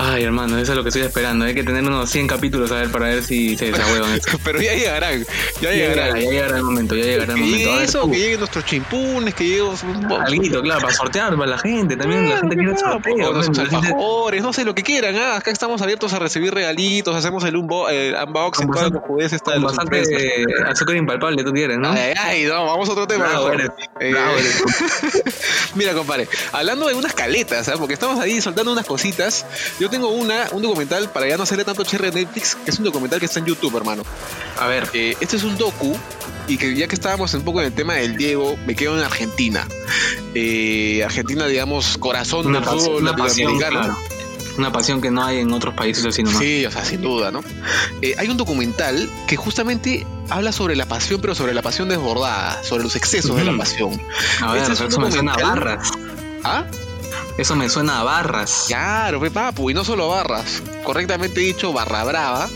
Ay, 0.04 0.24
hermano, 0.24 0.58
eso 0.58 0.72
es 0.72 0.76
lo 0.76 0.82
que 0.82 0.88
estoy 0.88 1.02
esperando. 1.02 1.44
Hay 1.44 1.54
que 1.54 1.62
tener 1.62 1.82
unos 1.84 2.10
100 2.10 2.26
capítulos 2.26 2.72
a 2.72 2.76
ver 2.76 2.90
para 2.90 3.06
ver 3.08 3.22
si 3.22 3.56
se 3.56 3.66
desahuevan. 3.70 4.20
Pero 4.44 4.60
ya 4.60 4.74
llegarán, 4.74 5.22
ya 5.22 5.26
ya 5.60 5.70
llegarán. 5.70 6.14
llegará, 6.14 6.20
ya 6.20 6.30
llegará 6.30 6.56
el 6.56 6.62
momento, 6.64 6.94
ya 6.96 7.04
llegará 7.04 7.32
el 7.34 7.38
Que 7.38 7.44
momento. 7.44 7.70
Llegue 7.70 7.84
eso, 7.84 8.00
tú, 8.02 8.10
que 8.10 8.18
lleguen 8.18 8.38
nuestros 8.40 8.64
chimpunes, 8.64 9.34
que 9.34 9.44
lleguen 9.44 10.12
Alguito, 10.20 10.60
claro, 10.62 10.80
para 10.80 10.92
sortear 10.94 11.36
para 11.36 11.50
la 11.50 11.58
gente. 11.58 11.96
También 11.96 12.28
la 12.28 12.38
gente 12.38 12.56
quiere 12.56 12.74
Claro, 12.74 12.92
sorteo. 12.94 13.30
o 13.30 13.42
gente- 13.42 13.60
alfajores, 13.60 14.42
no 14.42 14.52
sé 14.52 14.64
lo 14.64 14.74
que 14.74 14.82
quieran. 14.82 15.14
ah, 15.16 15.36
acá 15.36 15.50
estamos 15.52 15.80
abiertos 15.82 16.12
a 16.14 16.18
recibir 16.18 16.52
regalitos, 16.52 17.14
hacemos 17.14 17.44
el, 17.44 17.56
unbo 17.56 17.88
el 17.88 18.14
unboxing, 18.14 18.68
esta 18.72 18.90
de 19.52 19.56
Con 19.56 19.62
los 19.62 19.76
bastante 19.76 20.02
azúcar 20.68 20.96
impalpable, 20.96 21.44
tú 21.44 21.52
quieres, 21.52 21.78
¿no? 21.78 21.92
Ay, 21.92 22.12
ay, 22.18 22.44
no, 22.46 22.64
vamos 22.66 22.88
a 22.88 22.92
otro 22.92 23.06
tema. 23.06 23.26
Bravo 23.28 23.48
mejor. 23.50 23.60
eres, 23.60 23.70
Eh, 24.00 24.10
bravo 24.10 24.32
eres. 24.36 25.72
Mira, 25.76 25.92
compadre, 25.94 26.28
hablando 26.52 26.88
de 26.88 26.94
unas 26.94 27.12
caletas, 27.14 27.68
¿ah? 27.68 27.74
porque 27.78 27.94
estamos 27.94 28.18
ahí 28.20 28.40
soltando 28.40 28.72
unas 28.72 28.86
cositas. 28.86 29.46
Yo 29.78 29.88
tengo 29.92 30.08
una, 30.08 30.46
un 30.50 30.60
documental 30.62 31.08
para 31.10 31.28
ya 31.28 31.36
no 31.36 31.44
hacerle 31.44 31.64
tanto 31.64 31.84
cherry 31.84 32.08
a 32.08 32.10
Netflix, 32.10 32.56
que 32.56 32.70
es 32.72 32.78
un 32.78 32.84
documental 32.84 33.20
que 33.20 33.26
está 33.26 33.38
en 33.38 33.46
YouTube, 33.46 33.76
hermano. 33.76 34.02
A 34.58 34.66
ver, 34.66 34.88
Eh, 34.92 35.16
este 35.20 35.36
es 35.36 35.44
un 35.44 35.56
docu 35.56 35.96
y 36.48 36.56
que 36.58 36.74
ya 36.74 36.88
que 36.88 36.94
estábamos 36.96 37.32
un 37.34 37.42
poco 37.42 37.60
en 37.60 37.66
el 37.66 37.72
tema 37.72 37.94
del 37.94 38.16
Diego, 38.16 38.56
me 38.66 38.74
quedo 38.74 38.98
en 38.98 39.04
Argentina. 39.04 39.66
Eh, 40.34 41.02
Argentina, 41.04 41.46
digamos, 41.46 41.96
corazón 41.98 42.46
una, 42.46 42.58
del 42.60 42.68
fútbol 42.68 43.04
pasión, 43.16 43.58
latinoamericano. 43.58 43.80
claro. 43.80 43.98
Una 44.58 44.70
pasión 44.70 45.00
que 45.00 45.10
no 45.10 45.24
hay 45.24 45.38
en 45.38 45.50
otros 45.52 45.72
países 45.74 46.04
así 46.04 46.22
nomás. 46.22 46.38
Sí, 46.42 46.66
o 46.66 46.70
sea, 46.70 46.84
sin 46.84 47.00
duda, 47.00 47.30
¿no? 47.30 47.42
Eh, 48.02 48.14
hay 48.18 48.28
un 48.28 48.36
documental 48.36 49.08
que 49.26 49.34
justamente 49.36 50.06
habla 50.28 50.52
sobre 50.52 50.76
la 50.76 50.84
pasión, 50.84 51.22
pero 51.22 51.34
sobre 51.34 51.54
la 51.54 51.62
pasión 51.62 51.88
desbordada, 51.88 52.62
sobre 52.62 52.82
los 52.82 52.94
excesos 52.94 53.34
de 53.34 53.44
la 53.44 53.56
pasión. 53.56 53.98
A 54.42 54.52
ver, 54.52 54.62
Este 54.62 54.74
es 54.74 54.80
un 54.80 54.88
documental. 54.90 55.42
barras. 55.42 55.88
¿Ah? 56.44 56.64
Eso 57.38 57.56
me 57.56 57.68
suena 57.68 58.00
a 58.00 58.04
barras. 58.04 58.64
Claro, 58.68 59.20
pe 59.20 59.30
papu, 59.30 59.70
y 59.70 59.74
no 59.74 59.84
solo 59.84 60.08
barras, 60.08 60.62
correctamente 60.84 61.40
dicho, 61.40 61.72
barra 61.72 62.04
brava. 62.04 62.48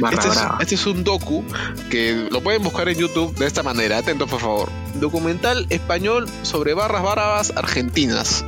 Barra 0.00 0.16
este, 0.16 0.30
brava. 0.30 0.56
Es, 0.58 0.62
este 0.62 0.74
es 0.76 0.86
un 0.86 1.04
docu 1.04 1.44
que 1.90 2.28
lo 2.30 2.42
pueden 2.42 2.62
buscar 2.62 2.88
en 2.88 2.98
YouTube 2.98 3.34
de 3.36 3.46
esta 3.46 3.62
manera, 3.62 3.98
atentos 3.98 4.28
por 4.28 4.40
favor. 4.40 4.83
Documental 4.94 5.66
español 5.70 6.28
sobre 6.42 6.72
barras 6.74 7.02
bravas 7.02 7.52
argentinas. 7.56 8.44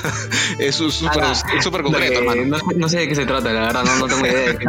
es 0.58 0.80
un 0.80 0.90
súper 0.92 1.82
concreto, 1.82 2.12
que- 2.12 2.18
hermano. 2.18 2.44
no, 2.46 2.58
sé- 2.58 2.76
no 2.76 2.88
sé 2.88 2.98
de 2.98 3.08
qué 3.08 3.14
se 3.14 3.26
trata, 3.26 3.52
la 3.52 3.60
verdad, 3.60 3.84
no, 3.84 3.96
no 3.98 4.06
tengo 4.06 4.26
idea 4.26 4.52
de 4.52 4.58
qué. 4.58 4.66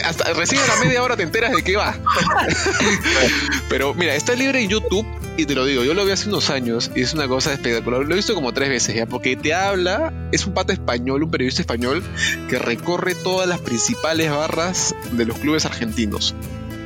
Hasta 0.04 0.32
recién 0.32 0.60
a 0.62 0.66
la 0.66 0.76
media 0.84 1.02
hora 1.02 1.16
te 1.16 1.22
enteras 1.24 1.52
de 1.52 1.62
qué 1.62 1.76
va. 1.76 1.94
Pero 3.68 3.94
mira, 3.94 4.14
está 4.14 4.34
libre 4.34 4.60
en 4.62 4.68
YouTube 4.68 5.06
y 5.36 5.46
te 5.46 5.54
lo 5.54 5.64
digo, 5.64 5.82
yo 5.84 5.94
lo 5.94 6.04
vi 6.04 6.12
hace 6.12 6.28
unos 6.28 6.50
años 6.50 6.90
y 6.94 7.02
es 7.02 7.14
una 7.14 7.26
cosa 7.28 7.52
espectacular. 7.52 8.02
Lo 8.04 8.12
he 8.12 8.16
visto 8.16 8.34
como 8.34 8.52
tres 8.52 8.68
veces 8.68 8.94
ya, 8.94 9.06
porque 9.06 9.36
te 9.36 9.54
habla, 9.54 10.12
es 10.32 10.46
un 10.46 10.54
pata 10.54 10.72
español, 10.72 11.22
un 11.22 11.30
periodista 11.30 11.62
español 11.62 12.02
que 12.48 12.58
recorre 12.58 13.14
todas 13.14 13.48
las 13.48 13.60
principales 13.60 14.30
barras 14.30 14.94
de 15.12 15.24
los 15.24 15.38
clubes 15.38 15.64
argentinos. 15.64 16.34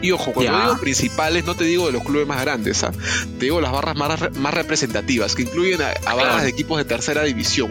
Y 0.03 0.13
ojo, 0.13 0.33
cuando 0.33 0.53
digo 0.61 0.79
principales, 0.79 1.45
no 1.47 1.55
te 1.55 1.65
digo 1.65 1.87
de 1.87 1.93
los 1.93 2.03
clubes 2.03 2.27
más 2.27 2.41
grandes, 2.41 2.85
¿ah? 2.85 2.93
te 3.39 3.47
digo 3.47 3.61
las 3.61 3.73
barras 3.73 3.97
más, 3.97 4.37
más 4.37 4.55
representativas, 4.55 5.35
que 5.35 5.43
incluyen 5.43 5.81
a, 5.83 5.91
a 6.05 6.15
barras 6.15 6.43
de 6.43 6.51
equipos 6.51 6.79
de 6.79 6.85
tercera 6.85 7.23
división, 7.25 7.71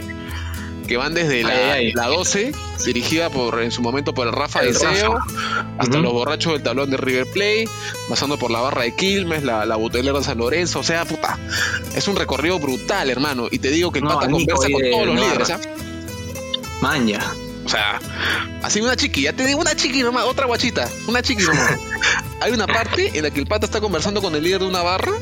que 0.88 0.98
van 0.98 1.14
desde 1.14 1.44
la, 1.44 1.50
Ay, 1.50 1.88
ay. 1.88 1.94
la 1.94 2.08
12, 2.08 2.52
dirigida 2.86 3.30
por 3.30 3.62
en 3.62 3.72
su 3.72 3.82
momento 3.82 4.14
por 4.14 4.28
el 4.28 4.34
Rafa 4.34 4.62
El 4.62 4.74
Deseo, 4.74 5.20
hasta 5.78 5.98
los 6.00 6.14
borrachos 6.14 6.54
del 6.54 6.64
tablón 6.64 6.90
de 6.90 6.98
River 6.98 7.28
Plate, 7.32 7.70
pasando 8.10 8.38
por 8.38 8.52
la 8.52 8.60
barra 8.60 8.84
de 8.84 8.96
Quilmes, 8.96 9.44
la, 9.44 9.66
la 9.66 9.76
butelera 9.76 10.18
de 10.18 10.24
San 10.24 10.38
Lorenzo, 10.40 10.80
o 10.80 10.84
sea, 10.84 11.06
puta, 11.06 11.38
es 11.96 12.08
un 12.08 12.16
recorrido 12.16 12.60
brutal, 12.60 13.10
hermano, 13.10 13.48
y 13.52 13.60
te 13.60 13.70
digo 13.70 13.92
que 13.92 14.00
el 14.00 14.06
No, 14.06 14.16
pata 14.16 14.30
conversa 14.32 14.68
con 14.72 14.82
todos 14.92 15.06
los 15.06 15.16
no, 15.16 15.22
líderes, 15.22 15.50
¿ah? 15.52 15.60
Manja. 16.82 17.34
O 17.66 17.70
sea, 17.70 18.00
así 18.62 18.80
una 18.80 18.96
chiqui, 18.96 19.24
ya 19.24 19.34
te 19.34 19.46
digo 19.46 19.60
una 19.60 19.76
chiqui 19.76 20.04
nomás, 20.04 20.26
otra 20.26 20.46
guachita, 20.46 20.88
una 21.08 21.22
chiqui 21.22 21.44
nomás. 21.48 21.80
Hay 22.42 22.52
una 22.52 22.68
parte 22.68 23.12
en 23.18 23.24
la 23.24 23.32
que 23.32 23.40
el 23.40 23.48
pata 23.48 23.66
está 23.66 23.82
conversando 23.82 24.22
con 24.22 24.36
el 24.36 24.44
líder 24.44 24.62
de 24.62 24.68
una 24.68 24.84
barra 24.84 25.14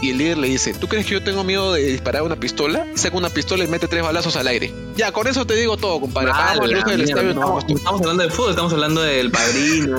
y 0.00 0.10
el 0.10 0.18
líder 0.18 0.38
le 0.38 0.48
dice, 0.48 0.74
¿tú 0.74 0.86
crees 0.86 1.06
que 1.06 1.14
yo 1.14 1.22
tengo 1.22 1.42
miedo 1.42 1.72
de 1.72 1.82
disparar 1.82 2.22
una 2.22 2.36
pistola? 2.36 2.86
Saca 2.94 3.16
una 3.16 3.30
pistola 3.30 3.64
y 3.64 3.68
mete 3.68 3.88
tres 3.88 4.02
balazos 4.02 4.36
al 4.36 4.46
aire. 4.46 4.72
Ya, 4.96 5.10
con 5.12 5.26
eso 5.26 5.44
te 5.44 5.54
digo 5.54 5.76
todo, 5.76 6.00
compadre. 6.00 6.30
El 6.62 6.72
luz 6.72 6.84
del 6.84 7.00
estadio 7.02 7.30
y 7.32 7.34
nos 7.34 7.64
estamos, 7.64 8.00
hablando 8.00 8.22
de 8.22 8.30
fútbol, 8.30 8.50
estamos 8.50 8.72
hablando 8.72 9.02
del 9.02 9.30
padrino. 9.30 9.98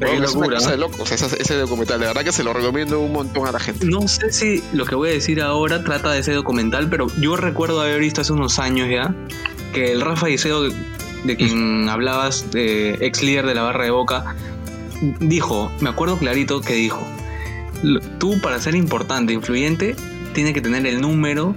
Weón, 0.00 0.24
es 0.24 0.34
una 0.34 0.46
locura. 0.46 0.56
cosa 0.56 0.66
¿no? 0.66 0.72
de 0.72 0.78
locos, 0.78 1.12
ese, 1.12 1.42
ese 1.42 1.54
documental. 1.54 2.00
De 2.00 2.06
verdad 2.06 2.24
que 2.24 2.32
se 2.32 2.42
lo 2.42 2.52
recomiendo 2.52 3.00
un 3.00 3.12
montón 3.12 3.46
a 3.46 3.52
la 3.52 3.60
gente. 3.60 3.86
No 3.86 4.08
sé 4.08 4.32
si 4.32 4.62
lo 4.72 4.84
que 4.84 4.96
voy 4.96 5.10
a 5.10 5.12
decir 5.12 5.42
ahora 5.42 5.84
trata 5.84 6.10
de 6.10 6.20
ese 6.20 6.32
documental, 6.32 6.88
pero 6.90 7.06
yo 7.20 7.36
recuerdo 7.36 7.80
haber 7.80 8.00
visto 8.00 8.20
hace 8.20 8.32
unos 8.32 8.58
años 8.58 8.88
ya 8.90 9.14
que 9.76 9.92
el 9.92 10.00
Rafa 10.00 10.30
Iseo, 10.30 10.62
de 11.24 11.36
quien 11.36 11.88
hablabas, 11.88 12.46
ex 12.54 13.22
líder 13.22 13.46
de 13.46 13.54
la 13.54 13.62
barra 13.62 13.84
de 13.84 13.90
Boca, 13.90 14.34
dijo, 15.20 15.70
me 15.80 15.90
acuerdo 15.90 16.18
clarito 16.18 16.60
que 16.62 16.72
dijo, 16.74 17.00
"Lo- 17.82 18.00
tú 18.00 18.40
para 18.40 18.58
ser 18.60 18.74
importante, 18.74 19.32
influyente, 19.34 19.94
tienes 20.32 20.54
que 20.54 20.60
tener 20.62 20.86
el 20.86 21.00
número 21.00 21.54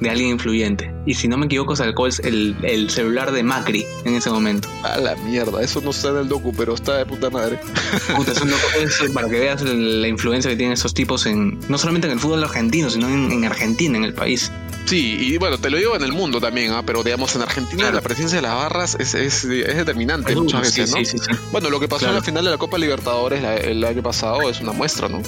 de 0.00 0.10
alguien 0.10 0.28
influyente. 0.30 0.92
Y 1.06 1.14
si 1.14 1.26
no 1.26 1.38
me 1.38 1.46
equivoco, 1.46 1.74
sacó 1.74 2.06
el, 2.06 2.12
el- 2.22 2.56
el 2.62 2.90
celular 2.90 3.32
de 3.32 3.42
Macri 3.42 3.84
en 4.04 4.14
ese 4.14 4.30
momento. 4.30 4.68
A 4.82 4.98
la 4.98 5.16
mierda, 5.16 5.62
eso 5.62 5.80
no 5.80 5.90
está 5.90 6.10
en 6.10 6.18
el 6.18 6.28
docu, 6.28 6.52
pero 6.54 6.74
está 6.74 6.98
de 6.98 7.06
puta 7.06 7.30
madre. 7.30 7.58
Puta, 8.16 8.32
es 8.32 8.40
un 8.42 9.12
para 9.14 9.28
que 9.28 9.40
veas 9.40 9.62
la 9.62 10.06
influencia 10.06 10.50
que 10.50 10.56
tienen 10.56 10.74
esos 10.74 10.92
tipos 10.94 11.24
en 11.26 11.58
no 11.68 11.78
solamente 11.78 12.06
en 12.08 12.12
el 12.12 12.20
fútbol 12.20 12.44
argentino, 12.44 12.90
sino 12.90 13.08
en, 13.08 13.32
en 13.32 13.44
Argentina, 13.46 13.96
en 13.96 14.04
el 14.04 14.12
país. 14.12 14.52
Sí, 14.86 15.16
y 15.20 15.36
bueno, 15.38 15.58
te 15.58 15.68
lo 15.68 15.76
digo 15.78 15.96
en 15.96 16.02
el 16.02 16.12
mundo 16.12 16.40
también, 16.40 16.72
¿ah? 16.72 16.82
pero 16.86 17.02
digamos 17.02 17.34
en 17.34 17.42
Argentina 17.42 17.82
Claro. 17.82 17.96
la 17.96 18.00
presencia 18.02 18.36
de 18.36 18.42
las 18.42 18.54
barras 18.54 18.96
es, 19.00 19.14
es, 19.14 19.42
es 19.44 19.76
determinante 19.76 20.34
muchas 20.36 20.60
veces, 20.60 20.90
sí, 20.90 20.98
¿no? 20.98 21.04
sí, 21.04 21.18
sí, 21.18 21.24
sí. 21.28 21.32
Bueno, 21.50 21.70
lo 21.70 21.80
que 21.80 21.88
pasó 21.88 22.00
Claro. 22.00 22.12
en 22.14 22.20
la 22.20 22.24
final 22.24 22.44
de 22.44 22.50
la 22.52 22.58
Copa 22.58 22.78
Libertadores 22.78 23.42
la- 23.42 23.56
el 23.56 23.82
año 23.84 24.02
pasado 24.02 24.48
es 24.48 24.60
una 24.60 24.70
muestra, 24.72 25.08
¿no? 25.08 25.20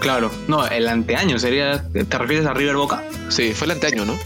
Claro, 0.00 0.30
no, 0.48 0.66
el 0.68 0.86
anteaño 0.86 1.38
sería. 1.38 1.82
¿Te 1.92 2.18
refieres 2.18 2.46
a 2.46 2.52
River 2.54 2.76
Boca? 2.76 3.02
Sí, 3.30 3.54
fue 3.54 3.64
el 3.64 3.70
anteaño, 3.72 4.04
¿no? 4.04 4.16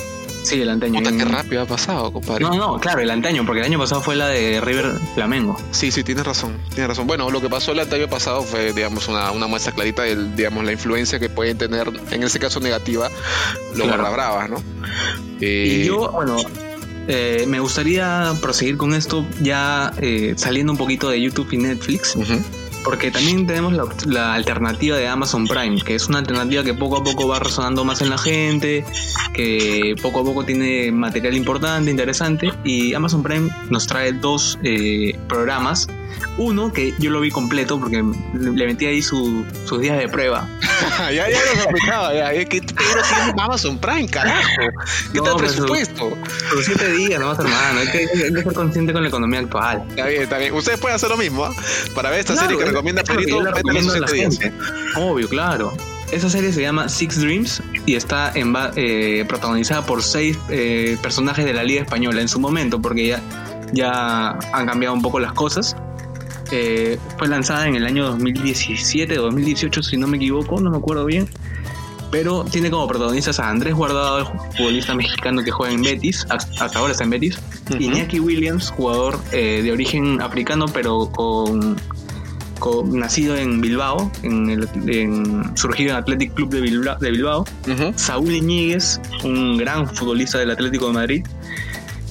Sí, 0.48 0.62
el 0.62 0.70
anteaño. 0.70 0.98
Puta, 1.00 1.11
En- 1.11 1.18
qué 1.18 1.24
rápido 1.26 1.62
ha 1.62 1.66
pasado, 1.66 2.11
compadre. 2.12 2.42
No, 2.44 2.54
no, 2.54 2.78
claro, 2.80 3.00
el 3.00 3.11
anteaño, 3.11 3.44
porque 3.44 3.61
el 3.61 3.66
año 3.66 3.78
pasado 3.78 4.00
fue 4.00 4.16
la 4.16 4.28
de 4.28 4.61
River 4.62 4.92
Flamengo. 5.14 5.61
Sí, 5.72 5.90
sí, 5.90 6.02
tienes 6.04 6.24
razón, 6.24 6.56
tienes 6.70 6.88
razón. 6.88 7.06
Bueno, 7.06 7.30
lo 7.30 7.40
que 7.42 7.50
pasó 7.50 7.72
el 7.72 7.80
año 7.80 8.08
pasado 8.08 8.42
fue, 8.42 8.72
digamos, 8.72 9.08
una, 9.08 9.30
una 9.32 9.46
muestra 9.46 9.72
clarita 9.72 10.02
de, 10.04 10.16
digamos, 10.34 10.64
la 10.64 10.72
influencia 10.72 11.18
que 11.18 11.28
pueden 11.28 11.58
tener, 11.58 11.90
en 12.11 12.22
ese 12.22 12.38
caso 12.38 12.61
negativa, 12.61 13.11
los 13.74 13.87
Claro. 13.87 14.02
barra 14.02 14.11
bravas, 14.11 14.50
¿no? 14.50 14.62
Eh, 15.40 15.80
Y 15.82 15.84
yo, 15.87 16.11
bueno, 16.12 16.37
eh, 17.08 17.44
me 17.46 17.61
gustaría 17.61 18.32
proseguir 18.40 18.76
con 18.78 18.94
esto 18.94 19.26
ya 19.42 19.92
eh, 19.98 20.32
saliendo 20.37 20.72
un 20.72 20.78
poquito 20.78 21.08
de 21.11 21.20
YouTube 21.20 21.48
y 21.52 21.56
Netflix. 21.58 22.16
Porque 22.88 23.11
también 23.11 23.46
tenemos 23.46 23.74
la, 23.74 23.85
la 24.07 24.33
alternativa 24.33 24.96
de 24.96 25.07
Amazon 25.07 25.46
Prime, 25.46 25.79
que 25.83 25.94
es 25.94 26.09
una 26.09 26.20
alternativa 26.20 26.64
que 26.64 26.72
poco 26.72 26.96
a 26.96 27.05
poco 27.05 27.29
va 27.29 27.38
resonando 27.38 27.85
más 27.85 28.01
en 28.01 28.09
la 28.09 28.16
gente, 28.16 28.83
que 29.35 29.94
poco 30.01 30.20
a 30.20 30.24
poco 30.24 30.42
tiene 30.46 30.90
material 30.90 31.37
importante, 31.37 31.90
interesante, 31.90 32.51
y 32.64 32.94
Amazon 32.94 33.22
Prime 33.22 33.51
nos 33.68 33.87
trae 33.87 34.14
dos 34.14 34.59
eh, 34.62 35.18
programas. 35.29 35.87
Uno 36.38 36.72
que 36.72 36.94
yo 36.98 37.11
lo 37.11 37.20
vi 37.20 37.31
completo 37.31 37.79
porque 37.81 38.03
le 38.35 38.66
metí 38.66 38.87
ahí 38.87 39.03
su- 39.03 39.44
sus 39.64 39.81
días 39.81 39.98
de 39.98 40.09
prueba. 40.09 40.48
ya, 41.01 41.29
ya 41.29 41.38
lo 41.55 41.62
sospechaba, 41.62 42.14
ya. 42.14 42.33
Es 42.33 42.48
que 42.48 42.61
Pedro 42.62 43.03
tiene 43.09 43.42
Amazon 43.42 43.79
Prime, 43.79 44.09
carajo. 44.09 44.48
¿Qué 45.12 45.18
No, 45.18 45.24
tal 45.24 45.37
pues, 45.38 45.53
presupuesto? 45.53 46.16
Sus 46.53 46.64
siete 46.64 46.92
días, 46.92 47.18
nomás 47.20 47.38
hermano. 47.40 47.81
Hay 47.81 47.88
que, 47.88 47.98
hay 47.98 48.33
que 48.35 48.42
ser 48.42 48.53
consciente 48.55 48.92
con 48.92 49.03
la 49.03 49.09
economía 49.09 49.40
actual. 49.40 49.85
Está 49.90 50.07
bien, 50.07 50.22
está 50.22 50.38
bien. 50.38 50.55
Ustedes 50.55 50.79
pueden 50.79 50.94
hacer 50.96 51.09
lo 51.11 51.16
mismo, 51.16 51.44
¿ah? 51.44 51.53
Para 51.94 52.11
ver 52.11 52.20
esta 52.20 52.35
Claro, 52.35 52.48
serie 52.51 52.64
que 52.64 52.70
recomienda 52.70 53.03
es 53.03 53.09
lo 53.09 53.14
que 53.14 53.18
Pedrito, 53.24 53.38
yo 53.38 53.44
le 53.44 53.51
métele 53.53 53.83
sus 53.83 53.92
recomiendo 53.92 53.92
a 53.94 54.01
la 54.01 54.07
siete 54.09 54.29
días. 54.29 54.38
gente. 54.38 55.01
Obvio, 55.01 55.29
claro. 55.29 55.72
Esa 56.12 56.31
serie 56.31 56.53
se 56.53 56.62
llama 56.62 56.88
Six 56.88 57.20
Dreams 57.20 57.62
y 57.85 57.94
está 57.96 58.33
en 58.35 58.55
eh, 58.77 59.24
protagonizada 59.29 59.85
por 59.85 60.03
seis 60.03 60.38
eh, 60.48 60.96
personajes 61.03 61.44
de 61.44 61.53
la 61.53 61.64
Liga 61.64 61.83
Española 61.83 62.20
en 62.22 62.29
su 62.29 62.40
momento, 62.40 62.81
porque 62.81 63.09
ya, 63.09 63.20
ya 63.72 64.31
han 64.53 64.66
cambiado 64.66 64.94
un 64.94 65.03
poco 65.03 65.20
las 65.20 65.33
cosas. 65.35 65.77
Eh, 66.50 66.98
fue 67.18 67.28
lanzada 67.28 67.66
en 67.66 67.74
el 67.74 67.84
año 67.87 68.06
2017 68.06 69.18
o 69.18 69.22
2018, 69.24 69.82
si 69.82 69.96
no 69.96 70.06
me 70.06 70.16
equivoco, 70.16 70.61
no 70.61 70.70
me 70.70 70.76
acuerdo 70.78 71.04
bien. 71.04 71.28
Pero 72.11 72.42
tiene 72.44 72.70
como 72.70 72.88
protagonistas 72.88 73.38
a 73.38 73.50
Andrés 73.50 73.74
Guardado, 73.74 74.18
el 74.20 74.24
futbolista 74.56 74.94
mexicano 74.94 75.42
que 75.44 75.50
juega 75.50 75.74
en 75.74 75.82
Betis, 75.82 76.26
hasta 76.30 76.78
ahora 76.78 76.92
está 76.92 77.04
en 77.04 77.11
Betis, 77.11 77.38
Ujú. 77.70 77.76
Iñaki 77.82 78.18
Williams, 78.18 78.70
jugador 78.70 79.20
eh, 79.32 79.61
de 79.62 79.70
origen 79.72 80.22
africano, 80.22 80.64
pero 80.72 81.11
con, 81.12 81.76
con- 82.58 82.98
nacido 82.98 83.37
en 83.37 83.61
Bilbao, 83.61 84.11
en 84.22 84.48
el, 84.48 84.68
en- 84.87 85.54
surgido 85.54 85.90
en 85.90 85.96
Athletic 85.96 86.32
Club 86.32 86.48
de 86.48 86.62
Bilbao, 86.62 86.96
de 86.98 87.11
Bilbao. 87.11 87.44
Ujú. 87.70 87.92
Saúl 87.96 88.32
Iñiguez, 88.32 88.98
un 89.24 89.58
gran 89.58 89.87
futbolista 89.94 90.38
del 90.38 90.50
Atlético 90.50 90.87
de 90.87 90.92
Madrid. 90.94 91.26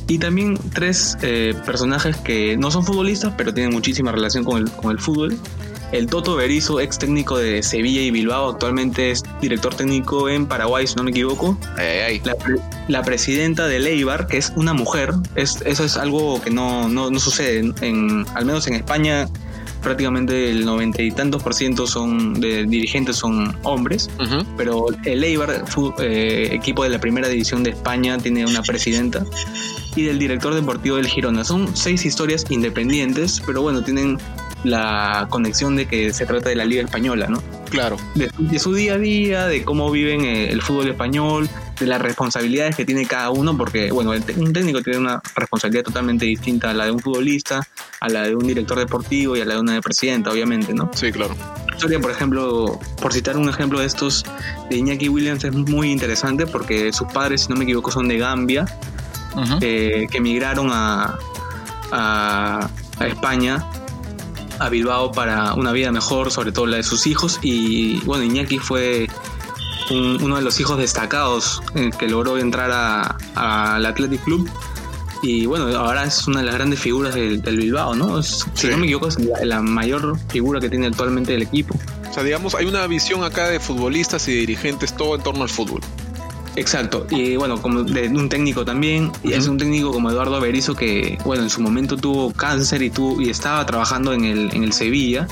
Y 0.08 0.20
también 0.20 0.58
tres 0.74 1.18
eh, 1.22 1.54
personajes 1.66 2.16
que 2.18 2.56
no 2.58 2.72
son 2.72 2.86
futbolistas, 2.86 3.34
pero 3.38 3.54
tienen 3.54 3.74
muchísima 3.74 4.12
relación 4.12 4.44
con 4.46 4.58
el, 4.58 4.72
con 4.72 4.92
el 4.92 5.00
fútbol, 5.00 5.38
el 5.92 6.08
Toto 6.08 6.36
Berizo, 6.36 6.80
ex 6.82 6.98
técnico 6.98 7.38
de 7.38 7.64
Sevilla 7.64 8.02
y 8.02 8.12
Bilbao, 8.12 8.50
actualmente 8.52 9.12
es 9.12 9.24
director 9.42 9.74
técnico 9.74 10.28
en 10.28 10.46
Paraguay, 10.46 10.86
si 10.88 10.96
no 10.96 11.04
me 11.04 11.12
equivoco. 11.12 11.58
Ay, 11.78 11.86
ay, 11.88 12.02
ay. 12.04 12.22
La, 12.26 12.36
la 12.90 13.04
presidenta 13.04 13.68
de 13.68 13.80
Leibar, 13.80 14.28
que 14.28 14.38
es 14.38 14.52
una 14.58 14.74
mujer, 14.74 15.12
es, 15.36 15.62
eso 15.66 15.86
es 15.86 15.96
algo 15.98 16.42
que 16.42 16.50
no, 16.50 16.90
no, 16.90 17.10
no 17.10 17.20
sucede. 17.20 17.72
En- 17.82 18.26
al 18.34 18.46
menos 18.46 18.68
en 18.68 18.74
España, 18.76 19.28
prácticamente 19.82 20.50
el 20.50 20.66
noventa 20.66 21.02
y 21.02 21.12
tantos 21.12 21.44
por 21.44 21.54
ciento 21.54 21.88
son 21.88 22.40
de 22.40 22.66
dirigentes 22.66 23.18
son 23.18 23.56
hombres, 23.64 24.10
pero 24.58 24.88
el 25.06 25.24
Eibar, 25.24 25.64
eh, 26.00 26.50
equipo 26.52 26.84
de 26.84 26.90
la 26.90 27.00
primera 27.00 27.28
división 27.28 27.64
de 27.64 27.72
España, 27.72 28.18
tiene 28.18 28.46
una 28.46 28.62
presidenta 28.62 29.26
y 29.96 30.04
del 30.04 30.20
director 30.20 30.54
deportivo 30.54 30.98
del 30.98 31.08
Girona. 31.08 31.44
Son 31.44 31.76
seis 31.76 32.06
historias 32.06 32.46
independientes, 32.50 33.42
pero 33.46 33.62
bueno, 33.62 33.82
tienen 33.84 34.18
la 34.64 35.28
conexión 35.30 35.76
de 35.76 35.88
que 35.88 36.14
se 36.14 36.26
trata 36.26 36.50
de 36.50 36.56
la 36.56 36.66
Liga 36.66 36.84
Española, 36.84 37.28
¿no? 37.30 37.42
Claro. 37.70 37.98
de, 38.16 38.30
de 38.38 38.60
su 38.60 38.74
día 38.74 38.94
a 38.94 38.98
día, 38.98 39.48
de 39.48 39.64
cómo 39.64 39.92
viven 39.92 40.22
eh, 40.22 40.50
el 40.50 40.62
fútbol 40.62 40.90
español, 40.90 41.50
de 41.80 41.86
las 41.86 42.02
responsabilidades 42.02 42.76
que 42.76 42.86
tiene 42.86 43.06
cada 43.06 43.30
uno, 43.30 43.56
porque 43.58 43.92
bueno, 43.92 44.14
el 44.14 44.24
un 44.38 44.54
técnico 44.54 44.82
tiene 44.82 45.00
una 45.00 45.22
responsabilidad 45.36 45.84
totalmente 45.84 46.26
distinta 46.26 46.72
a 46.72 46.74
la 46.74 46.86
de 46.86 46.92
un 46.92 47.00
futbolista, 47.00 47.68
a 48.00 48.10
la 48.10 48.24
de 48.24 48.36
un 48.36 48.46
director 48.46 48.78
deportivo 48.78 49.36
y 49.36 49.42
a 49.42 49.46
la 49.46 49.56
de 49.56 49.60
una 49.60 49.82
presidenta, 49.82 50.32
obviamente, 50.32 50.74
¿no? 50.74 50.90
Sí, 50.94 51.12
claro. 51.12 51.36
La 51.68 51.76
historia, 51.76 52.00
por 52.00 52.12
ejemplo, 52.12 52.80
por 53.02 53.14
citar 53.14 53.38
un 53.38 53.50
ejemplo 53.50 53.80
de 53.80 53.86
estos, 53.86 54.26
de 54.70 54.78
Iñaki 54.78 55.10
Williams 55.10 55.44
es 55.44 55.54
muy 55.54 55.92
interesante 55.92 56.48
porque 56.48 56.92
sus 56.92 57.08
padres, 57.12 57.42
si 57.42 57.50
no 57.50 57.56
me 57.56 57.64
equivoco, 57.64 57.92
son 57.92 58.08
de 58.08 58.18
Gambia, 58.18 58.66
eh, 59.62 60.08
que 60.10 60.18
emigraron 60.18 60.70
a, 60.72 61.18
a, 61.92 62.70
a 63.00 63.08
España, 63.08 63.64
a 64.60 64.70
Bilbao 64.70 65.12
para 65.12 65.54
una 65.54 65.72
vida 65.72 65.92
mejor, 65.92 66.32
sobre 66.32 66.52
todo 66.52 66.66
la 66.66 66.78
de 66.78 66.84
sus 66.84 67.06
hijos. 67.06 67.40
Y 67.44 68.00
bueno, 68.02 68.24
Iñaki 68.24 68.58
fue 68.58 69.08
un- 69.92 70.22
uno 70.22 70.36
de 70.36 70.42
los 70.42 70.60
hijos 70.60 70.78
destacados 70.78 71.62
eh, 71.76 71.90
que 71.98 72.08
logró 72.08 72.38
entrar 72.38 72.72
a- 72.72 73.18
al 73.36 73.86
Athletic 73.86 74.24
Club. 74.24 74.50
Y 75.24 75.48
bueno, 75.48 75.66
ahora 75.78 76.04
es 76.04 76.28
una 76.28 76.40
de 76.42 76.46
las 76.46 76.56
grandes 76.56 76.80
figuras 76.80 77.16
del, 77.16 77.42
del 77.42 77.58
Bilbao, 77.58 77.96
¿no? 77.96 78.20
Es- 78.20 78.46
Si 78.54 78.68
no 78.68 78.78
me 78.78 78.86
equivoco, 78.86 79.08
es 79.08 79.18
la, 79.20 79.44
la 79.46 79.62
mayor 79.62 80.18
figura 80.30 80.60
que 80.60 80.70
tiene 80.70 80.86
actualmente 80.88 81.34
el 81.34 81.42
equipo. 81.42 81.76
O 82.10 82.14
sea, 82.14 82.24
digamos, 82.24 82.54
hay 82.56 82.66
una 82.66 82.86
visión 82.88 83.24
acá 83.24 83.48
de 83.48 83.60
futbolistas 83.60 84.28
y 84.28 84.34
dirigentes, 84.34 84.96
todo 84.96 85.16
en 85.16 85.22
torno 85.24 85.44
al 85.44 85.50
fútbol. 85.50 85.82
Exacto, 86.58 87.06
y 87.12 87.36
bueno, 87.36 87.62
como 87.62 87.84
de 87.84 88.08
un 88.10 88.30
técnico 88.30 88.66
también, 88.66 89.12
y 89.24 89.34
es 89.34 89.48
un 89.48 89.58
técnico 89.60 89.92
como 89.92 90.10
Eduardo 90.10 90.42
Berizzo 90.42 90.74
que, 90.76 91.18
bueno, 91.24 91.44
en 91.44 91.50
su 91.52 91.62
momento 91.62 91.96
tuvo 91.98 92.34
cáncer 92.34 92.82
y, 92.82 92.90
tuvo, 92.90 93.22
y 93.22 93.30
estaba 93.30 93.64
trabajando 93.66 94.12
en 94.12 94.26
el, 94.26 94.50
en 94.54 94.64
el 94.64 94.74
Sevilla. 94.74 95.28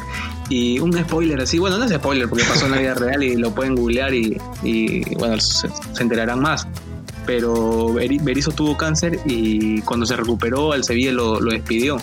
Y 0.50 0.78
un 0.78 0.94
spoiler 0.94 1.42
así, 1.42 1.58
bueno, 1.58 1.80
no 1.80 1.86
es 1.86 1.92
spoiler 1.92 2.30
porque 2.30 2.44
pasó 2.44 2.66
en 2.68 2.72
la 2.74 2.78
vida 2.78 2.94
real 3.06 3.24
y 3.24 3.36
lo 3.38 3.50
pueden 3.56 3.74
googlear 3.76 4.14
y, 4.14 4.38
y, 4.64 5.16
bueno, 5.16 5.40
se, 5.42 5.68
se 5.94 6.04
enterarán 6.04 6.40
más. 6.40 6.68
Pero 7.26 7.90
Beri- 7.90 8.24
Berizzo 8.24 8.52
tuvo 8.52 8.78
cáncer 8.78 9.20
y 9.26 9.82
cuando 9.82 10.06
se 10.06 10.16
recuperó, 10.16 10.76
el 10.76 10.84
Sevilla 10.84 11.12
lo, 11.12 11.40
lo 11.42 11.50
despidió. 11.52 11.98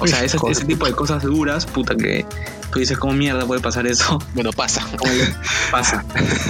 O 0.00 0.06
sea, 0.08 0.24
ese 0.50 0.64
tipo 0.66 0.86
de 0.86 0.92
cosas 0.92 1.22
duras, 1.22 1.64
puta, 1.64 1.94
que 1.96 2.26
tú 2.72 2.78
dices, 2.78 2.98
¿cómo 2.98 3.12
mierda 3.12 3.46
puede 3.46 3.60
pasar 3.60 3.86
eso? 3.86 4.18
Bueno, 4.34 4.50
pasa. 4.52 4.86
pasa. 5.70 6.04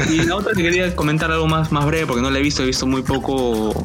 Y 0.08 0.22
la 0.22 0.36
otra 0.36 0.52
que 0.54 0.62
quería 0.62 0.94
comentar 0.94 1.30
algo 1.30 1.46
más, 1.46 1.72
más 1.72 1.86
breve, 1.86 2.06
porque 2.06 2.22
no 2.22 2.30
la 2.30 2.38
he 2.38 2.42
visto, 2.42 2.62
he 2.62 2.66
visto 2.66 2.86
muy 2.86 3.02
poco, 3.02 3.84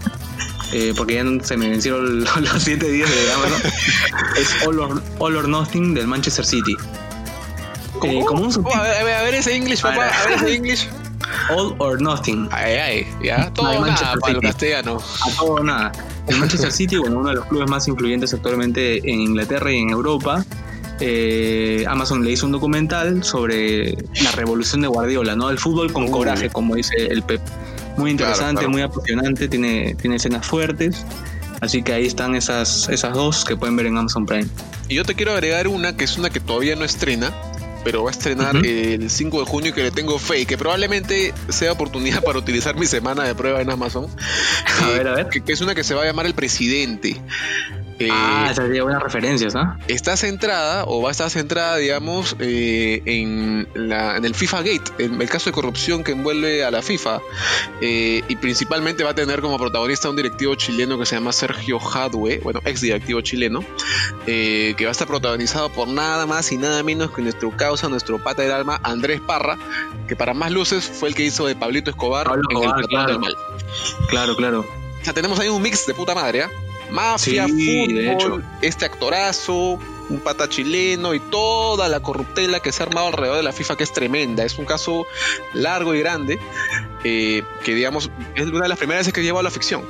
eh, 0.71 0.93
porque 0.95 1.15
ya 1.15 1.23
se 1.43 1.57
me 1.57 1.69
vencieron 1.69 2.19
los, 2.23 2.41
los 2.41 2.63
siete 2.63 2.89
días 2.89 3.09
de 3.09 3.31
Amazon. 3.33 3.61
es 4.37 4.67
All 4.67 4.79
or, 4.79 5.03
All 5.19 5.35
or 5.37 5.47
Nothing 5.47 5.93
del 5.93 6.07
Manchester 6.07 6.45
City. 6.45 6.75
Eh, 8.03 8.23
como 8.25 8.43
un 8.43 8.65
Oh, 8.65 8.75
a, 8.75 8.81
ver, 8.81 9.33
a 9.35 9.37
ese 9.37 9.55
English, 9.55 9.81
papá. 9.81 10.07
A 10.07 10.27
ver 10.27 10.37
ese 10.37 10.55
English. 10.55 10.89
All 11.49 11.75
or 11.79 12.01
Nothing. 12.01 12.49
Ay, 12.51 12.73
ay, 12.75 13.07
ya. 13.23 13.49
Todo 13.53 13.67
o 13.67 13.73
nada 13.73 13.81
Manchester 13.81 14.19
para 14.19 14.33
City. 14.33 14.47
castellano. 14.47 14.97
A 14.97 15.35
todo 15.37 15.51
o 15.53 15.63
nada. 15.63 15.91
El 16.27 16.37
Manchester 16.37 16.71
City, 16.71 16.97
bueno, 16.97 17.19
uno 17.19 17.29
de 17.29 17.35
los 17.35 17.45
clubes 17.45 17.69
más 17.69 17.87
influyentes 17.87 18.33
actualmente 18.33 18.97
en 18.97 19.21
Inglaterra 19.21 19.71
y 19.71 19.77
en 19.77 19.89
Europa. 19.89 20.43
Eh, 20.99 21.85
Amazon 21.87 22.23
le 22.23 22.31
hizo 22.31 22.45
un 22.45 22.51
documental 22.51 23.23
sobre 23.23 23.97
la 24.21 24.31
revolución 24.31 24.81
de 24.81 24.87
Guardiola, 24.87 25.35
¿no? 25.35 25.49
El 25.49 25.57
fútbol 25.57 25.91
con 25.91 26.09
coraje, 26.09 26.49
como 26.49 26.75
dice 26.75 26.95
el 26.97 27.23
Pep. 27.23 27.41
Muy 27.97 28.11
interesante, 28.11 28.61
claro. 28.61 28.69
muy 28.69 28.81
apasionante, 28.81 29.47
tiene, 29.47 29.95
tiene 29.95 30.15
escenas 30.15 30.45
fuertes. 30.45 31.05
Así 31.61 31.81
que 31.81 31.93
ahí 31.93 32.05
están 32.05 32.35
esas, 32.35 32.89
esas 32.89 33.13
dos 33.13 33.45
que 33.45 33.55
pueden 33.55 33.75
ver 33.75 33.85
en 33.85 33.97
Amazon 33.97 34.25
Prime. 34.25 34.47
Y 34.89 34.95
yo 34.95 35.05
te 35.05 35.15
quiero 35.15 35.31
agregar 35.31 35.67
una 35.67 35.95
que 35.95 36.03
es 36.03 36.17
una 36.17 36.29
que 36.29 36.41
todavía 36.41 36.75
no 36.75 36.83
estrena, 36.83 37.31
pero 37.83 38.03
va 38.03 38.09
a 38.09 38.11
estrenar 38.11 38.55
el 38.57 39.09
5 39.09 39.39
de 39.39 39.45
junio 39.45 39.69
y 39.69 39.73
que 39.73 39.83
le 39.83 39.91
tengo 39.91 40.19
fe 40.19 40.41
y 40.41 40.45
que 40.45 40.57
probablemente 40.57 41.33
sea 41.49 41.71
oportunidad 41.71 42.23
para 42.23 42.39
utilizar 42.39 42.75
mi 42.75 42.85
semana 42.85 43.23
de 43.23 43.35
prueba 43.35 43.61
en 43.61 43.69
Amazon. 43.69 44.07
A 44.81 44.89
ver, 44.89 45.07
a 45.07 45.15
ver. 45.15 45.29
Que, 45.29 45.41
que 45.41 45.53
es 45.53 45.61
una 45.61 45.73
que 45.73 45.83
se 45.83 45.93
va 45.93 46.03
a 46.03 46.05
llamar 46.05 46.25
El 46.25 46.33
Presidente. 46.33 47.21
Eh, 47.99 48.07
ah, 48.11 48.47
esas 48.51 48.65
serían 48.65 48.85
buenas 48.85 49.03
referencias, 49.03 49.53
¿no? 49.53 49.77
está 49.87 50.17
centrada 50.17 50.83
o 50.85 51.01
va 51.01 51.09
a 51.09 51.11
estar 51.11 51.29
centrada, 51.29 51.77
digamos, 51.77 52.35
eh, 52.39 53.01
en, 53.05 53.67
la- 53.75 54.17
en 54.17 54.25
el 54.25 54.33
FIFA 54.35 54.57
Gate, 54.63 54.83
en 54.99 55.21
el 55.21 55.29
caso 55.29 55.49
de 55.49 55.53
corrupción 55.53 56.03
que 56.03 56.11
envuelve 56.13 56.63
a 56.65 56.71
la 56.71 56.81
FIFA. 56.81 57.19
Eh, 57.81 58.23
y 58.27 58.35
principalmente 58.37 59.03
va 59.03 59.11
a 59.11 59.15
tener 59.15 59.41
como 59.41 59.57
protagonista 59.57 60.09
un 60.09 60.15
directivo 60.15 60.55
chileno 60.55 60.97
que 60.97 61.05
se 61.05 61.15
llama 61.15 61.31
Sergio 61.31 61.79
Jadwe, 61.79 62.39
bueno, 62.43 62.61
ex 62.65 62.81
directivo 62.81 63.21
chileno, 63.21 63.63
eh, 64.27 64.73
que 64.77 64.85
va 64.85 64.89
a 64.89 64.93
estar 64.93 65.07
protagonizado 65.07 65.69
por 65.69 65.87
nada 65.87 66.25
más 66.25 66.51
y 66.51 66.57
nada 66.57 66.81
menos 66.83 67.11
que 67.11 67.21
nuestro 67.21 67.51
causa, 67.55 67.89
nuestro 67.89 68.17
pata 68.23 68.41
del 68.41 68.51
alma, 68.51 68.79
Andrés 68.83 69.21
Parra, 69.21 69.57
que 70.07 70.15
para 70.15 70.33
más 70.33 70.51
luces 70.51 70.83
fue 70.85 71.09
el 71.09 71.15
que 71.15 71.23
hizo 71.23 71.45
de 71.45 71.55
Pablito 71.55 71.89
Escobar 71.91 72.25
Pablo 72.27 72.43
en 72.49 72.57
Escobar, 72.57 72.79
el 72.81 72.87
claro. 72.87 73.11
del 73.11 73.19
Mal. 73.19 73.35
Claro, 74.09 74.35
claro. 74.35 74.59
O 75.01 75.05
sea, 75.05 75.13
tenemos 75.13 75.37
ahí 75.39 75.49
un 75.49 75.61
mix 75.61 75.85
de 75.85 75.93
puta 75.93 76.15
madre, 76.15 76.43
¿ah? 76.43 76.49
Mafia, 76.93 77.45
Sí, 77.47 77.51
fútbol, 77.85 77.95
de 77.95 78.11
hecho. 78.13 78.41
este 78.61 78.85
actorazo, 78.85 79.79
un 80.09 80.19
pata 80.23 80.47
chileno 80.47 81.13
y 81.13 81.19
toda 81.19 81.89
la 81.89 81.99
corruptela 82.01 82.59
que 82.59 82.71
se 82.71 82.83
ha 82.83 82.85
armado 82.85 83.07
alrededor 83.07 83.37
de 83.37 83.43
la 83.43 83.51
FIFA, 83.51 83.75
que 83.77 83.83
es 83.83 83.91
tremenda. 83.93 84.45
Es 84.45 84.57
un 84.57 84.65
caso 84.65 85.05
largo 85.53 85.93
y 85.95 85.99
grande, 85.99 86.39
eh, 87.03 87.43
que 87.63 87.73
digamos, 87.73 88.09
es 88.35 88.45
una 88.47 88.61
de 88.63 88.69
las 88.69 88.77
primeras 88.77 89.01
veces 89.01 89.13
que 89.13 89.23
lleva 89.23 89.39
a 89.39 89.43
la 89.43 89.51
ficción. 89.51 89.81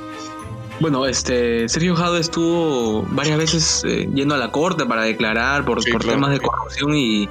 Bueno, 0.80 1.06
este 1.06 1.68
Sergio 1.68 1.94
Jado 1.94 2.16
estuvo 2.16 3.02
varias 3.10 3.38
veces 3.38 3.82
eh, 3.86 4.08
yendo 4.12 4.34
a 4.34 4.38
la 4.38 4.50
corte 4.50 4.84
para 4.86 5.02
declarar 5.02 5.64
por, 5.64 5.82
Sí, 5.82 5.92
por 5.92 6.00
claro. 6.02 6.16
temas 6.16 6.30
de 6.32 6.40
corrupción 6.40 6.94
y 6.96 7.28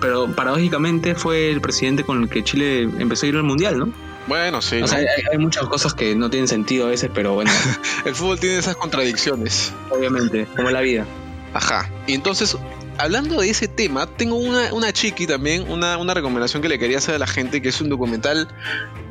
pero 0.00 0.28
paradójicamente 0.28 1.14
fue 1.16 1.50
el 1.50 1.60
presidente 1.60 2.04
con 2.04 2.22
el 2.22 2.28
que 2.30 2.44
Chile 2.44 2.82
empezó 2.82 3.26
a 3.26 3.28
ir 3.30 3.36
al 3.36 3.42
mundial, 3.42 3.78
¿no? 3.78 3.88
Bueno, 4.28 4.60
sí. 4.62 4.76
O 4.76 4.80
¿no? 4.80 4.88
sea, 4.88 4.98
hay, 4.98 5.06
hay 5.32 5.38
muchas 5.38 5.66
cosas 5.68 5.94
que 5.94 6.14
no 6.14 6.30
tienen 6.30 6.48
sentido 6.48 6.86
a 6.86 6.90
veces, 6.90 7.10
pero 7.12 7.34
bueno, 7.34 7.50
El 8.04 8.14
fútbol 8.14 8.38
tiene 8.38 8.58
esas 8.58 8.76
contradicciones. 8.76 9.72
obviamente, 9.90 10.46
como 10.56 10.70
la 10.70 10.80
vida. 10.80 11.06
Ajá. 11.54 11.90
Y 12.06 12.12
entonces, 12.14 12.56
hablando 12.98 13.40
de 13.40 13.48
ese 13.50 13.68
tema, 13.68 14.06
tengo 14.06 14.36
una, 14.36 14.72
una 14.74 14.92
chiqui 14.92 15.26
también, 15.26 15.70
una, 15.70 15.96
una 15.96 16.12
recomendación 16.14 16.60
que 16.62 16.68
le 16.68 16.78
quería 16.78 16.98
hacer 16.98 17.14
a 17.14 17.18
la 17.18 17.26
gente, 17.26 17.62
que 17.62 17.70
es 17.70 17.80
un 17.80 17.88
documental 17.88 18.48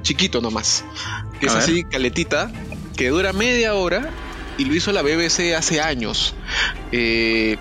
chiquito 0.03 0.39
nomás. 0.39 0.85
Que 1.39 1.47
A 1.47 1.49
es 1.49 1.53
ver. 1.55 1.63
así, 1.63 1.83
caletita, 1.83 2.51
que 2.95 3.09
dura 3.09 3.33
media 3.33 3.73
hora 3.73 4.09
y 4.59 4.65
lo 4.65 4.75
hizo 4.75 4.91
la 4.91 5.01
BBC 5.01 5.55
hace 5.57 5.81
años. 5.81 6.35
Eh, 6.91 7.57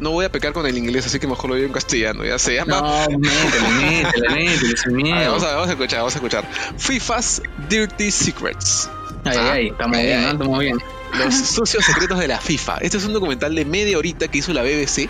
no 0.00 0.10
voy 0.10 0.24
a 0.24 0.32
pecar 0.32 0.52
con 0.52 0.66
el 0.66 0.76
inglés, 0.76 1.06
así 1.06 1.18
que 1.18 1.26
mejor 1.26 1.50
lo 1.50 1.56
digo 1.56 1.66
en 1.66 1.72
castellano. 1.72 2.24
Ya 2.24 2.38
se 2.38 2.54
llama. 2.54 3.06
No, 3.10 3.18
métele, 3.18 3.68
métele, 3.80 4.28
métele, 4.30 4.76
sin 4.76 4.92
A 4.92 4.94
ver, 4.94 5.02
miedo. 5.02 5.30
vamos, 5.32 5.42
a, 5.44 5.52
vamos 5.54 5.68
a 5.68 5.72
escuchar, 5.72 5.98
vamos 6.00 6.14
a 6.14 6.18
escuchar. 6.18 6.48
FIFA's 6.78 7.42
Dirty 7.68 8.10
Secrets. 8.10 8.90
Ay, 9.24 9.36
ay, 9.38 9.48
ay, 9.52 9.66
estamos 9.68 9.96
Ay, 9.96 10.06
bien. 10.06 10.24
Estamos 10.24 10.58
bien. 10.58 10.78
Los 11.18 11.34
sucios 11.34 11.84
secretos 11.84 12.18
de 12.18 12.28
la 12.28 12.38
FIFA. 12.40 12.78
Este 12.78 12.96
es 12.98 13.04
un 13.04 13.12
documental 13.12 13.54
de 13.54 13.64
media 13.64 13.96
horita 13.96 14.28
que 14.28 14.38
hizo 14.38 14.52
la 14.52 14.62
BBC, 14.62 15.08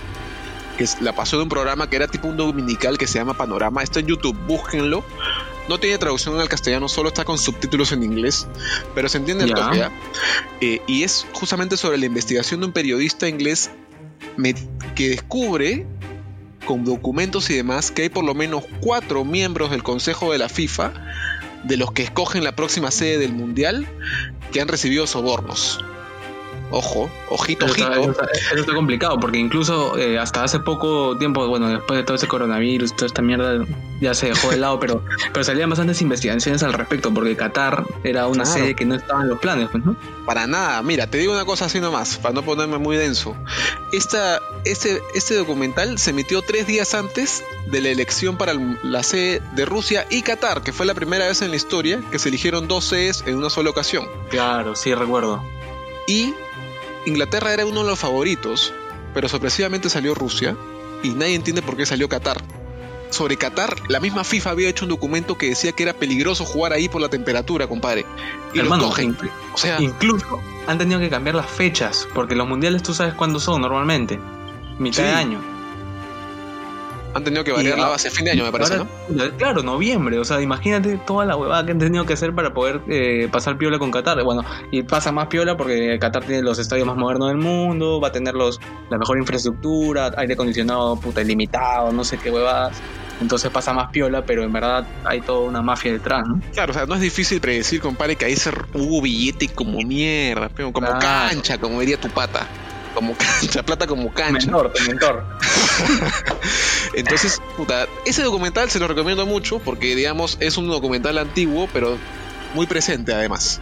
que 0.76 0.86
la 1.00 1.14
pasó 1.14 1.38
de 1.38 1.44
un 1.44 1.48
programa 1.48 1.88
que 1.88 1.96
era 1.96 2.06
tipo 2.08 2.28
un 2.28 2.36
dominical 2.36 2.98
que 2.98 3.06
se 3.06 3.18
llama 3.18 3.34
Panorama. 3.34 3.82
Está 3.82 4.00
en 4.00 4.06
YouTube, 4.06 4.36
búsquenlo. 4.46 5.02
No 5.66 5.80
tiene 5.80 5.96
traducción 5.96 6.38
al 6.38 6.48
castellano, 6.50 6.90
solo 6.90 7.08
está 7.08 7.24
con 7.24 7.38
subtítulos 7.38 7.90
en 7.92 8.02
inglés, 8.02 8.46
pero 8.94 9.08
se 9.08 9.16
entiende 9.16 9.44
el 9.44 9.54
toque, 9.54 9.78
¿ya? 9.78 9.90
Eh, 10.60 10.82
y 10.86 11.04
es 11.04 11.26
justamente 11.32 11.78
sobre 11.78 11.96
la 11.96 12.04
investigación 12.04 12.60
de 12.60 12.66
un 12.66 12.72
periodista 12.72 13.28
inglés 13.28 13.70
me- 14.36 14.54
que 14.94 15.10
descubre 15.10 15.86
con 16.66 16.84
documentos 16.84 17.50
y 17.50 17.54
demás 17.54 17.90
que 17.90 18.02
hay 18.02 18.08
por 18.08 18.24
lo 18.24 18.34
menos 18.34 18.64
cuatro 18.80 19.24
miembros 19.24 19.70
del 19.70 19.82
Consejo 19.82 20.32
de 20.32 20.38
la 20.38 20.48
FIFA 20.48 20.92
de 21.64 21.76
los 21.76 21.92
que 21.92 22.02
escogen 22.02 22.44
la 22.44 22.56
próxima 22.56 22.90
sede 22.90 23.18
del 23.18 23.32
Mundial 23.32 23.86
que 24.52 24.60
han 24.60 24.68
recibido 24.68 25.06
sobornos. 25.06 25.84
Ojo, 26.76 27.08
ojito, 27.28 27.66
ojito. 27.66 27.92
eso 27.92 28.10
está- 28.10 28.26
eso 28.52 28.60
está 28.60 28.74
complicado, 28.74 29.20
porque 29.20 29.38
incluso 29.38 29.96
eh, 29.96 30.18
hasta 30.18 30.42
hace 30.42 30.58
poco 30.58 31.16
tiempo, 31.16 31.46
bueno, 31.46 31.68
después 31.68 31.96
de 31.98 32.02
todo 32.04 32.16
ese 32.16 32.26
coronavirus, 32.26 32.94
toda 32.96 33.06
esta 33.06 33.22
mierda 33.22 33.64
ya 34.00 34.12
se 34.14 34.26
dejó 34.26 34.50
de 34.50 34.56
lado, 34.56 34.80
pero, 34.80 35.04
pero 35.32 35.44
salían 35.44 35.70
bastantes 35.70 36.02
investigaciones 36.02 36.62
al 36.64 36.72
respecto, 36.72 37.14
porque 37.14 37.36
Qatar 37.36 37.84
era 38.02 38.26
una 38.26 38.42
Claro. 38.44 38.58
sede 38.60 38.74
que 38.74 38.84
no 38.84 38.96
estaba 38.96 39.22
en 39.22 39.28
los 39.28 39.38
planes, 39.38 39.68
pues, 39.70 39.84
¿no? 39.84 39.94
Para 40.26 40.46
nada, 40.48 40.82
mira, 40.82 41.06
te 41.06 41.18
digo 41.18 41.32
una 41.32 41.44
cosa 41.44 41.66
así 41.66 41.78
nomás, 41.80 42.16
para 42.18 42.34
no 42.34 42.42
ponerme 42.42 42.78
muy 42.78 42.96
denso. 42.96 43.36
Esta, 43.92 44.40
este, 44.64 45.00
este 45.14 45.34
documental 45.36 45.98
se 45.98 46.10
emitió 46.10 46.42
tres 46.42 46.66
días 46.66 46.94
antes 46.94 47.44
de 47.66 47.80
la 47.80 47.90
elección 47.90 48.36
para 48.36 48.54
la 48.82 49.02
sede 49.02 49.42
de 49.54 49.64
Rusia 49.64 50.06
y 50.10 50.22
Qatar, 50.22 50.62
que 50.62 50.72
fue 50.72 50.86
la 50.86 50.94
primera 50.94 51.26
vez 51.28 51.40
en 51.42 51.50
la 51.50 51.56
historia 51.56 52.02
que 52.10 52.18
se 52.18 52.30
eligieron 52.30 52.66
dos 52.66 52.84
sedes 52.86 53.22
en 53.26 53.36
una 53.36 53.48
sola 53.50 53.70
ocasión. 53.70 54.06
Claro, 54.30 54.74
sí, 54.74 54.92
recuerdo. 54.94 55.42
Y 56.06 56.34
Inglaterra 57.06 57.52
era 57.52 57.66
uno 57.66 57.82
de 57.82 57.90
los 57.90 57.98
favoritos, 57.98 58.72
pero 59.12 59.28
sorpresivamente 59.28 59.88
salió 59.90 60.14
Rusia 60.14 60.56
y 61.02 61.10
nadie 61.10 61.34
entiende 61.34 61.62
por 61.62 61.76
qué 61.76 61.86
salió 61.86 62.08
Qatar. 62.08 62.40
Sobre 63.10 63.36
Qatar, 63.36 63.76
la 63.88 64.00
misma 64.00 64.24
FIFA 64.24 64.50
había 64.50 64.68
hecho 64.68 64.86
un 64.86 64.88
documento 64.88 65.38
que 65.38 65.48
decía 65.50 65.72
que 65.72 65.84
era 65.84 65.92
peligroso 65.92 66.44
jugar 66.44 66.72
ahí 66.72 66.88
por 66.88 67.00
la 67.00 67.08
temperatura, 67.08 67.68
compadre. 67.68 68.04
Y 68.54 68.58
Hermano, 68.58 68.90
inc- 68.92 69.30
O 69.52 69.58
sea, 69.58 69.80
incluso 69.80 70.40
han 70.66 70.78
tenido 70.78 70.98
que 70.98 71.10
cambiar 71.10 71.36
las 71.36 71.46
fechas, 71.48 72.08
porque 72.14 72.34
los 72.34 72.48
mundiales 72.48 72.82
tú 72.82 72.92
sabes 72.94 73.14
cuándo 73.14 73.38
son 73.38 73.60
normalmente. 73.60 74.18
Mitad 74.78 74.96
Sí. 74.96 75.02
de 75.02 75.10
año. 75.14 75.53
Han 77.14 77.24
tenido 77.24 77.44
que 77.44 77.52
variar 77.52 77.78
y- 77.78 77.80
la 77.80 77.88
base 77.88 78.10
fin 78.10 78.24
de 78.24 78.32
año, 78.32 78.44
me 78.44 78.52
parece, 78.52 78.74
Ahora, 78.74 78.86
¿no? 79.08 79.36
Claro, 79.36 79.62
noviembre. 79.62 80.18
O 80.18 80.24
sea, 80.24 80.40
imagínate 80.40 80.96
toda 81.06 81.24
la 81.24 81.36
huevada 81.36 81.64
que 81.64 81.72
han 81.72 81.78
tenido 81.78 82.04
que 82.04 82.12
hacer 82.14 82.34
para 82.34 82.52
poder 82.52 82.80
eh, 82.88 83.28
pasar 83.30 83.56
piola 83.56 83.78
con 83.78 83.90
Qatar. 83.90 84.22
Bueno, 84.24 84.42
y 84.70 84.82
pasa 84.82 85.12
más 85.12 85.28
piola 85.28 85.56
porque 85.56 85.98
Qatar 86.00 86.24
tiene 86.24 86.42
los 86.42 86.58
estadios 86.58 86.86
más 86.86 86.96
modernos 86.96 87.28
del 87.28 87.38
mundo, 87.38 88.00
va 88.00 88.08
a 88.08 88.12
tener 88.12 88.34
los, 88.34 88.60
la 88.90 88.98
mejor 88.98 89.18
infraestructura, 89.18 90.12
aire 90.16 90.34
acondicionado, 90.34 90.96
puta, 90.96 91.20
ilimitado, 91.22 91.92
no 91.92 92.04
sé 92.04 92.18
qué 92.18 92.30
huevadas. 92.30 92.80
Entonces 93.20 93.48
pasa 93.52 93.72
más 93.72 93.90
piola, 93.92 94.24
pero 94.26 94.42
en 94.42 94.52
verdad 94.52 94.84
hay 95.04 95.20
toda 95.20 95.40
una 95.48 95.62
mafia 95.62 95.92
detrás, 95.92 96.26
¿no? 96.26 96.40
Claro, 96.52 96.72
o 96.72 96.74
sea, 96.74 96.84
no 96.84 96.96
es 96.96 97.00
difícil 97.00 97.40
predecir, 97.40 97.80
compadre, 97.80 98.16
que 98.16 98.24
ahí 98.24 98.34
se 98.34 98.50
hubo 98.74 99.00
billete 99.00 99.48
como 99.48 99.78
mierda, 99.82 100.48
como 100.48 100.72
Claro. 100.72 100.98
cancha, 100.98 101.58
como 101.58 101.78
diría 101.78 101.96
tu 102.00 102.08
pata. 102.08 102.46
Como 102.92 103.14
cancha, 103.40 103.62
plata 103.62 103.86
como 103.86 104.12
cancha. 104.12 104.46
Mentor, 104.50 104.72
mentor. 104.88 105.24
Entonces, 106.94 107.40
puta, 107.56 107.86
ese 108.04 108.22
documental 108.22 108.70
se 108.70 108.78
lo 108.78 108.88
recomiendo 108.88 109.26
mucho 109.26 109.58
porque, 109.58 109.94
digamos, 109.94 110.36
es 110.40 110.56
un 110.56 110.68
documental 110.68 111.18
antiguo, 111.18 111.68
pero 111.72 111.98
muy 112.54 112.66
presente 112.66 113.12
además. 113.14 113.60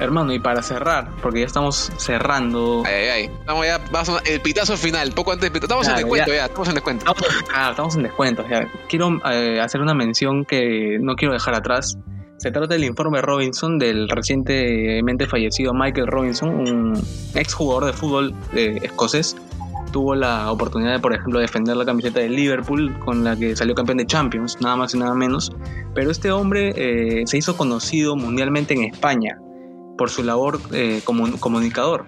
Hermano, 0.00 0.32
y 0.32 0.38
para 0.38 0.62
cerrar, 0.62 1.10
porque 1.20 1.40
ya 1.40 1.46
estamos 1.46 1.92
cerrando. 1.98 2.82
Ay, 2.86 2.94
ay, 2.94 3.08
ay. 3.08 3.30
Vamos 3.44 3.66
ya, 3.66 3.74
a- 3.76 4.22
el 4.24 4.40
pitazo 4.40 4.78
final, 4.78 5.12
poco 5.12 5.30
antes 5.32 5.42
del 5.42 5.52
pitazo. 5.52 5.66
Estamos 5.80 5.88
en 5.88 5.96
descuento 5.96 6.30
ya. 6.30 6.36
ya. 6.36 6.44
estamos 6.46 6.68
en 6.68 6.74
descuento. 6.74 7.04
Estamos, 7.10 7.44
ah, 7.54 7.68
estamos 7.70 7.96
en 7.96 8.02
descuentos. 8.04 8.46
Ya. 8.48 8.66
Quiero 8.88 9.20
eh, 9.30 9.60
hacer 9.60 9.82
una 9.82 9.92
mención 9.92 10.46
que 10.46 10.96
no 11.02 11.16
quiero 11.16 11.34
dejar 11.34 11.54
atrás. 11.54 11.98
Se 12.38 12.50
trata 12.50 12.68
del 12.68 12.84
informe 12.84 13.20
Robinson 13.20 13.78
del 13.78 14.08
recientemente 14.08 15.26
fallecido 15.26 15.74
Michael 15.74 16.06
Robinson, 16.06 16.48
un 16.48 17.02
exjugador 17.34 17.84
de 17.84 17.92
fútbol 17.92 18.34
eh, 18.54 18.78
escocés. 18.80 19.36
Tuvo 19.92 20.14
la 20.14 20.50
oportunidad 20.52 20.92
de, 20.92 20.98
por 21.00 21.12
ejemplo, 21.14 21.40
defender 21.40 21.76
la 21.76 21.84
camiseta 21.84 22.20
de 22.20 22.28
Liverpool 22.28 22.96
con 23.04 23.24
la 23.24 23.36
que 23.36 23.56
salió 23.56 23.74
campeón 23.74 23.98
de 23.98 24.06
Champions, 24.06 24.58
nada 24.60 24.76
más 24.76 24.94
y 24.94 24.98
nada 24.98 25.14
menos. 25.14 25.50
Pero 25.94 26.10
este 26.10 26.30
hombre 26.30 26.72
eh, 26.76 27.22
se 27.26 27.38
hizo 27.38 27.56
conocido 27.56 28.14
mundialmente 28.16 28.74
en 28.74 28.84
España 28.84 29.38
por 29.98 30.10
su 30.10 30.22
labor 30.22 30.60
eh, 30.72 31.00
como 31.04 31.28
comunicador. 31.40 32.04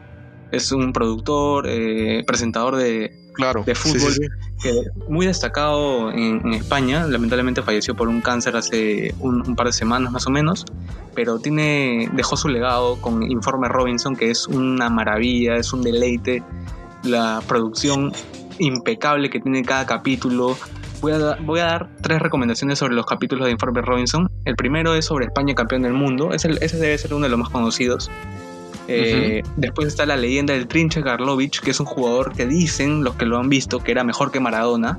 Es 0.52 0.70
un 0.70 0.92
productor, 0.92 1.66
eh, 1.68 2.22
presentador 2.26 2.76
de, 2.76 3.18
Claro. 3.34 3.64
de 3.64 3.74
Sí, 3.74 3.88
fútbol 3.88 4.12
sí, 4.12 4.20
sí. 4.58 4.68
que 4.68 4.72
muy 5.08 5.26
destacado 5.26 6.10
en, 6.12 6.46
en 6.46 6.52
España. 6.52 7.06
Lamentablemente 7.06 7.62
falleció 7.62 7.96
por 7.96 8.08
un 8.08 8.20
cáncer 8.20 8.56
hace 8.56 9.14
un, 9.20 9.42
un 9.46 9.56
par 9.56 9.66
de 9.66 9.72
semanas 9.72 10.12
más 10.12 10.26
o 10.26 10.30
menos. 10.30 10.66
Pero 11.14 11.38
tiene, 11.38 12.10
dejó 12.12 12.36
su 12.36 12.48
legado 12.48 13.00
con 13.00 13.22
Informe 13.30 13.68
Robinson, 13.68 14.14
que 14.16 14.30
es 14.30 14.46
una 14.46 14.88
maravilla, 14.90 15.56
es 15.56 15.72
un 15.72 15.82
deleite. 15.82 16.42
La 17.04 17.42
producción 17.46 18.12
impecable 18.58 19.30
que 19.30 19.40
tiene 19.40 19.62
cada 19.62 19.86
capítulo. 19.86 20.56
Voy 21.00 21.12
a, 21.12 21.36
voy 21.40 21.58
a 21.60 21.64
dar 21.64 21.88
tres 22.00 22.20
recomendaciones 22.20 22.78
sobre 22.78 22.94
los 22.94 23.06
capítulos 23.06 23.46
de 23.46 23.50
Informe 23.52 23.82
Robinson. 23.82 24.30
El 24.44 24.54
primero 24.54 24.94
es 24.94 25.06
sobre 25.06 25.24
España 25.26 25.54
campeón 25.54 25.82
del 25.82 25.94
mundo. 25.94 26.32
Es 26.32 26.44
el- 26.44 26.58
ese 26.62 26.76
debe 26.78 26.96
ser 26.98 27.12
uno 27.14 27.24
de 27.24 27.30
los 27.30 27.38
más 27.40 27.48
conocidos. 27.48 28.08
Eh, 28.88 29.42
Después 29.56 29.88
está 29.88 30.06
la 30.06 30.16
leyenda 30.16 30.54
del 30.54 30.66
Trinche 30.66 31.02
Karlovic, 31.02 31.60
que 31.60 31.70
es 31.70 31.80
un 31.80 31.86
jugador 31.86 32.32
que 32.34 32.46
dicen 32.46 33.04
los 33.04 33.14
que 33.16 33.24
lo 33.26 33.38
han 33.38 33.48
visto 33.48 33.78
que 33.80 33.90
era 33.92 34.04
mejor 34.04 34.30
que 34.30 34.40
Maradona. 34.40 34.98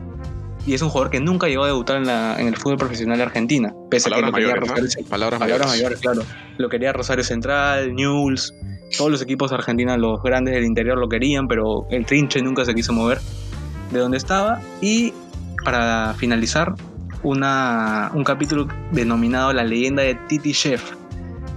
Y 0.65 0.73
es 0.73 0.81
un 0.81 0.87
jugador 0.89 1.11
que 1.11 1.19
nunca 1.19 1.47
llegó 1.47 1.63
a 1.63 1.67
debutar 1.67 1.97
en, 1.97 2.07
la- 2.07 2.39
en 2.39 2.47
el 2.47 2.55
fútbol 2.55 2.77
profesional 2.77 3.17
de 3.17 3.23
Argentina. 3.23 3.73
Pese 3.89 4.09
a 4.09 4.15
que 4.15 4.21
lo 4.21 4.31
quería. 4.31 4.55
Rosario, 4.55 4.83
Palabras 5.09 5.09
palabras 5.09 5.39
mayores. 5.39 5.67
mayores, 5.67 5.99
claro. 5.99 6.21
Lo 6.57 6.69
quería 6.69 6.93
Rosario 6.93 7.23
Central, 7.25 7.93
Newell's, 7.93 8.53
todos 8.97 9.09
los 9.11 9.21
equipos 9.21 9.49
de 9.49 9.55
Argentina, 9.57 9.97
los 9.97 10.21
grandes 10.21 10.53
del 10.53 10.65
interior 10.65 10.97
lo 10.97 11.09
querían, 11.09 11.47
pero 11.47 11.87
el 11.89 12.05
Trinche 12.05 12.41
nunca 12.41 12.65
se 12.65 12.73
quiso 12.75 12.93
mover 12.93 13.19
de 13.91 13.99
donde 13.99 14.17
estaba. 14.17 14.61
Y 14.81 15.13
para 15.63 16.13
finalizar, 16.15 16.75
una, 17.23 18.11
un 18.13 18.23
capítulo 18.23 18.67
denominado 18.91 19.53
La 19.53 19.63
leyenda 19.63 20.03
de 20.03 20.15
Titi 20.27 20.51
Chef, 20.53 20.83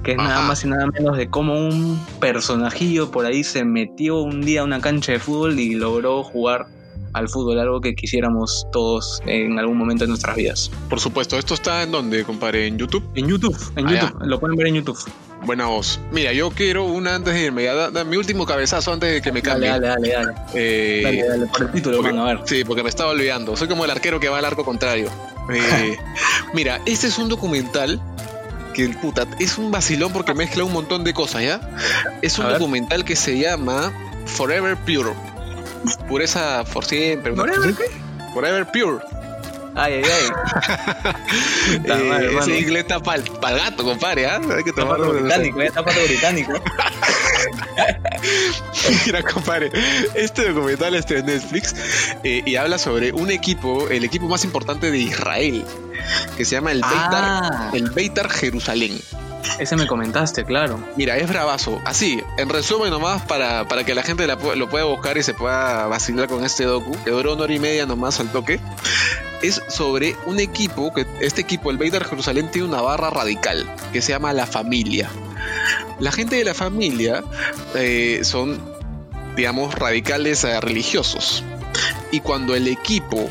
que 0.02 0.12
es 0.12 0.16
nada 0.16 0.46
más 0.46 0.64
y 0.64 0.68
nada 0.68 0.86
menos 0.86 1.16
de 1.16 1.28
cómo 1.28 1.54
un 1.54 2.00
personajillo 2.20 3.10
por 3.10 3.26
ahí 3.26 3.42
se 3.42 3.64
metió 3.64 4.20
un 4.22 4.42
día 4.42 4.60
a 4.60 4.64
una 4.64 4.80
cancha 4.80 5.12
de 5.12 5.18
fútbol 5.18 5.58
y 5.58 5.74
logró 5.74 6.22
jugar 6.22 6.66
al 7.12 7.28
fútbol, 7.28 7.58
algo 7.58 7.80
que 7.80 7.94
quisiéramos 7.94 8.66
todos 8.72 9.22
en 9.26 9.58
algún 9.58 9.78
momento 9.78 10.04
de 10.04 10.08
nuestras 10.08 10.36
vidas. 10.36 10.70
Por 10.90 11.00
supuesto, 11.00 11.38
esto 11.38 11.54
está 11.54 11.82
en 11.82 11.90
donde, 11.90 12.24
compadre, 12.24 12.66
en 12.66 12.76
YouTube. 12.78 13.02
En 13.14 13.26
YouTube, 13.26 13.56
en 13.76 13.88
Ah, 13.88 13.92
YouTube, 13.92 14.26
lo 14.26 14.38
pueden 14.38 14.56
ver 14.56 14.66
en 14.68 14.74
YouTube. 14.76 14.98
Buena 15.44 15.66
voz. 15.66 16.01
Mira, 16.11 16.33
yo 16.33 16.51
quiero 16.51 16.85
una 16.85 17.14
antes 17.14 17.35
de 17.35 17.42
irme. 17.42 17.62
ya 17.64 17.75
da- 17.75 17.90
da 17.90 18.05
mi 18.05 18.16
último 18.16 18.46
cabezazo 18.46 18.92
antes 18.92 19.12
de 19.12 19.22
que 19.22 19.31
me 19.33 19.42
Dale, 19.42 19.66
cambie. 19.68 19.88
dale, 19.88 20.09
dale, 20.11 20.12
dale. 20.12 20.35
Eh, 20.55 21.01
Dale, 21.05 21.29
dale, 21.29 21.46
por 21.46 21.62
el 21.62 21.70
título, 21.72 21.96
porque- 21.99 22.09
hermano, 22.11 22.29
a 22.29 22.35
ver. 22.35 22.42
Sí, 22.46 22.64
porque 22.64 22.83
me 22.83 22.88
estaba 22.88 23.11
olvidando. 23.11 23.57
Soy 23.57 23.68
como 23.68 23.85
el 23.85 23.90
arquero 23.90 24.18
que 24.18 24.29
va 24.29 24.38
al 24.38 24.44
arco 24.44 24.64
contrario. 24.64 25.09
Eh, 25.53 25.96
mira, 26.55 26.81
este 26.87 27.07
es 27.07 27.18
un 27.18 27.29
documental 27.29 28.01
que, 28.75 28.88
puta, 28.88 29.27
es 29.38 29.57
un 29.59 29.70
vacilón 29.70 30.12
porque 30.12 30.35
mezcla 30.35 30.64
un 30.64 30.72
montón 30.72 31.05
de 31.05 31.14
cosas, 31.14 31.42
¿ya? 31.42 31.61
Es 32.22 32.38
un 32.38 32.46
A 32.46 32.49
ver. 32.49 32.59
documental 32.59 33.05
que 33.05 33.14
se 33.14 33.38
llama 33.38 33.92
Forever 34.27 34.77
Pure. 34.77 35.12
Pureza 36.09 36.64
por 36.72 36.85
siempre. 36.85 37.35
cosa 37.35 37.53
así. 37.62 37.75
Forever 38.35 38.66
Pure. 38.66 38.99
Ay, 39.76 39.94
ay, 39.94 40.04
ay. 40.04 40.30
Eh, 41.68 41.80
hermano. 41.84 42.40
ese 42.40 42.58
inglés 42.58 42.82
está 42.82 43.00
para 43.00 43.18
el 43.22 43.58
gato, 43.58 43.84
compadre, 43.84 44.26
¿ah? 44.26 44.40
Hay 44.56 44.64
que 44.64 44.72
tomarlo 44.72 45.12
británico, 45.12 45.60
está 45.60 45.84
pato 45.84 46.00
británico. 46.02 46.52
Mira, 49.06 49.22
compadre, 49.22 49.70
este 50.14 50.52
documental 50.52 50.94
está 50.94 51.14
en 51.14 51.26
Netflix 51.26 51.74
eh, 52.24 52.42
y 52.44 52.56
habla 52.56 52.78
sobre 52.78 53.12
un 53.12 53.30
equipo, 53.30 53.88
el 53.88 54.04
equipo 54.04 54.26
más 54.26 54.44
importante 54.44 54.90
de 54.90 54.98
Israel, 54.98 55.64
que 56.36 56.44
se 56.44 56.52
llama 56.54 56.72
el 56.72 56.80
Beitar, 56.80 57.10
Ah, 57.12 57.70
el 57.74 57.90
Beitar 57.90 58.28
Jerusalén. 58.30 58.98
Ese 59.59 59.76
me 59.76 59.87
comentaste, 59.87 60.44
claro. 60.44 60.80
Mira, 60.96 61.16
es 61.16 61.28
bravazo. 61.28 61.80
Así, 61.85 62.22
en 62.38 62.48
resumen 62.48 62.90
nomás, 62.90 63.22
para, 63.22 63.66
para 63.66 63.85
que 63.85 63.94
la 63.94 64.02
gente 64.02 64.26
lo 64.26 64.68
pueda 64.68 64.85
buscar 64.85 65.16
y 65.18 65.22
se 65.22 65.35
pueda 65.35 65.87
vacilar 65.87 66.28
con 66.28 66.44
este 66.44 66.64
docu, 66.64 66.96
que 67.04 67.11
duró 67.11 67.35
una 67.35 67.44
hora 67.44 67.54
y 67.54 67.59
media 67.59 67.87
nomás 67.87 68.20
al 68.20 68.30
toque, 68.30 68.61
es 69.42 69.62
sobre 69.68 70.16
un 70.26 70.40
equipo, 70.40 70.92
que 70.92 71.06
este 71.20 71.40
equipo, 71.40 71.70
el 71.70 71.78
Beitar 71.78 72.04
Jerusalén, 72.04 72.50
tiene 72.50 72.68
una 72.68 72.80
barra 72.80 73.11
radical, 73.11 73.68
que 73.92 74.02
se 74.02 74.12
llama 74.12 74.32
La 74.32 74.46
Familia. 74.46 75.11
La 75.98 76.12
gente 76.12 76.37
de 76.37 76.44
la 76.44 76.54
familia 76.54 77.24
eh, 77.74 78.20
son, 78.22 78.61
digamos, 79.35 79.74
radicales 79.74 80.44
eh, 80.44 80.61
religiosos. 80.61 81.42
Y 82.11 82.20
cuando 82.20 82.54
el 82.54 82.68
equipo, 82.68 83.30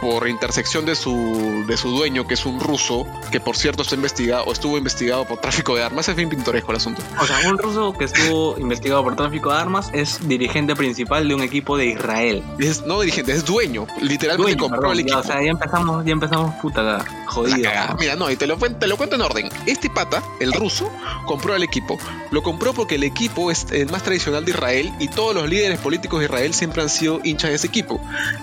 por 0.00 0.28
intersección 0.28 0.84
de 0.84 0.94
su, 0.94 1.64
de 1.66 1.76
su 1.76 1.90
dueño, 1.90 2.26
que 2.26 2.34
es 2.34 2.46
un 2.46 2.60
ruso, 2.60 3.06
que 3.30 3.40
por 3.40 3.56
cierto 3.56 3.82
está 3.82 3.94
investigado 3.94 4.44
o 4.44 4.52
estuvo 4.52 4.78
investigado 4.78 5.24
por 5.24 5.38
tráfico 5.38 5.74
de 5.74 5.82
armas, 5.82 6.08
es 6.08 6.16
bien 6.16 6.28
pintoresco 6.28 6.70
el 6.72 6.76
asunto. 6.76 7.02
O 7.20 7.26
sea, 7.26 7.48
un 7.48 7.58
ruso 7.58 7.92
que 7.92 8.04
estuvo 8.04 8.58
investigado 8.58 9.02
por 9.02 9.16
tráfico 9.16 9.52
de 9.52 9.58
armas 9.58 9.90
es 9.92 10.26
dirigente 10.26 10.74
principal 10.76 11.28
de 11.28 11.34
un 11.34 11.42
equipo 11.42 11.76
de 11.76 11.86
Israel. 11.86 12.42
Es, 12.58 12.84
no 12.86 13.00
dirigente, 13.00 13.32
es 13.32 13.44
dueño. 13.44 13.86
Literalmente 14.00 14.56
Dueño, 14.56 14.58
compró 14.58 14.80
perdón, 14.80 14.98
el 14.98 14.98
ya, 14.98 15.02
equipo. 15.02 15.18
o 15.18 15.22
sea, 15.22 15.42
ya 15.42 15.50
empezamos, 15.50 16.04
ya 16.04 16.12
empezamos 16.12 16.54
puta 16.56 16.82
la 16.82 16.98
La 16.98 17.04
jodida. 17.26 17.96
Mira, 17.98 18.16
no, 18.16 18.30
y 18.30 18.36
te 18.36 18.46
lo, 18.46 18.56
te 18.56 18.86
lo 18.86 18.96
cuento 18.96 19.16
en 19.16 19.22
orden. 19.22 19.48
Este 19.66 19.90
pata, 19.90 20.22
el 20.40 20.52
ruso, 20.52 20.90
compró 21.26 21.54
el 21.54 21.62
equipo. 21.62 21.98
Lo 22.30 22.42
compró 22.42 22.72
porque 22.72 22.96
el 22.96 23.04
equipo 23.04 23.50
es 23.50 23.66
el 23.72 23.90
más 23.90 24.02
tradicional 24.02 24.44
de 24.44 24.52
Israel 24.52 24.92
y 24.98 25.08
todos 25.08 25.34
los 25.34 25.48
líderes 25.48 25.78
políticos 25.78 26.20
de 26.20 26.26
Israel 26.26 26.54
siempre 26.54 26.82
han 26.82 26.88
sido 26.88 27.20
hinchas 27.24 27.50
de 27.50 27.56
ese 27.56 27.66
equipo. 27.66 28.00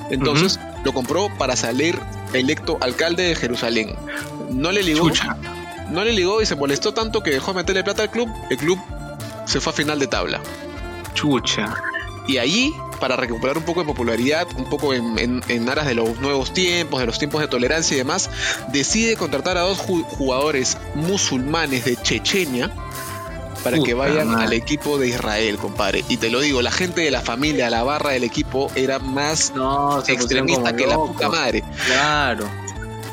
Entonces, 0.10 0.60
lo 0.84 0.94
compró 0.94 1.30
para 1.38 1.56
salir 1.56 2.00
electo 2.34 2.78
alcalde 2.82 3.24
de 3.24 3.36
Jerusalén. 3.36 3.96
No 4.50 4.72
le 4.72 4.84
ligó, 4.84 5.10
Chucha. 5.10 5.36
no 5.90 6.04
le 6.04 6.14
ligó 6.14 6.42
y 6.42 6.46
se 6.46 6.56
molestó 6.56 6.94
tanto 6.94 7.22
que 7.24 7.32
dejó 7.32 7.52
de 7.54 7.58
meterle 7.58 7.84
plata 7.84 8.04
al 8.04 8.12
club. 8.12 8.30
El 8.50 8.58
club 8.58 8.80
se 9.46 9.60
fue 9.60 9.72
a 9.72 9.76
final 9.76 10.00
de 10.00 10.08
tabla. 10.08 10.42
Chucha. 11.14 11.74
Y 12.28 12.38
allí, 12.38 12.74
para 13.02 13.18
recuperar 13.18 13.58
un 13.58 13.66
poco 13.66 13.82
de 13.82 13.86
popularidad, 13.86 14.48
un 14.58 14.70
poco 14.70 14.94
en, 14.94 15.20
en- 15.20 15.44
en 15.50 15.68
aras 15.70 15.86
de 15.86 15.94
los 15.94 16.20
nuevos 16.20 16.54
tiempos, 16.54 17.02
de 17.02 17.06
los 17.06 17.20
tiempos 17.20 17.42
de 17.42 17.48
tolerancia 17.50 17.96
y 17.96 17.98
demás, 17.98 18.30
decide 18.72 19.18
contratar 19.18 19.58
a 19.58 19.62
dos 19.62 19.80
ju- 19.80 20.06
jugadores 20.06 20.78
musulmanes 20.96 21.84
de 21.84 21.98
Chechenia 21.98 22.72
para 23.64 23.80
que 23.80 23.94
vayan 23.94 24.36
al 24.36 24.54
equipo 24.54 24.98
de 24.98 25.08
Israel, 25.08 25.58
compadre. 25.58 26.04
Y 26.10 26.18
te 26.18 26.30
lo 26.30 26.42
digo, 26.42 26.62
la 26.62 26.72
gente 26.72 27.02
de 27.02 27.12
la 27.12 27.22
familia, 27.22 27.70
la 27.70 27.84
barra 27.84 28.12
del 28.12 28.24
equipo, 28.24 28.70
era 28.76 29.00
más 29.00 29.54
No, 29.56 30.04
extremista 30.06 30.76
que 30.76 30.88
la 30.88 30.96
puta 30.96 31.30
madre. 31.30 31.64
Claro. 31.86 32.50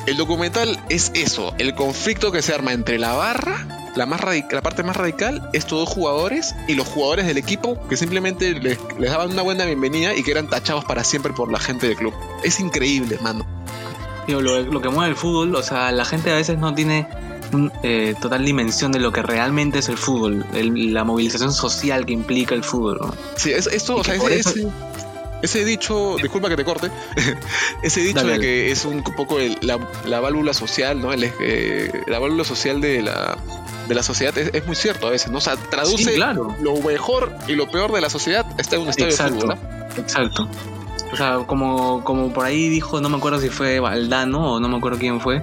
El 0.06 0.16
documental 0.16 0.80
es 0.88 1.12
eso, 1.14 1.54
el 1.58 1.74
conflicto 1.74 2.32
que 2.32 2.42
se 2.42 2.54
arma 2.54 2.72
entre 2.72 2.98
la 2.98 3.12
barra, 3.12 3.66
la, 3.94 4.06
más 4.06 4.20
la 4.50 4.62
parte 4.62 4.82
más 4.82 4.96
radical, 4.96 5.48
estos 5.52 5.78
dos 5.78 5.88
jugadores 5.88 6.54
y 6.66 6.74
los 6.74 6.88
jugadores 6.88 7.26
del 7.26 7.36
equipo 7.36 7.78
que 7.88 7.96
simplemente 7.96 8.54
les, 8.54 8.78
les 8.98 9.10
daban 9.10 9.30
una 9.30 9.42
buena 9.42 9.66
bienvenida 9.66 10.14
y 10.14 10.22
que 10.22 10.30
eran 10.30 10.48
tachados 10.48 10.84
para 10.84 11.04
siempre 11.04 11.32
por 11.32 11.52
la 11.52 11.60
gente 11.60 11.86
del 11.86 11.96
club. 11.96 12.14
Es 12.42 12.60
increíble, 12.60 13.18
mano. 13.20 13.46
Digo, 14.26 14.40
lo, 14.40 14.60
lo 14.60 14.80
que 14.80 14.88
mueve 14.88 15.10
el 15.10 15.16
fútbol, 15.16 15.54
o 15.54 15.62
sea, 15.62 15.92
la 15.92 16.04
gente 16.04 16.30
a 16.30 16.34
veces 16.34 16.58
no 16.58 16.74
tiene 16.74 17.06
eh, 17.82 18.14
total 18.20 18.44
dimensión 18.44 18.92
de 18.92 18.98
lo 19.00 19.12
que 19.12 19.22
realmente 19.22 19.78
es 19.80 19.88
el 19.88 19.96
fútbol, 19.98 20.44
el- 20.54 20.92
la 20.94 21.04
movilización 21.04 21.52
social 21.52 22.06
que 22.06 22.12
implica 22.12 22.54
el 22.54 22.62
fútbol. 22.64 22.98
¿no? 23.00 23.14
Sí, 23.36 23.50
es- 23.50 23.66
esto, 23.66 23.96
o 23.96 24.04
sea, 24.04 24.14
eso- 24.14 24.28
ese- 24.28 24.66
ese 25.42 25.64
dicho, 25.64 26.16
disculpa 26.22 26.48
que 26.48 26.56
te 26.56 26.64
corte, 26.64 26.90
ese 27.82 28.00
dicho 28.00 28.16
Dale, 28.20 28.34
de 28.34 28.40
que 28.40 28.70
es 28.70 28.84
un 28.84 29.02
poco 29.02 29.38
el- 29.38 29.56
la, 29.62 29.78
la 30.06 30.20
válvula 30.20 30.52
social, 30.54 31.00
¿no? 31.00 31.12
El, 31.12 31.24
eh, 31.40 31.90
la 32.06 32.18
válvula 32.18 32.44
social 32.44 32.80
de 32.80 33.02
la, 33.02 33.36
de 33.88 33.94
la 33.94 34.02
sociedad 34.02 34.36
es, 34.36 34.50
es 34.52 34.66
muy 34.66 34.76
cierto 34.76 35.06
a 35.06 35.10
veces, 35.10 35.30
¿no? 35.30 35.38
O 35.38 35.40
sea, 35.40 35.56
traduce 35.56 36.04
Sí, 36.10 36.14
claro. 36.16 36.54
lo 36.60 36.76
mejor 36.80 37.32
y 37.48 37.54
lo 37.54 37.68
peor 37.70 37.90
de 37.92 38.00
la 38.02 38.10
sociedad 38.10 38.44
está 38.58 38.76
en 38.76 38.82
un 38.82 38.88
estadio 38.90 39.16
de 39.16 39.30
fútbol, 39.30 39.48
¿no? 39.48 40.00
exacto. 40.02 40.48
O 41.12 41.16
sea, 41.16 41.38
como, 41.46 42.04
como 42.04 42.32
por 42.32 42.44
ahí 42.44 42.68
dijo, 42.68 43.00
no 43.00 43.08
me 43.08 43.16
acuerdo 43.16 43.40
si 43.40 43.48
fue 43.48 43.80
Valdano 43.80 44.52
o 44.54 44.60
no 44.60 44.68
me 44.68 44.76
acuerdo 44.76 44.98
quién 44.98 45.20
fue, 45.20 45.42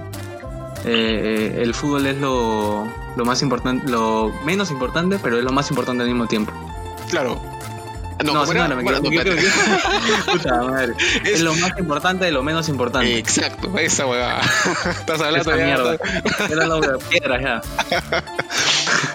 eh, 0.84 1.58
el 1.62 1.74
fútbol 1.74 2.06
es 2.06 2.16
lo, 2.18 2.86
lo 3.16 3.24
más 3.24 3.42
importante, 3.42 3.88
lo 3.90 4.32
menos 4.44 4.70
importante, 4.70 5.18
pero 5.22 5.38
es 5.38 5.44
lo 5.44 5.52
más 5.52 5.70
importante 5.70 6.02
al 6.02 6.08
mismo 6.08 6.26
tiempo. 6.26 6.52
Claro. 7.10 7.40
No, 8.24 8.32
No, 8.34 8.40
¿cómo 8.40 8.46
sí, 8.52 8.58
era? 8.58 8.66
no, 8.66 8.74
no. 8.82 8.82
Puta 10.32 10.62
madre. 10.64 10.92
Es- 11.24 11.34
Es 11.34 11.40
lo 11.42 11.54
más 11.54 11.78
importante 11.78 12.24
de 12.24 12.32
lo 12.32 12.42
menos 12.42 12.68
importante. 12.68 13.16
Exacto, 13.16 13.72
esa 13.78 14.06
huevada. 14.06 14.40
Estás 14.90 15.20
hablando 15.20 15.52
Esa 15.52 15.64
mierda. 15.64 15.96
Era 16.50 16.66
lo 16.66 16.80
de 16.80 16.98
piedras 17.08 17.40
ya. 17.40 17.60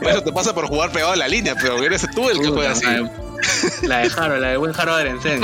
Eso 0.09 0.22
te 0.24 0.32
pasa 0.32 0.53
por 0.55 0.68
jugar 0.68 0.91
pegado 0.91 1.11
a 1.11 1.16
la 1.18 1.28
línea, 1.28 1.53
pero 1.55 1.84
eres 1.84 2.07
tú 2.16 2.30
el 2.30 2.39
que 2.39 2.47
juega 2.47 2.72
así. 2.72 2.86
La 3.82 3.97
de 3.99 4.09
Jaro, 4.09 4.38
la 4.39 4.49
de 4.49 4.57
buen 4.57 4.72
Jaro 4.72 4.93
Arencén. 4.95 5.41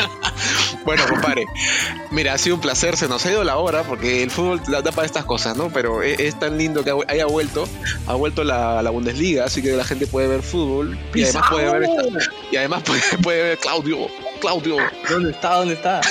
Bueno, 0.89 1.03
compadre, 1.07 1.45
mira, 2.09 2.33
ha 2.33 2.37
sido 2.39 2.55
un 2.55 2.61
placer, 2.61 2.97
se 2.97 3.07
nos 3.07 3.23
ha 3.25 3.31
ido 3.31 3.43
la 3.43 3.57
hora 3.57 3.83
porque 3.83 4.23
el 4.23 4.31
fútbol 4.31 4.59
da, 4.67 4.81
da 4.81 4.91
para 4.91 5.05
estas 5.05 5.23
cosas, 5.23 5.55
¿no? 5.55 5.69
Pero 5.69 6.01
es, 6.01 6.19
es 6.19 6.39
tan 6.39 6.57
lindo 6.57 6.83
que 6.83 6.91
haya 7.07 7.27
vuelto, 7.27 7.67
ha 8.07 8.15
vuelto 8.15 8.43
la, 8.43 8.81
la 8.81 8.89
Bundesliga, 8.89 9.45
así 9.45 9.61
que 9.61 9.69
la 9.73 9.83
gente 9.83 10.07
puede 10.07 10.27
ver 10.27 10.41
fútbol 10.41 10.97
y 11.13 11.23
además 11.23 11.43
puede 11.51 11.71
ver 11.71 11.83
esta- 11.83 12.31
y 12.51 12.55
además 12.57 12.81
puede, 12.83 13.01
puede 13.21 13.43
ver 13.43 13.57
Claudio, 13.59 13.97
Claudio, 14.41 14.77
¿Dónde 15.07 15.29
está? 15.31 15.53
¿Dónde 15.57 15.73
está? 15.75 16.01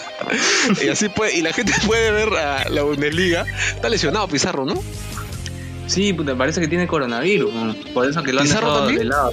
y 0.82 0.88
así 0.88 1.08
puede, 1.08 1.36
y 1.38 1.42
la 1.42 1.52
gente 1.52 1.72
puede 1.86 2.10
ver 2.10 2.28
a 2.34 2.68
la 2.70 2.82
Bundesliga. 2.82 3.46
Está 3.74 3.88
lesionado 3.88 4.26
Pizarro, 4.26 4.64
¿no? 4.64 4.82
Sí, 5.86 6.12
puta, 6.12 6.34
parece 6.36 6.60
que 6.60 6.66
tiene 6.68 6.86
coronavirus. 6.86 7.52
Por 7.94 8.08
eso 8.10 8.22
que 8.22 8.32
lo 8.32 8.40
han 8.40 8.46
¿Pizarro 8.46 8.66
dejado 8.86 8.86
de 8.88 9.04
lado. 9.04 9.30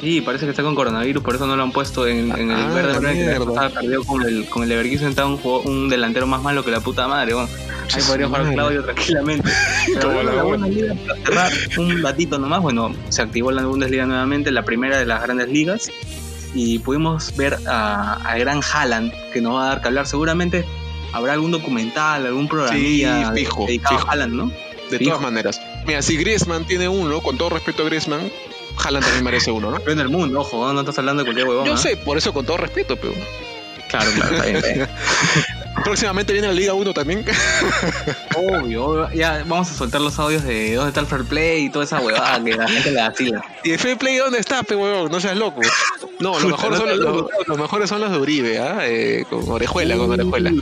Sí, 0.00 0.20
parece 0.20 0.44
que 0.44 0.50
está 0.50 0.62
con 0.62 0.74
coronavirus, 0.76 1.22
por 1.24 1.34
eso 1.34 1.46
no 1.46 1.56
lo 1.56 1.62
han 1.64 1.72
puesto 1.72 2.06
en, 2.06 2.30
en 2.38 2.50
el 2.52 2.56
Ah, 2.56 2.68
verde 2.72 3.00
perdido 3.74 4.04
con 4.04 4.22
el, 4.22 4.48
con 4.48 4.62
el 4.62 4.68
Leverkusen, 4.68 5.08
estaba 5.08 5.28
un, 5.28 5.88
delantero 5.88 6.26
más 6.26 6.40
malo 6.40 6.64
que 6.64 6.70
la 6.70 6.80
puta 6.80 7.08
madre. 7.08 7.32
¿no? 7.32 7.40
Ahí 7.40 8.02
podría 8.06 8.26
jugar. 8.28 8.52
Claudio 8.52 8.84
tranquilamente. 8.84 9.50
Pero 9.94 10.10
bueno, 10.12 10.30
la 10.30 10.36
la. 10.36 10.42
Bundesliga, 10.44 10.94
cerrar, 11.24 11.52
un 11.78 12.02
datito 12.02 12.38
nomás, 12.38 12.62
bueno, 12.62 12.94
se 13.08 13.22
activó 13.22 13.50
la 13.50 13.64
Bundesliga 13.64 14.06
nuevamente, 14.06 14.52
la 14.52 14.64
primera 14.64 14.98
de 14.98 15.06
las 15.06 15.20
grandes 15.20 15.48
ligas, 15.48 15.90
y 16.54 16.78
pudimos 16.78 17.34
ver 17.36 17.58
a, 17.66 18.14
a 18.24 18.38
gran 18.38 18.60
Haaland, 18.62 19.12
que 19.32 19.40
nos 19.40 19.54
va 19.54 19.64
a 19.64 19.68
dar 19.70 19.80
que 19.80 19.88
hablar. 19.88 20.06
Seguramente 20.06 20.64
habrá 21.12 21.32
algún 21.32 21.50
documental, 21.50 22.24
algún 22.24 22.46
programilla 22.46 23.30
Sí, 23.34 23.40
fijo, 23.40 23.66
dedicado 23.66 23.96
fijo. 23.98 24.08
a 24.08 24.12
Haaland, 24.12 24.32
¿no? 24.34 24.52
De 24.90 24.98
Fijo. 24.98 25.10
todas 25.10 25.22
maneras. 25.24 25.60
Mira, 25.86 26.02
si 26.02 26.16
Griezmann 26.16 26.64
tiene 26.66 26.88
uno, 26.88 27.20
con 27.20 27.36
todo 27.36 27.50
respeto 27.50 27.82
a 27.82 27.86
Griezmann, 27.86 28.30
Haaland 28.82 29.04
también 29.04 29.24
merece 29.24 29.50
uno, 29.50 29.70
¿no? 29.70 29.78
Pero 29.78 29.92
en 29.92 30.00
el 30.00 30.08
mundo, 30.08 30.40
ojo, 30.40 30.72
¿no? 30.72 30.80
estás 30.80 30.98
hablando 30.98 31.22
de 31.22 31.26
cualquier 31.26 31.48
huevón. 31.48 31.66
Yo 31.66 31.76
sé, 31.76 31.96
por 31.96 32.16
eso 32.16 32.32
con 32.32 32.46
todo 32.46 32.56
respeto, 32.56 32.96
pero 32.96 33.14
Claro, 33.88 34.10
claro, 34.14 34.34
está 34.34 34.44
bien, 34.44 34.56
está 34.56 34.72
bien. 34.74 34.88
próximamente 35.84 36.32
viene 36.32 36.48
la 36.48 36.54
Liga 36.54 36.74
1 36.74 36.92
también. 36.94 37.24
Obvio, 38.36 38.84
obvio. 38.84 39.10
Ya 39.14 39.42
vamos 39.46 39.70
a 39.70 39.74
soltar 39.74 40.00
los 40.00 40.18
audios 40.18 40.44
de 40.44 40.74
dónde 40.74 40.88
está 40.90 41.00
el 41.00 41.06
fair 41.06 41.24
play 41.24 41.64
y 41.64 41.70
toda 41.70 41.84
esa 41.84 42.00
huevada 42.00 42.42
que 42.42 42.54
la 42.56 42.68
gente 42.68 42.90
le 42.92 43.00
vacila. 43.00 43.44
¿Y 43.64 43.70
el 43.72 43.78
Fair 43.78 43.98
Play 43.98 44.16
dónde 44.16 44.38
está, 44.38 44.62
pe 44.62 44.76
huevón? 44.76 45.10
No 45.10 45.20
seas 45.20 45.36
loco. 45.36 45.60
No, 46.20 46.38
son 46.38 46.50
los, 46.50 46.60
los- 46.98 47.26
los 47.46 47.58
mejores 47.58 47.88
son 47.88 48.00
los 48.00 48.10
de 48.12 48.18
Uribe, 48.18 48.58
¿ah? 48.60 48.78
Eh, 48.82 49.24
con 49.28 49.48
orejuela, 49.50 49.96
con 49.96 50.10
orejuela. 50.10 50.52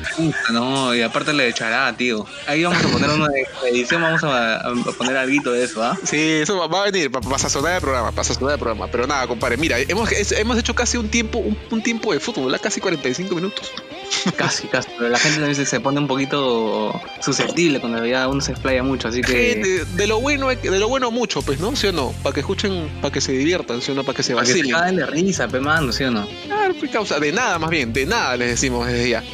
No, 0.50 0.94
y 0.94 1.02
aparte 1.02 1.32
le 1.32 1.48
echará, 1.48 1.94
tío. 1.96 2.26
Ahí 2.46 2.64
vamos 2.64 2.82
a 2.84 2.88
poner 2.88 3.10
una 3.10 3.28
edición, 3.68 4.02
vamos 4.02 4.24
a, 4.24 4.56
a 4.56 4.74
poner 4.96 5.16
algo 5.16 5.52
de 5.52 5.64
eso, 5.64 5.82
¿ah? 5.82 5.96
Sí, 6.04 6.18
eso 6.42 6.56
va- 6.58 6.66
va 6.66 6.82
a 6.82 6.90
venir, 6.90 7.10
para 7.10 7.38
sazonar 7.38 7.74
el 7.74 7.80
programa, 7.80 8.10
para 8.12 8.24
sazonar 8.24 8.54
el 8.54 8.58
programa. 8.58 8.88
Pero 8.90 9.06
nada, 9.06 9.26
compadre, 9.26 9.56
mira, 9.56 9.78
hemos, 9.78 10.10
hemos 10.32 10.58
hecho 10.58 10.74
casi 10.74 10.96
un 10.96 11.08
tiempo, 11.10 11.38
un, 11.38 11.56
un 11.70 11.82
tiempo 11.82 12.12
de 12.12 12.20
fútbol, 12.20 12.54
¿ah? 12.54 12.58
casi 12.58 12.80
45 12.80 13.34
minutos. 13.34 13.72
Casi, 14.36 14.66
casi. 14.68 14.88
Pero 14.96 15.09
la 15.11 15.18
gente 15.18 15.38
también 15.38 15.54
se, 15.54 15.66
se 15.66 15.80
pone 15.80 15.98
un 15.98 16.07
poquito 16.07 17.00
susceptible 17.20 17.80
cuando 17.80 18.04
ya 18.07 18.28
uno 18.28 18.40
se 18.40 18.52
explaya 18.52 18.82
mucho, 18.82 19.09
así 19.09 19.20
que. 19.20 19.32
Gente, 19.54 19.84
de 19.84 20.07
lo 20.07 20.20
bueno, 20.20 20.48
de 20.48 20.78
lo 20.78 20.88
bueno 20.88 21.11
mucho, 21.11 21.42
pues, 21.42 21.61
¿no? 21.61 21.74
¿Sí 21.76 21.88
o 21.88 21.92
no? 21.92 22.12
Para 22.22 22.34
que 22.34 22.40
escuchen, 22.40 22.88
para 23.00 23.12
que 23.12 23.20
se 23.20 23.32
diviertan, 23.32 23.82
¿sí 23.82 23.92
o 23.92 23.94
no? 23.94 24.04
Para 24.04 24.16
que 24.16 24.22
se 24.22 24.34
Para 24.34 24.46
que 24.46 24.52
se 24.52 24.72
vacilen. 24.72 24.96
de 24.96 25.07
risa, 25.07 25.48
pe 25.48 25.61
mano, 25.61 25.92
¿sí 25.92 26.04
o 26.04 26.11
no? 26.11 26.26
Claro, 26.46 26.74
pues, 26.78 26.90
causa, 26.90 27.18
de 27.20 27.32
nada 27.32 27.59
más 27.59 27.70
bien, 27.70 27.92
de 27.92 28.07
nada 28.07 28.36
les 28.36 28.50
decimos 28.50 28.86
desde 28.86 29.11
ya. 29.11 29.24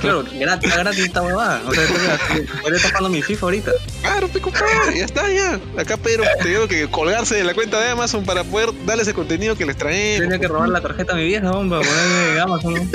Claro, 0.00 0.24
gratis, 0.38 0.74
gratis 0.74 1.04
esta 1.04 1.22
huevada. 1.22 1.62
O 1.66 1.74
sea, 1.74 1.84
estoy, 1.84 2.80
tocando 2.82 3.08
mi 3.08 3.22
FIFA 3.22 3.46
ahorita. 3.46 3.72
Claro, 4.02 4.28
pe, 4.28 4.40
compadre, 4.40 4.98
ya 4.98 5.04
está, 5.04 5.30
ya. 5.30 5.60
Acá 5.76 5.96
Pedro 5.96 6.24
te 6.42 6.48
digo 6.48 6.68
que 6.68 6.88
colgarse 6.88 7.36
de 7.36 7.44
la 7.44 7.54
cuenta 7.54 7.80
de 7.80 7.88
Amazon 7.88 8.24
para 8.24 8.44
poder 8.44 8.70
darle 8.84 9.02
ese 9.02 9.14
contenido 9.14 9.56
que 9.56 9.66
les 9.66 9.76
traemos. 9.76 10.20
Tenía 10.20 10.38
que 10.38 10.48
robar 10.48 10.68
la 10.68 10.80
tarjeta 10.80 11.12
a 11.12 11.16
mi 11.16 11.24
vieja, 11.24 11.50
hombre, 11.50 11.80
para 11.80 11.90
ponerme 11.90 12.32
en 12.32 12.38
Amazon. 12.38 12.74
¿no? 12.74 12.90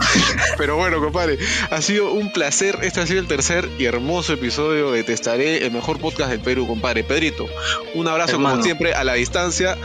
Pero 0.58 0.76
bueno, 0.76 1.00
compadre, 1.00 1.38
ha 1.70 1.82
sido 1.82 2.12
un 2.12 2.32
placer. 2.32 2.78
Este 2.82 3.00
ha 3.00 3.06
sido 3.06 3.20
el 3.20 3.26
tercer 3.26 3.68
y 3.78 3.84
hermoso 3.84 4.32
episodio 4.32 4.92
de 4.92 5.04
Te 5.04 5.12
Estaré, 5.12 5.64
el 5.64 5.72
mejor 5.72 5.98
podcast 5.98 6.30
del 6.30 6.40
Perú, 6.40 6.66
compadre. 6.66 7.04
Pedrito, 7.04 7.46
un 7.94 8.08
abrazo 8.08 8.34
como 8.34 8.62
siempre 8.62 8.94
a 8.94 9.04
la 9.04 9.14
distancia. 9.14 9.76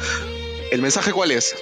¿El 0.71 0.81
mensaje 0.81 1.11
cuál 1.11 1.31
es? 1.31 1.55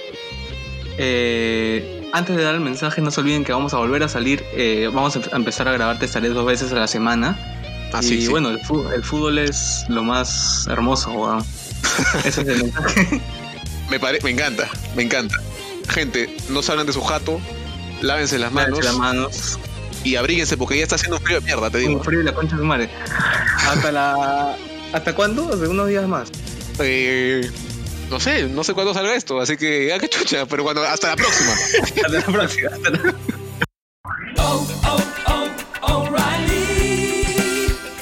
Eh, 0.98 2.08
antes 2.12 2.36
de 2.36 2.42
dar 2.42 2.54
el 2.54 2.60
mensaje, 2.60 3.00
no 3.00 3.10
se 3.10 3.20
olviden 3.20 3.44
que 3.44 3.52
vamos 3.52 3.74
a 3.74 3.78
volver 3.78 4.02
a 4.02 4.08
salir. 4.08 4.44
eh, 4.52 4.88
vamos 4.92 5.16
a 5.16 5.36
empezar 5.36 5.66
a 5.68 5.72
grabar 5.72 5.98
Te 5.98 6.04
estaré 6.06 6.28
dos 6.28 6.46
veces 6.46 6.72
a 6.72 6.76
la 6.76 6.86
semana. 6.86 7.36
Así, 7.92 8.14
y 8.16 8.22
sí. 8.22 8.28
bueno, 8.28 8.50
el 8.50 8.58
fútbol, 8.60 8.92
el 8.92 9.04
fútbol 9.04 9.38
es 9.38 9.84
lo 9.88 10.02
más 10.02 10.66
hermoso. 10.68 11.38
Ese 12.24 12.42
es 12.42 12.48
el 12.48 12.62
mensaje. 12.64 13.20
me, 13.90 14.00
pare- 14.00 14.18
me 14.24 14.30
encanta, 14.30 14.68
me 14.96 15.02
encanta. 15.04 15.36
Gente, 15.88 16.34
no 16.48 16.62
salgan 16.62 16.86
de 16.86 16.92
su 16.92 17.02
jato, 17.02 17.40
lávense 18.02 18.38
las 18.38 18.50
manos 18.52 18.70
Lávense 18.84 18.88
las 18.88 18.98
manos. 18.98 19.58
y 20.02 20.16
abríguense 20.16 20.56
porque 20.56 20.76
ya 20.78 20.82
está 20.84 20.94
haciendo 20.96 21.18
un 21.18 21.22
frío 21.22 21.38
de 21.40 21.44
mierda, 21.46 21.70
te 21.70 21.78
Un 21.84 21.88
digo. 21.88 22.02
frío 22.02 22.20
y 22.20 22.24
la 22.24 22.32
concha 22.34 22.56
de 22.56 22.62
madre. 22.64 22.90
Hasta 23.68 23.92
la. 23.92 24.56
¿Hasta 24.92 25.14
cuándo? 25.14 25.48
Hace 25.52 25.68
unos 25.68 25.88
días 25.88 26.08
más. 26.08 26.30
Eh, 26.80 27.48
no 28.10 28.18
sé, 28.20 28.48
no 28.48 28.62
sé 28.64 28.74
cuándo 28.74 28.94
salga 28.94 29.14
esto, 29.14 29.40
así 29.40 29.56
que 29.56 29.90
ah, 29.92 29.96
ya 29.96 29.98
que 30.00 30.08
chucha, 30.08 30.46
pero 30.46 30.62
cuando, 30.62 30.82
hasta 30.82 31.08
la 31.08 31.16
próxima. 31.16 31.52
Hasta 32.04 32.08
la 32.08 32.22
próxima. 32.22 32.70
Hasta 32.70 32.90
la- 32.90 33.14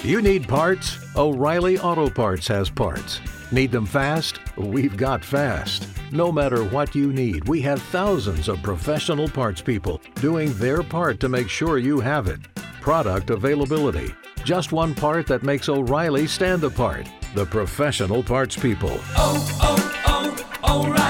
You 0.05 0.21
need 0.21 0.47
parts? 0.49 0.99
O'Reilly 1.17 1.79
Auto 1.79 2.11
Parts 2.11 2.47
has 2.49 2.69
parts. 2.69 3.21
Need 3.53 3.71
them 3.71 3.87
fast? 3.87 4.41
We've 4.57 4.97
got 4.97 5.25
fast. 5.25 5.87
No 6.11 6.31
matter 6.33 6.65
what 6.65 6.95
you 6.95 7.13
need, 7.13 7.49
we 7.49 7.63
have 7.63 7.81
thousands 7.81 8.49
of 8.49 8.63
professional 8.63 9.29
parts 9.29 9.63
people 9.63 10.03
doing 10.17 10.53
their 10.55 10.83
part 10.83 11.21
to 11.21 11.29
make 11.29 11.49
sure 11.49 11.79
you 11.79 12.01
have 12.01 12.27
it. 12.27 12.41
Product 12.81 13.31
availability. 13.31 14.13
Just 14.45 14.73
one 14.73 14.95
part 14.95 15.27
that 15.29 15.45
makes 15.45 15.69
O'Reilly 15.69 16.27
stand 16.27 16.65
apart. 16.65 17.09
The 17.35 17.47
professional 17.47 18.23
parts 18.23 18.57
people. 18.57 18.99
oh, 19.17 19.59
oh 19.63 19.82
alright. 20.73 21.02